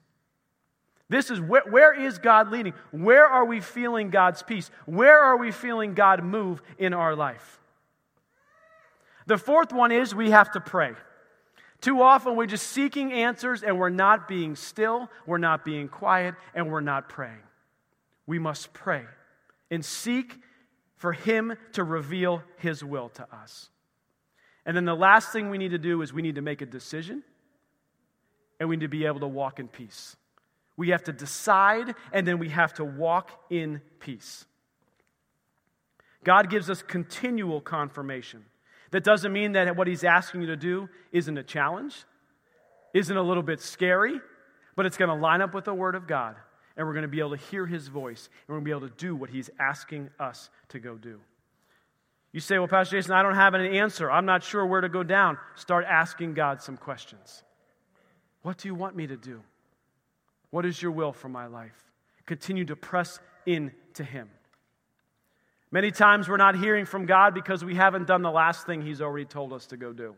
This 1.09 1.29
is 1.29 1.39
where, 1.39 1.63
where 1.69 1.93
is 1.93 2.17
God 2.17 2.49
leading? 2.49 2.73
Where 2.91 3.25
are 3.25 3.45
we 3.45 3.59
feeling 3.59 4.09
God's 4.09 4.41
peace? 4.41 4.71
Where 4.85 5.19
are 5.19 5.37
we 5.37 5.51
feeling 5.51 5.93
God 5.93 6.23
move 6.23 6.61
in 6.77 6.93
our 6.93 7.15
life? 7.15 7.59
The 9.27 9.37
fourth 9.37 9.71
one 9.73 9.91
is 9.91 10.15
we 10.15 10.31
have 10.31 10.51
to 10.53 10.61
pray. 10.61 10.93
Too 11.81 12.01
often 12.01 12.37
we're 12.37 12.45
just 12.45 12.67
seeking 12.67 13.11
answers 13.11 13.63
and 13.63 13.77
we're 13.77 13.89
not 13.89 14.29
being 14.29 14.55
still, 14.55 15.09
we're 15.25 15.37
not 15.37 15.65
being 15.65 15.89
quiet, 15.89 16.35
and 16.55 16.71
we're 16.71 16.79
not 16.79 17.09
praying. 17.09 17.43
We 18.25 18.39
must 18.39 18.71
pray 18.71 19.03
and 19.69 19.83
seek 19.83 20.37
for 20.95 21.11
Him 21.11 21.57
to 21.73 21.83
reveal 21.83 22.41
His 22.57 22.81
will 22.81 23.09
to 23.09 23.27
us. 23.35 23.69
And 24.65 24.75
then 24.77 24.85
the 24.85 24.95
last 24.95 25.31
thing 25.31 25.49
we 25.49 25.57
need 25.57 25.71
to 25.71 25.77
do 25.77 26.01
is 26.01 26.13
we 26.13 26.21
need 26.21 26.35
to 26.35 26.41
make 26.41 26.61
a 26.61 26.65
decision 26.65 27.23
and 28.59 28.69
we 28.69 28.77
need 28.77 28.85
to 28.85 28.87
be 28.87 29.05
able 29.05 29.19
to 29.19 29.27
walk 29.27 29.59
in 29.59 29.67
peace. 29.67 30.15
We 30.77 30.89
have 30.89 31.03
to 31.03 31.13
decide 31.13 31.95
and 32.11 32.27
then 32.27 32.39
we 32.39 32.49
have 32.49 32.73
to 32.75 32.85
walk 32.85 33.31
in 33.49 33.81
peace. 33.99 34.45
God 36.23 36.49
gives 36.49 36.69
us 36.69 36.81
continual 36.81 37.59
confirmation. 37.59 38.45
That 38.91 39.03
doesn't 39.03 39.33
mean 39.33 39.53
that 39.53 39.75
what 39.75 39.87
He's 39.87 40.03
asking 40.03 40.41
you 40.41 40.47
to 40.47 40.55
do 40.55 40.87
isn't 41.11 41.37
a 41.37 41.43
challenge, 41.43 41.95
isn't 42.93 43.15
a 43.15 43.21
little 43.21 43.43
bit 43.43 43.59
scary, 43.59 44.21
but 44.75 44.85
it's 44.85 44.97
going 44.97 45.09
to 45.09 45.15
line 45.15 45.41
up 45.41 45.53
with 45.53 45.65
the 45.65 45.73
Word 45.73 45.95
of 45.95 46.07
God. 46.07 46.35
And 46.77 46.87
we're 46.87 46.93
going 46.93 47.03
to 47.03 47.09
be 47.09 47.19
able 47.19 47.31
to 47.31 47.43
hear 47.51 47.65
His 47.65 47.87
voice 47.87 48.29
and 48.47 48.55
we're 48.55 48.61
going 48.61 48.65
to 48.65 48.65
be 48.65 48.85
able 48.85 48.95
to 48.95 49.05
do 49.05 49.15
what 49.15 49.29
He's 49.29 49.49
asking 49.59 50.09
us 50.19 50.49
to 50.69 50.79
go 50.79 50.95
do. 50.95 51.19
You 52.33 52.39
say, 52.39 52.57
Well, 52.57 52.67
Pastor 52.67 52.97
Jason, 52.97 53.13
I 53.13 53.21
don't 53.21 53.35
have 53.35 53.53
an 53.53 53.61
answer. 53.61 54.11
I'm 54.11 54.25
not 54.25 54.43
sure 54.43 54.65
where 54.65 54.81
to 54.81 54.89
go 54.89 55.03
down. 55.03 55.37
Start 55.55 55.85
asking 55.87 56.33
God 56.33 56.61
some 56.61 56.75
questions. 56.75 57.43
What 58.41 58.57
do 58.57 58.67
you 58.67 58.75
want 58.75 58.95
me 58.95 59.07
to 59.07 59.15
do? 59.15 59.41
What 60.49 60.65
is 60.65 60.81
your 60.81 60.91
will 60.91 61.13
for 61.13 61.29
my 61.29 61.45
life? 61.45 61.75
Continue 62.25 62.65
to 62.65 62.75
press 62.75 63.19
in 63.45 63.71
to 63.93 64.03
Him. 64.03 64.29
Many 65.71 65.91
times 65.91 66.27
we're 66.27 66.37
not 66.37 66.55
hearing 66.55 66.85
from 66.85 67.05
God 67.05 67.33
because 67.33 67.63
we 67.63 67.75
haven't 67.75 68.07
done 68.07 68.21
the 68.21 68.31
last 68.31 68.65
thing 68.65 68.81
He's 68.81 69.01
already 69.01 69.25
told 69.25 69.53
us 69.53 69.67
to 69.67 69.77
go 69.77 69.93
do. 69.93 70.15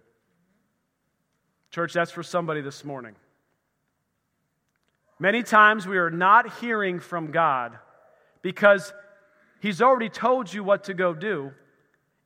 Church, 1.69 1.93
that's 1.93 2.12
for 2.12 2.23
somebody 2.23 2.62
this 2.62 2.86
morning. 2.86 3.15
Many 5.19 5.43
times 5.43 5.88
we 5.88 5.97
are 5.97 6.12
not 6.12 6.60
hearing 6.60 6.99
from 6.99 7.32
God 7.32 7.78
because 8.41 8.93
He's 9.60 9.82
already 9.82 10.10
told 10.10 10.54
you 10.54 10.63
what 10.63 10.86
to 10.86 10.93
go 10.93 11.13
do, 11.13 11.51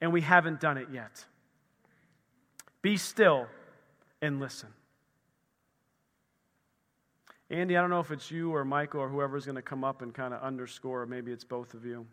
and 0.02 0.14
we 0.14 0.22
haven't 0.22 0.60
done 0.60 0.78
it 0.78 0.88
yet. 0.92 1.26
Be 2.82 2.98
still 2.98 3.48
and 4.22 4.40
listen. 4.40 4.70
Andy, 7.50 7.76
I 7.76 7.82
don't 7.82 7.90
know 7.90 8.00
if 8.00 8.12
it's 8.12 8.30
you 8.30 8.54
or 8.54 8.64
Michael 8.64 9.02
or 9.02 9.10
whoever's 9.10 9.46
going 9.46 9.56
to 9.56 9.62
come 9.62 9.84
up 9.84 10.02
and 10.02 10.14
kind 10.14 10.34
of 10.34 10.42
underscore, 10.42 11.06
maybe 11.06 11.32
it's 11.32 11.44
both 11.44 11.74
of 11.74 11.86
you. 11.86 12.06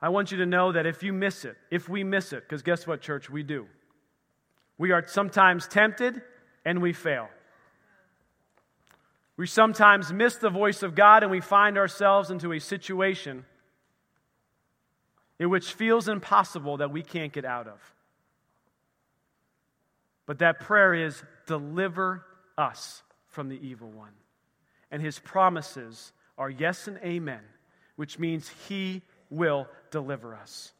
I 0.00 0.08
want 0.08 0.32
you 0.32 0.38
to 0.38 0.46
know 0.46 0.72
that 0.72 0.86
if 0.86 1.02
you 1.02 1.12
miss 1.12 1.44
it, 1.44 1.56
if 1.70 1.88
we 1.88 2.04
miss 2.04 2.32
it, 2.32 2.42
because 2.42 2.62
guess 2.62 2.86
what, 2.86 3.00
church? 3.00 3.30
We 3.30 3.42
do. 3.42 3.66
We 4.76 4.92
are 4.92 5.06
sometimes 5.06 5.66
tempted 5.68 6.20
and 6.64 6.82
we 6.82 6.92
fail. 6.92 7.28
We 9.36 9.46
sometimes 9.46 10.12
miss 10.12 10.36
the 10.36 10.50
voice 10.50 10.82
of 10.82 10.94
God 10.94 11.22
and 11.22 11.30
we 11.30 11.40
find 11.40 11.76
ourselves 11.76 12.30
into 12.30 12.52
a 12.52 12.60
situation 12.60 13.44
in 15.38 15.50
which 15.50 15.72
feels 15.72 16.08
impossible 16.08 16.76
that 16.76 16.92
we 16.92 17.02
can't 17.02 17.32
get 17.32 17.44
out 17.44 17.66
of. 17.66 17.80
But 20.26 20.38
that 20.38 20.60
prayer 20.60 20.94
is 20.94 21.22
deliver 21.46 22.24
us 22.56 23.02
from 23.26 23.48
the 23.48 23.66
evil 23.66 23.90
one. 23.90 24.12
And 24.90 25.02
his 25.02 25.18
promises 25.18 26.12
are 26.38 26.48
yes 26.48 26.86
and 26.86 26.98
amen 26.98 27.40
which 27.96 28.18
means 28.18 28.48
he 28.68 29.02
will 29.30 29.68
deliver 29.90 30.34
us. 30.34 30.72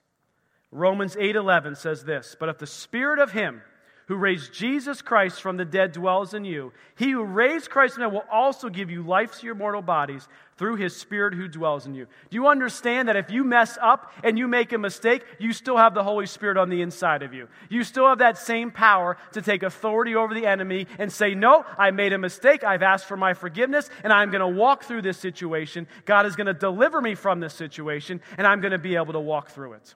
Romans 0.71 1.17
8:11 1.17 1.77
says 1.77 2.05
this, 2.05 2.35
"But 2.35 2.49
if 2.49 2.59
the 2.59 2.67
spirit 2.67 3.19
of 3.19 3.33
him 3.33 3.63
who 4.07 4.17
raised 4.17 4.53
Jesus 4.53 5.01
Christ 5.01 5.41
from 5.41 5.57
the 5.57 5.65
dead 5.65 5.93
dwells 5.93 6.35
in 6.35 6.45
you, 6.45 6.73
he 6.97 7.11
who 7.11 7.23
raised 7.23 7.71
Christ 7.71 7.95
from 7.95 8.03
the 8.03 8.09
dead 8.09 8.15
will 8.15 8.27
also 8.31 8.69
give 8.69 8.91
you 8.91 9.03
life 9.03 9.39
to 9.39 9.47
your 9.47 9.55
mortal 9.55 9.83
bodies 9.83 10.29
through 10.57 10.77
his 10.77 10.97
spirit 10.97 11.35
who 11.35 11.49
dwells 11.49 11.87
in 11.87 11.95
you. 11.95 12.07
Do 12.31 12.37
you 12.37 12.47
understand 12.47 13.09
that 13.09 13.17
if 13.17 13.31
you 13.31 13.45
mess 13.45 13.77
up 13.81 14.13
and 14.23 14.39
you 14.39 14.47
make 14.47 14.73
a 14.73 14.79
mistake, 14.79 15.25
you 15.39 15.53
still 15.53 15.77
have 15.77 15.95
the 15.95 16.05
Holy 16.05 16.27
Spirit 16.27 16.57
on 16.57 16.69
the 16.69 16.83
inside 16.83 17.23
of 17.23 17.35
you? 17.35 17.49
You 17.69 17.83
still 17.83 18.07
have 18.09 18.19
that 18.19 18.39
same 18.39 18.71
power 18.71 19.17
to 19.33 19.43
take 19.43 19.63
authority 19.63 20.15
over 20.15 20.35
the 20.35 20.47
enemy 20.47 20.87
and 20.99 21.13
say, 21.13 21.35
No, 21.35 21.65
I 21.77 21.91
made 21.91 22.13
a 22.13 22.19
mistake. 22.19 22.63
I've 22.63 22.83
asked 22.83 23.07
for 23.07 23.17
my 23.17 23.35
forgiveness, 23.35 23.91
and 24.05 24.13
I'm 24.13 24.31
going 24.31 24.41
to 24.41 24.59
walk 24.59 24.85
through 24.85 25.03
this 25.03 25.19
situation. 25.19 25.87
God 26.05 26.27
is 26.27 26.37
going 26.37 26.47
to 26.47 26.55
deliver 26.55 27.01
me 27.01 27.15
from 27.15 27.41
this 27.41 27.55
situation, 27.55 28.21
and 28.39 28.47
I'm 28.47 28.61
going 28.61 28.73
to 28.73 28.79
be 28.79 28.97
able 28.97 29.15
to 29.15 29.21
walk 29.21 29.51
through 29.51 29.75
it. 29.75 29.95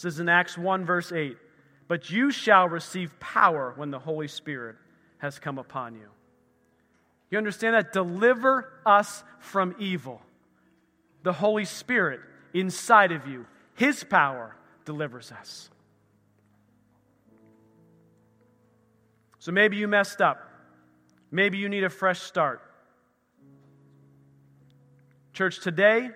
It 0.00 0.04
says 0.04 0.18
in 0.18 0.30
Acts 0.30 0.56
1, 0.56 0.86
verse 0.86 1.12
8, 1.12 1.36
But 1.86 2.08
you 2.08 2.30
shall 2.30 2.66
receive 2.66 3.20
power 3.20 3.74
when 3.76 3.90
the 3.90 3.98
Holy 3.98 4.28
Spirit 4.28 4.76
has 5.18 5.38
come 5.38 5.58
upon 5.58 5.94
you. 5.94 6.08
You 7.30 7.36
understand 7.36 7.74
that? 7.74 7.92
Deliver 7.92 8.72
us 8.86 9.22
from 9.40 9.74
evil. 9.78 10.22
The 11.22 11.34
Holy 11.34 11.66
Spirit 11.66 12.20
inside 12.54 13.12
of 13.12 13.26
you, 13.26 13.44
His 13.74 14.02
power 14.02 14.56
delivers 14.86 15.32
us. 15.32 15.68
So 19.38 19.52
maybe 19.52 19.76
you 19.76 19.86
messed 19.86 20.22
up. 20.22 20.50
Maybe 21.30 21.58
you 21.58 21.68
need 21.68 21.84
a 21.84 21.90
fresh 21.90 22.20
start. 22.20 22.62
Church, 25.34 25.60
today, 25.60 26.08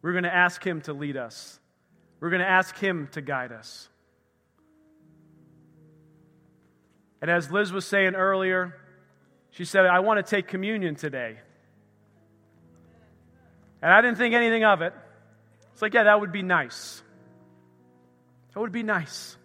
we're 0.00 0.12
going 0.12 0.24
to 0.24 0.34
ask 0.34 0.66
Him 0.66 0.80
to 0.80 0.94
lead 0.94 1.18
us. 1.18 1.60
We're 2.24 2.30
going 2.30 2.40
to 2.40 2.48
ask 2.48 2.78
Him 2.78 3.10
to 3.12 3.20
guide 3.20 3.52
us. 3.52 3.86
And 7.20 7.30
as 7.30 7.50
Liz 7.50 7.70
was 7.70 7.84
saying 7.84 8.14
earlier, 8.14 8.74
she 9.50 9.66
said, 9.66 9.84
I 9.84 10.00
want 10.00 10.24
to 10.24 10.30
take 10.30 10.48
communion 10.48 10.94
today. 10.94 11.36
And 13.82 13.92
I 13.92 14.00
didn't 14.00 14.16
think 14.16 14.34
anything 14.34 14.64
of 14.64 14.80
it. 14.80 14.94
It's 15.74 15.82
like, 15.82 15.92
yeah, 15.92 16.04
that 16.04 16.18
would 16.18 16.32
be 16.32 16.40
nice. 16.40 17.02
That 18.54 18.60
would 18.60 18.72
be 18.72 18.82
nice 18.82 19.36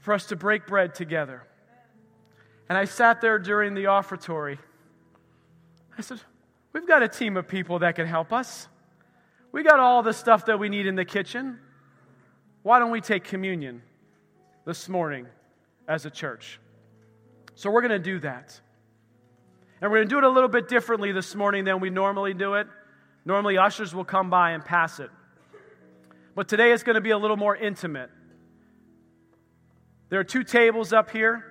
for 0.00 0.14
us 0.14 0.26
to 0.26 0.34
break 0.34 0.66
bread 0.66 0.96
together. 0.96 1.44
And 2.68 2.76
I 2.76 2.86
sat 2.86 3.20
there 3.20 3.38
during 3.38 3.74
the 3.74 3.84
offertory. 3.84 4.58
I 5.96 6.02
said, 6.02 6.20
We've 6.72 6.88
got 6.88 7.04
a 7.04 7.08
team 7.08 7.36
of 7.36 7.46
people 7.46 7.78
that 7.78 7.94
can 7.94 8.08
help 8.08 8.32
us. 8.32 8.66
We 9.56 9.62
got 9.62 9.80
all 9.80 10.02
the 10.02 10.12
stuff 10.12 10.44
that 10.44 10.58
we 10.58 10.68
need 10.68 10.86
in 10.86 10.96
the 10.96 11.04
kitchen. 11.06 11.58
Why 12.62 12.78
don't 12.78 12.90
we 12.90 13.00
take 13.00 13.24
communion 13.24 13.80
this 14.66 14.86
morning 14.86 15.26
as 15.88 16.04
a 16.04 16.10
church? 16.10 16.60
So 17.54 17.70
we're 17.70 17.80
going 17.80 17.92
to 17.92 17.98
do 17.98 18.18
that. 18.18 18.60
And 19.80 19.90
we're 19.90 19.96
going 19.96 20.08
to 20.10 20.14
do 20.14 20.18
it 20.18 20.24
a 20.24 20.28
little 20.28 20.50
bit 20.50 20.68
differently 20.68 21.10
this 21.10 21.34
morning 21.34 21.64
than 21.64 21.80
we 21.80 21.88
normally 21.88 22.34
do 22.34 22.52
it. 22.56 22.66
Normally, 23.24 23.56
ushers 23.56 23.94
will 23.94 24.04
come 24.04 24.28
by 24.28 24.50
and 24.50 24.62
pass 24.62 25.00
it. 25.00 25.08
But 26.34 26.48
today 26.48 26.72
it's 26.72 26.82
going 26.82 26.96
to 26.96 27.00
be 27.00 27.12
a 27.12 27.18
little 27.18 27.38
more 27.38 27.56
intimate. 27.56 28.10
There 30.10 30.20
are 30.20 30.24
two 30.24 30.44
tables 30.44 30.92
up 30.92 31.10
here. 31.10 31.42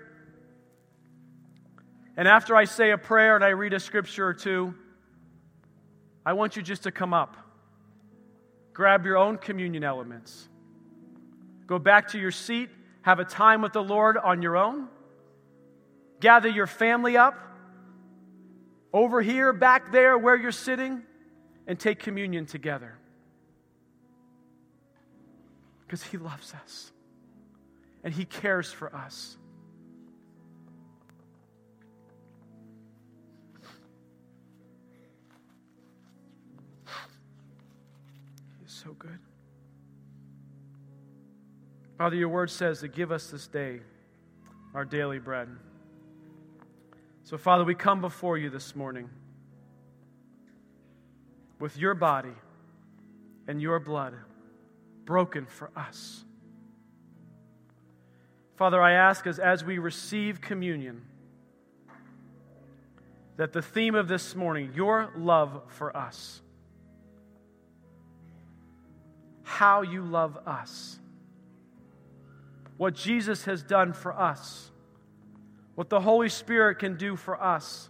And 2.16 2.28
after 2.28 2.56
I 2.56 2.66
say 2.66 2.92
a 2.92 3.00
prayer 3.00 3.34
and 3.36 3.44
I 3.44 3.50
read 3.50 3.74
a 3.74 3.80
scripture 3.80 4.28
or 4.28 4.36
two, 4.36 4.76
I 6.24 6.34
want 6.34 6.56
you 6.56 6.62
just 6.62 6.84
to 6.84 6.92
come 6.92 7.12
up. 7.12 7.38
Grab 8.76 9.06
your 9.06 9.18
own 9.18 9.38
communion 9.38 9.86
elements. 9.86 10.50
Go 11.66 11.80
back 11.80 12.10
to 12.10 12.20
your 12.20 12.32
seat. 12.32 12.70
Have 13.04 13.20
a 13.20 13.26
time 13.26 13.62
with 13.62 13.72
the 13.72 13.82
Lord 13.82 14.18
on 14.18 14.42
your 14.42 14.58
own. 14.58 14.90
Gather 16.20 16.50
your 16.50 16.68
family 16.68 17.16
up 17.16 17.40
over 18.92 19.22
here, 19.22 19.54
back 19.54 19.94
there, 19.94 20.18
where 20.18 20.36
you're 20.36 20.52
sitting, 20.52 21.04
and 21.68 21.80
take 21.80 22.00
communion 22.00 22.46
together. 22.46 22.98
Because 25.88 26.04
He 26.04 26.18
loves 26.18 26.54
us 26.54 26.92
and 28.04 28.14
He 28.14 28.26
cares 28.26 28.74
for 28.74 28.94
us. 28.94 29.38
So 38.76 38.92
good. 39.00 39.20
Father, 41.98 42.16
your 42.18 42.30
word 42.30 42.50
says 42.50 42.82
to 42.82 42.90
give 42.90 43.12
us 43.12 43.28
this 43.28 43.48
day 43.48 43.80
our 44.74 44.84
daily 44.84 45.20
bread. 45.20 45.48
So, 47.24 47.38
Father, 47.38 47.64
we 47.64 47.74
come 47.74 48.02
before 48.02 48.38
you 48.38 48.50
this 48.50 48.76
morning 48.76 49.10
with 51.60 51.78
your 51.78 51.94
body 51.94 52.34
and 53.48 53.62
your 53.62 53.80
blood 53.80 54.14
broken 55.06 55.46
for 55.46 55.72
us. 55.76 56.26
Father, 58.58 58.82
I 58.82 58.94
ask 58.94 59.26
as, 59.26 59.40
as 59.40 59.64
we 59.64 59.78
receive 59.78 60.42
communion, 60.42 61.04
that 63.38 63.54
the 63.54 63.62
theme 63.62 63.96
of 63.96 64.08
this 64.08 64.36
morning, 64.36 64.74
your 64.76 65.12
love 65.16 65.62
for 65.68 65.96
us, 65.96 66.42
how 69.46 69.84
you 69.84 70.02
love 70.02 70.38
us, 70.46 71.00
what 72.78 72.96
Jesus 72.96 73.46
has 73.46 73.64
done 73.64 73.94
for 73.94 74.12
us, 74.12 74.72
what 75.76 75.90
the 75.90 76.02
Holy 76.02 76.30
Spirit 76.30 76.80
can 76.80 76.98
do 76.98 77.16
for 77.16 77.42
us, 77.42 77.90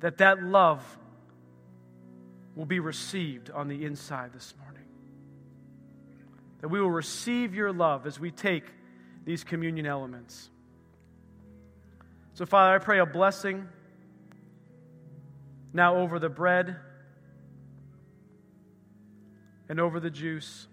that 0.00 0.18
that 0.18 0.42
love 0.42 0.82
will 2.56 2.66
be 2.66 2.80
received 2.80 3.50
on 3.50 3.68
the 3.68 3.84
inside 3.84 4.32
this 4.34 4.52
morning. 4.60 4.84
That 6.60 6.68
we 6.68 6.80
will 6.80 6.90
receive 6.90 7.54
your 7.54 7.72
love 7.72 8.04
as 8.04 8.18
we 8.18 8.32
take 8.32 8.64
these 9.24 9.44
communion 9.44 9.86
elements. 9.86 10.50
So, 12.34 12.44
Father, 12.44 12.74
I 12.74 12.78
pray 12.78 12.98
a 12.98 13.06
blessing 13.06 13.68
now 15.72 15.96
over 15.96 16.18
the 16.18 16.28
bread 16.28 16.76
and 19.68 19.80
over 19.80 20.00
the 20.00 20.10
juice. 20.10 20.66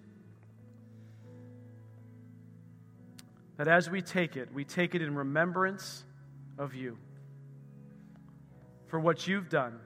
That 3.58 3.68
as 3.68 3.90
we 3.90 4.02
take 4.02 4.36
it, 4.36 4.54
we 4.54 4.66
take 4.66 4.96
it 4.96 5.02
in 5.02 5.16
remembrance 5.16 6.04
of 6.58 6.74
you, 6.74 6.98
for 8.88 9.00
what 9.00 9.28
you've 9.28 9.50
done, 9.50 9.80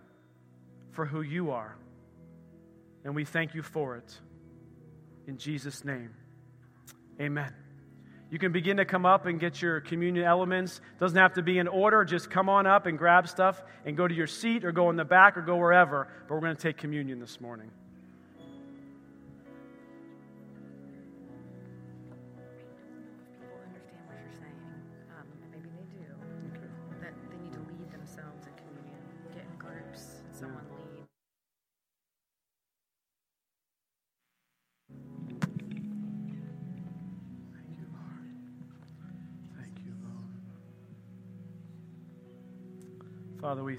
for 0.92 1.06
who 1.06 1.22
you 1.22 1.52
are. 1.52 1.76
And 3.04 3.16
we 3.16 3.26
thank 3.26 3.54
you 3.56 3.64
for 3.64 3.96
it. 3.96 4.18
In 5.28 5.38
Jesus' 5.38 5.86
name, 5.86 6.14
amen. 7.20 7.54
You 8.32 8.38
can 8.38 8.52
begin 8.52 8.78
to 8.78 8.86
come 8.86 9.06
up 9.06 9.26
and 9.26 9.40
get 9.40 9.62
your 9.62 9.82
communion 9.82 10.24
elements. 10.24 10.82
Doesn't 11.00 11.18
have 11.18 11.34
to 11.34 11.42
be 11.42 11.58
in 11.58 11.68
order. 11.68 12.06
Just 12.06 12.30
come 12.30 12.48
on 12.48 12.68
up 12.68 12.86
and 12.86 12.98
grab 12.98 13.28
stuff 13.28 13.62
and 13.86 13.98
go 13.98 14.08
to 14.08 14.14
your 14.14 14.28
seat 14.28 14.64
or 14.66 14.72
go 14.72 14.92
in 14.92 14.96
the 14.96 15.06
back 15.06 15.36
or 15.36 15.42
go 15.42 15.56
wherever. 15.56 16.08
But 16.28 16.36
we're 16.36 16.42
going 16.42 16.56
to 16.56 16.62
take 16.62 16.78
communion 16.78 17.20
this 17.20 17.42
morning. 17.42 17.72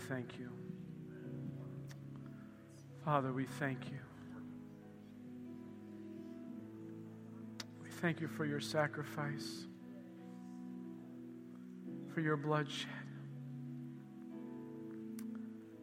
Thank 0.01 0.39
you. 0.39 0.51
Father, 3.05 3.33
we 3.33 3.45
thank 3.45 3.87
you. 3.87 3.99
We 7.83 7.91
thank 7.91 8.21
you 8.21 8.29
for 8.29 8.45
your 8.45 8.61
sacrifice, 8.61 9.67
for 12.15 12.21
your 12.21 12.37
bloodshed. 12.37 12.89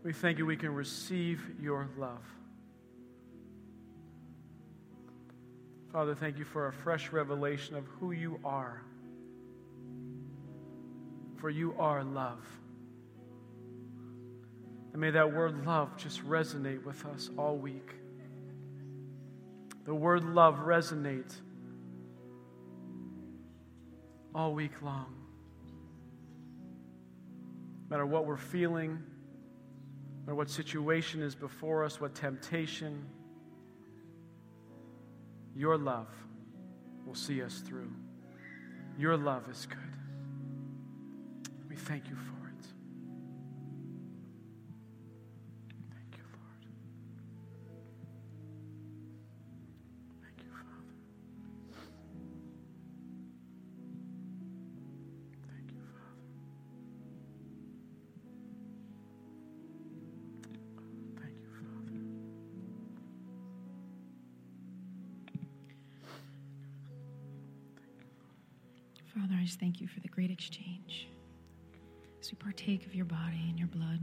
We 0.03 0.13
thank 0.13 0.37
you 0.37 0.45
we 0.45 0.57
can 0.57 0.73
receive 0.73 1.41
your 1.61 1.89
love. 1.97 2.23
Father, 5.91 6.15
thank 6.15 6.37
you 6.37 6.45
for 6.45 6.67
a 6.67 6.73
fresh 6.73 7.11
revelation 7.11 7.75
of 7.75 7.85
who 7.99 8.11
you 8.11 8.39
are. 8.45 8.83
For 11.37 11.49
you 11.49 11.75
are 11.77 12.03
love. 12.03 12.45
And 14.97 15.01
may 15.03 15.11
that 15.11 15.31
word 15.31 15.63
love 15.63 15.95
just 15.95 16.27
resonate 16.27 16.83
with 16.83 17.05
us 17.05 17.29
all 17.37 17.55
week. 17.55 17.91
The 19.85 19.93
word 19.93 20.23
love 20.23 20.55
resonate 20.55 21.31
all 24.33 24.55
week 24.55 24.81
long. 24.81 25.13
No 27.83 27.95
matter 27.95 28.07
what 28.07 28.25
we're 28.25 28.37
feeling, 28.37 28.93
no 28.93 30.25
matter 30.25 30.35
what 30.35 30.49
situation 30.49 31.21
is 31.21 31.35
before 31.35 31.83
us, 31.83 32.01
what 32.01 32.15
temptation, 32.15 33.05
your 35.55 35.77
love 35.77 36.09
will 37.05 37.13
see 37.13 37.43
us 37.43 37.59
through. 37.59 37.91
Your 38.97 39.15
love 39.15 39.47
is 39.47 39.67
good. 39.67 39.77
We 41.69 41.75
thank 41.75 42.09
you 42.09 42.15
for 42.15 42.36
just 69.47 69.61
thank 69.61 69.79
you 69.79 69.87
for 69.87 70.01
the 70.01 70.09
great 70.09 70.29
exchange. 70.29 71.07
As 72.19 72.29
we 72.29 72.35
partake 72.35 72.85
of 72.85 72.93
your 72.93 73.05
body 73.05 73.45
and 73.47 73.57
your 73.57 73.69
blood, 73.69 74.01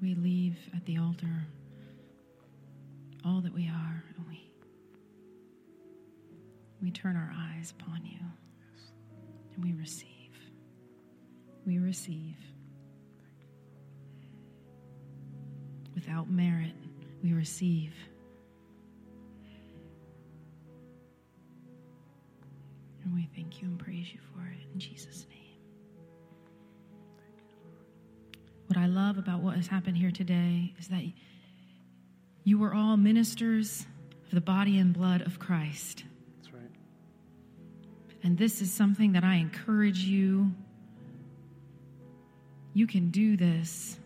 we 0.00 0.14
leave 0.14 0.56
at 0.72 0.86
the 0.86 0.98
altar 0.98 1.44
all 3.24 3.40
that 3.40 3.52
we 3.52 3.66
are, 3.66 4.04
and 4.16 4.28
we 4.28 4.48
we 6.80 6.92
turn 6.92 7.16
our 7.16 7.34
eyes 7.36 7.74
upon 7.76 8.06
you, 8.06 8.20
and 9.56 9.64
we 9.64 9.72
receive. 9.72 10.06
We 11.66 11.80
receive. 11.80 12.36
Without 15.96 16.30
merit, 16.30 16.76
we 17.24 17.32
receive. 17.32 17.92
And 23.08 23.16
we 23.16 23.26
thank 23.34 23.62
you 23.62 23.68
and 23.68 23.78
praise 23.78 24.12
you 24.12 24.20
for 24.34 24.40
it 24.42 24.58
in 24.70 24.78
Jesus' 24.78 25.24
name. 25.30 25.38
What 28.66 28.76
I 28.76 28.84
love 28.84 29.16
about 29.16 29.40
what 29.40 29.56
has 29.56 29.66
happened 29.66 29.96
here 29.96 30.10
today 30.10 30.74
is 30.78 30.88
that 30.88 31.04
you 32.44 32.58
were 32.58 32.74
all 32.74 32.98
ministers 32.98 33.86
of 34.26 34.32
the 34.32 34.42
body 34.42 34.76
and 34.76 34.92
blood 34.92 35.22
of 35.22 35.38
Christ. 35.38 36.04
That's 36.36 36.52
right. 36.52 36.70
And 38.22 38.36
this 38.36 38.60
is 38.60 38.70
something 38.70 39.12
that 39.12 39.24
I 39.24 39.36
encourage 39.36 40.00
you. 40.00 40.52
You 42.74 42.86
can 42.86 43.10
do 43.10 43.38
this 43.38 43.98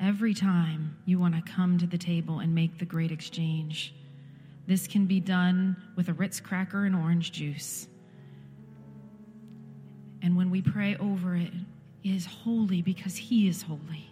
every 0.00 0.32
time 0.32 0.96
you 1.04 1.18
want 1.18 1.34
to 1.34 1.52
come 1.52 1.76
to 1.76 1.86
the 1.86 1.98
table 1.98 2.38
and 2.38 2.54
make 2.54 2.78
the 2.78 2.86
great 2.86 3.12
exchange. 3.12 3.94
This 4.70 4.86
can 4.86 5.06
be 5.06 5.18
done 5.18 5.76
with 5.96 6.10
a 6.10 6.12
Ritz 6.12 6.38
cracker 6.38 6.84
and 6.84 6.94
orange 6.94 7.32
juice. 7.32 7.88
And 10.22 10.36
when 10.36 10.48
we 10.48 10.62
pray 10.62 10.94
over 10.98 11.34
it, 11.34 11.50
it 12.04 12.10
is 12.14 12.24
holy 12.24 12.80
because 12.80 13.16
He 13.16 13.48
is 13.48 13.62
holy. 13.62 14.08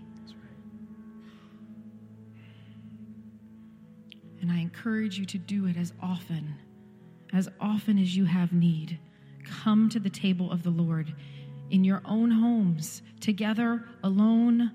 And 4.40 4.50
I 4.50 4.58
encourage 4.58 5.16
you 5.16 5.24
to 5.26 5.38
do 5.38 5.66
it 5.66 5.76
as 5.76 5.92
often, 6.02 6.56
as 7.32 7.48
often 7.60 7.96
as 7.96 8.16
you 8.16 8.24
have 8.24 8.52
need. 8.52 8.98
Come 9.44 9.88
to 9.90 10.00
the 10.00 10.10
table 10.10 10.50
of 10.50 10.64
the 10.64 10.70
Lord 10.70 11.14
in 11.70 11.84
your 11.84 12.02
own 12.04 12.32
homes, 12.32 13.02
together, 13.20 13.84
alone, 14.02 14.72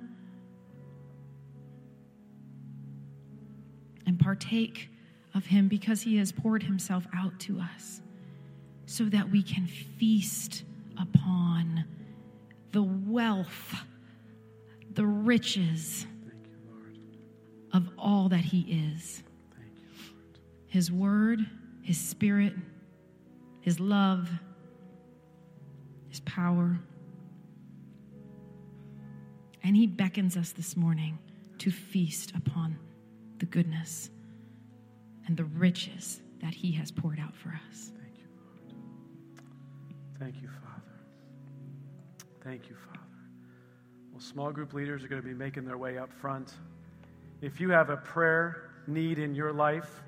and 4.08 4.18
partake 4.18 4.88
of 5.34 5.46
Him 5.46 5.68
because 5.68 6.02
He 6.02 6.18
has 6.18 6.32
poured 6.32 6.64
Himself 6.64 7.06
out 7.16 7.40
to 7.42 7.60
us 7.60 8.02
so 8.86 9.06
that 9.06 9.30
we 9.30 9.42
can 9.42 9.66
feast 9.66 10.64
upon 11.00 11.86
the 12.72 12.84
wealth, 12.84 13.76
the 14.94 15.06
riches 15.06 16.06
of 17.72 17.90
all 17.98 18.30
that 18.30 18.42
He 18.42 18.62
is 18.94 19.24
you, 19.68 20.42
His 20.68 20.92
word, 20.92 21.40
His 21.82 21.98
spirit, 21.98 22.54
His 23.62 23.80
love, 23.80 24.30
His 26.10 26.20
power. 26.22 26.80
And 29.64 29.76
He 29.76 29.88
beckons 29.88 30.38
us 30.38 30.52
this 30.52 30.78
morning 30.78 31.18
to 31.60 31.72
feast 31.72 32.34
upon 32.36 32.78
the 33.40 33.46
goodness 33.46 34.10
and 35.28 35.38
the 35.38 35.46
riches 35.46 36.22
that 36.42 36.54
He 36.54 36.72
has 36.74 36.92
poured 36.92 37.20
out 37.20 37.36
for 37.36 37.50
us. 37.70 37.92
Thank 38.00 38.18
you, 38.18 38.26
Lord. 38.38 38.80
Thank 40.20 40.42
you, 40.42 40.50
Father. 40.50 42.28
Thank 42.44 42.70
you, 42.70 42.76
Father. 42.76 43.00
Well, 44.12 44.22
small 44.22 44.52
group 44.52 44.74
leaders 44.74 45.04
are 45.04 45.08
going 45.08 45.22
to 45.22 45.28
be 45.28 45.34
making 45.34 45.66
their 45.66 45.78
way 45.78 45.98
up 45.98 46.12
front. 46.12 46.54
If 47.42 47.60
you 47.60 47.70
have 47.70 47.90
a 47.90 47.98
prayer 47.98 48.70
need 48.88 49.20
in 49.20 49.34
your 49.36 49.54
life, 49.54 50.04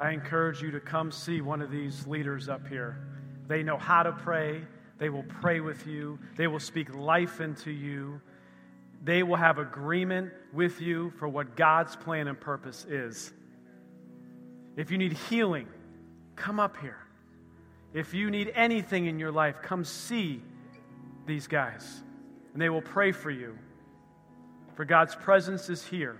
I 0.00 0.10
encourage 0.10 0.62
you 0.62 0.70
to 0.70 0.80
come 0.80 1.12
see 1.12 1.40
one 1.40 1.60
of 1.60 1.70
these 1.70 2.06
leaders 2.06 2.48
up 2.48 2.66
here. 2.66 3.06
They 3.48 3.62
know 3.62 3.76
how 3.76 4.02
to 4.02 4.12
pray, 4.12 4.62
they 4.98 5.10
will 5.10 5.24
pray 5.24 5.60
with 5.60 5.86
you, 5.86 6.18
they 6.36 6.46
will 6.46 6.60
speak 6.60 6.94
life 6.94 7.40
into 7.40 7.70
you. 7.70 8.20
They 9.02 9.22
will 9.22 9.36
have 9.36 9.58
agreement 9.58 10.30
with 10.52 10.80
you 10.80 11.10
for 11.18 11.26
what 11.26 11.56
God's 11.56 11.96
plan 11.96 12.28
and 12.28 12.38
purpose 12.38 12.84
is. 12.84 13.32
If 14.76 14.90
you 14.90 14.98
need 14.98 15.12
healing, 15.12 15.66
come 16.36 16.60
up 16.60 16.76
here. 16.78 16.98
If 17.92 18.14
you 18.14 18.30
need 18.30 18.52
anything 18.54 19.06
in 19.06 19.18
your 19.18 19.32
life, 19.32 19.62
come 19.62 19.84
see 19.84 20.42
these 21.26 21.46
guys, 21.46 22.02
and 22.52 22.62
they 22.62 22.68
will 22.68 22.82
pray 22.82 23.12
for 23.12 23.30
you. 23.30 23.58
For 24.74 24.84
God's 24.84 25.14
presence 25.14 25.68
is 25.68 25.84
here, 25.84 26.16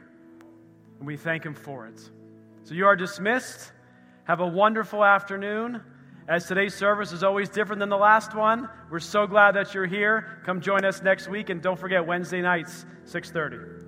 and 0.99 1.07
we 1.07 1.17
thank 1.17 1.45
Him 1.45 1.55
for 1.55 1.87
it. 1.87 2.01
So 2.65 2.75
you 2.75 2.87
are 2.87 2.97
dismissed. 2.97 3.73
Have 4.25 4.41
a 4.41 4.47
wonderful 4.47 5.05
afternoon. 5.05 5.81
As 6.29 6.47
today's 6.47 6.75
service 6.75 7.13
is 7.13 7.25
always 7.25 7.49
different 7.49 7.81
than 7.81 7.89
the 7.89 7.97
last 7.97 8.35
one, 8.35 8.69
we're 8.91 9.01
so 9.01 9.27
glad 9.27 9.57
that 9.57 9.75
you're 9.75 9.87
here. 9.87 10.41
Come 10.45 10.61
join 10.61 10.85
us 10.85 11.03
next 11.03 11.29
week, 11.29 11.51
and 11.51 11.63
don't 11.63 11.79
forget 11.79 12.07
Wednesday 12.07 12.43
nights, 12.43 12.85
6:30. 13.05 13.80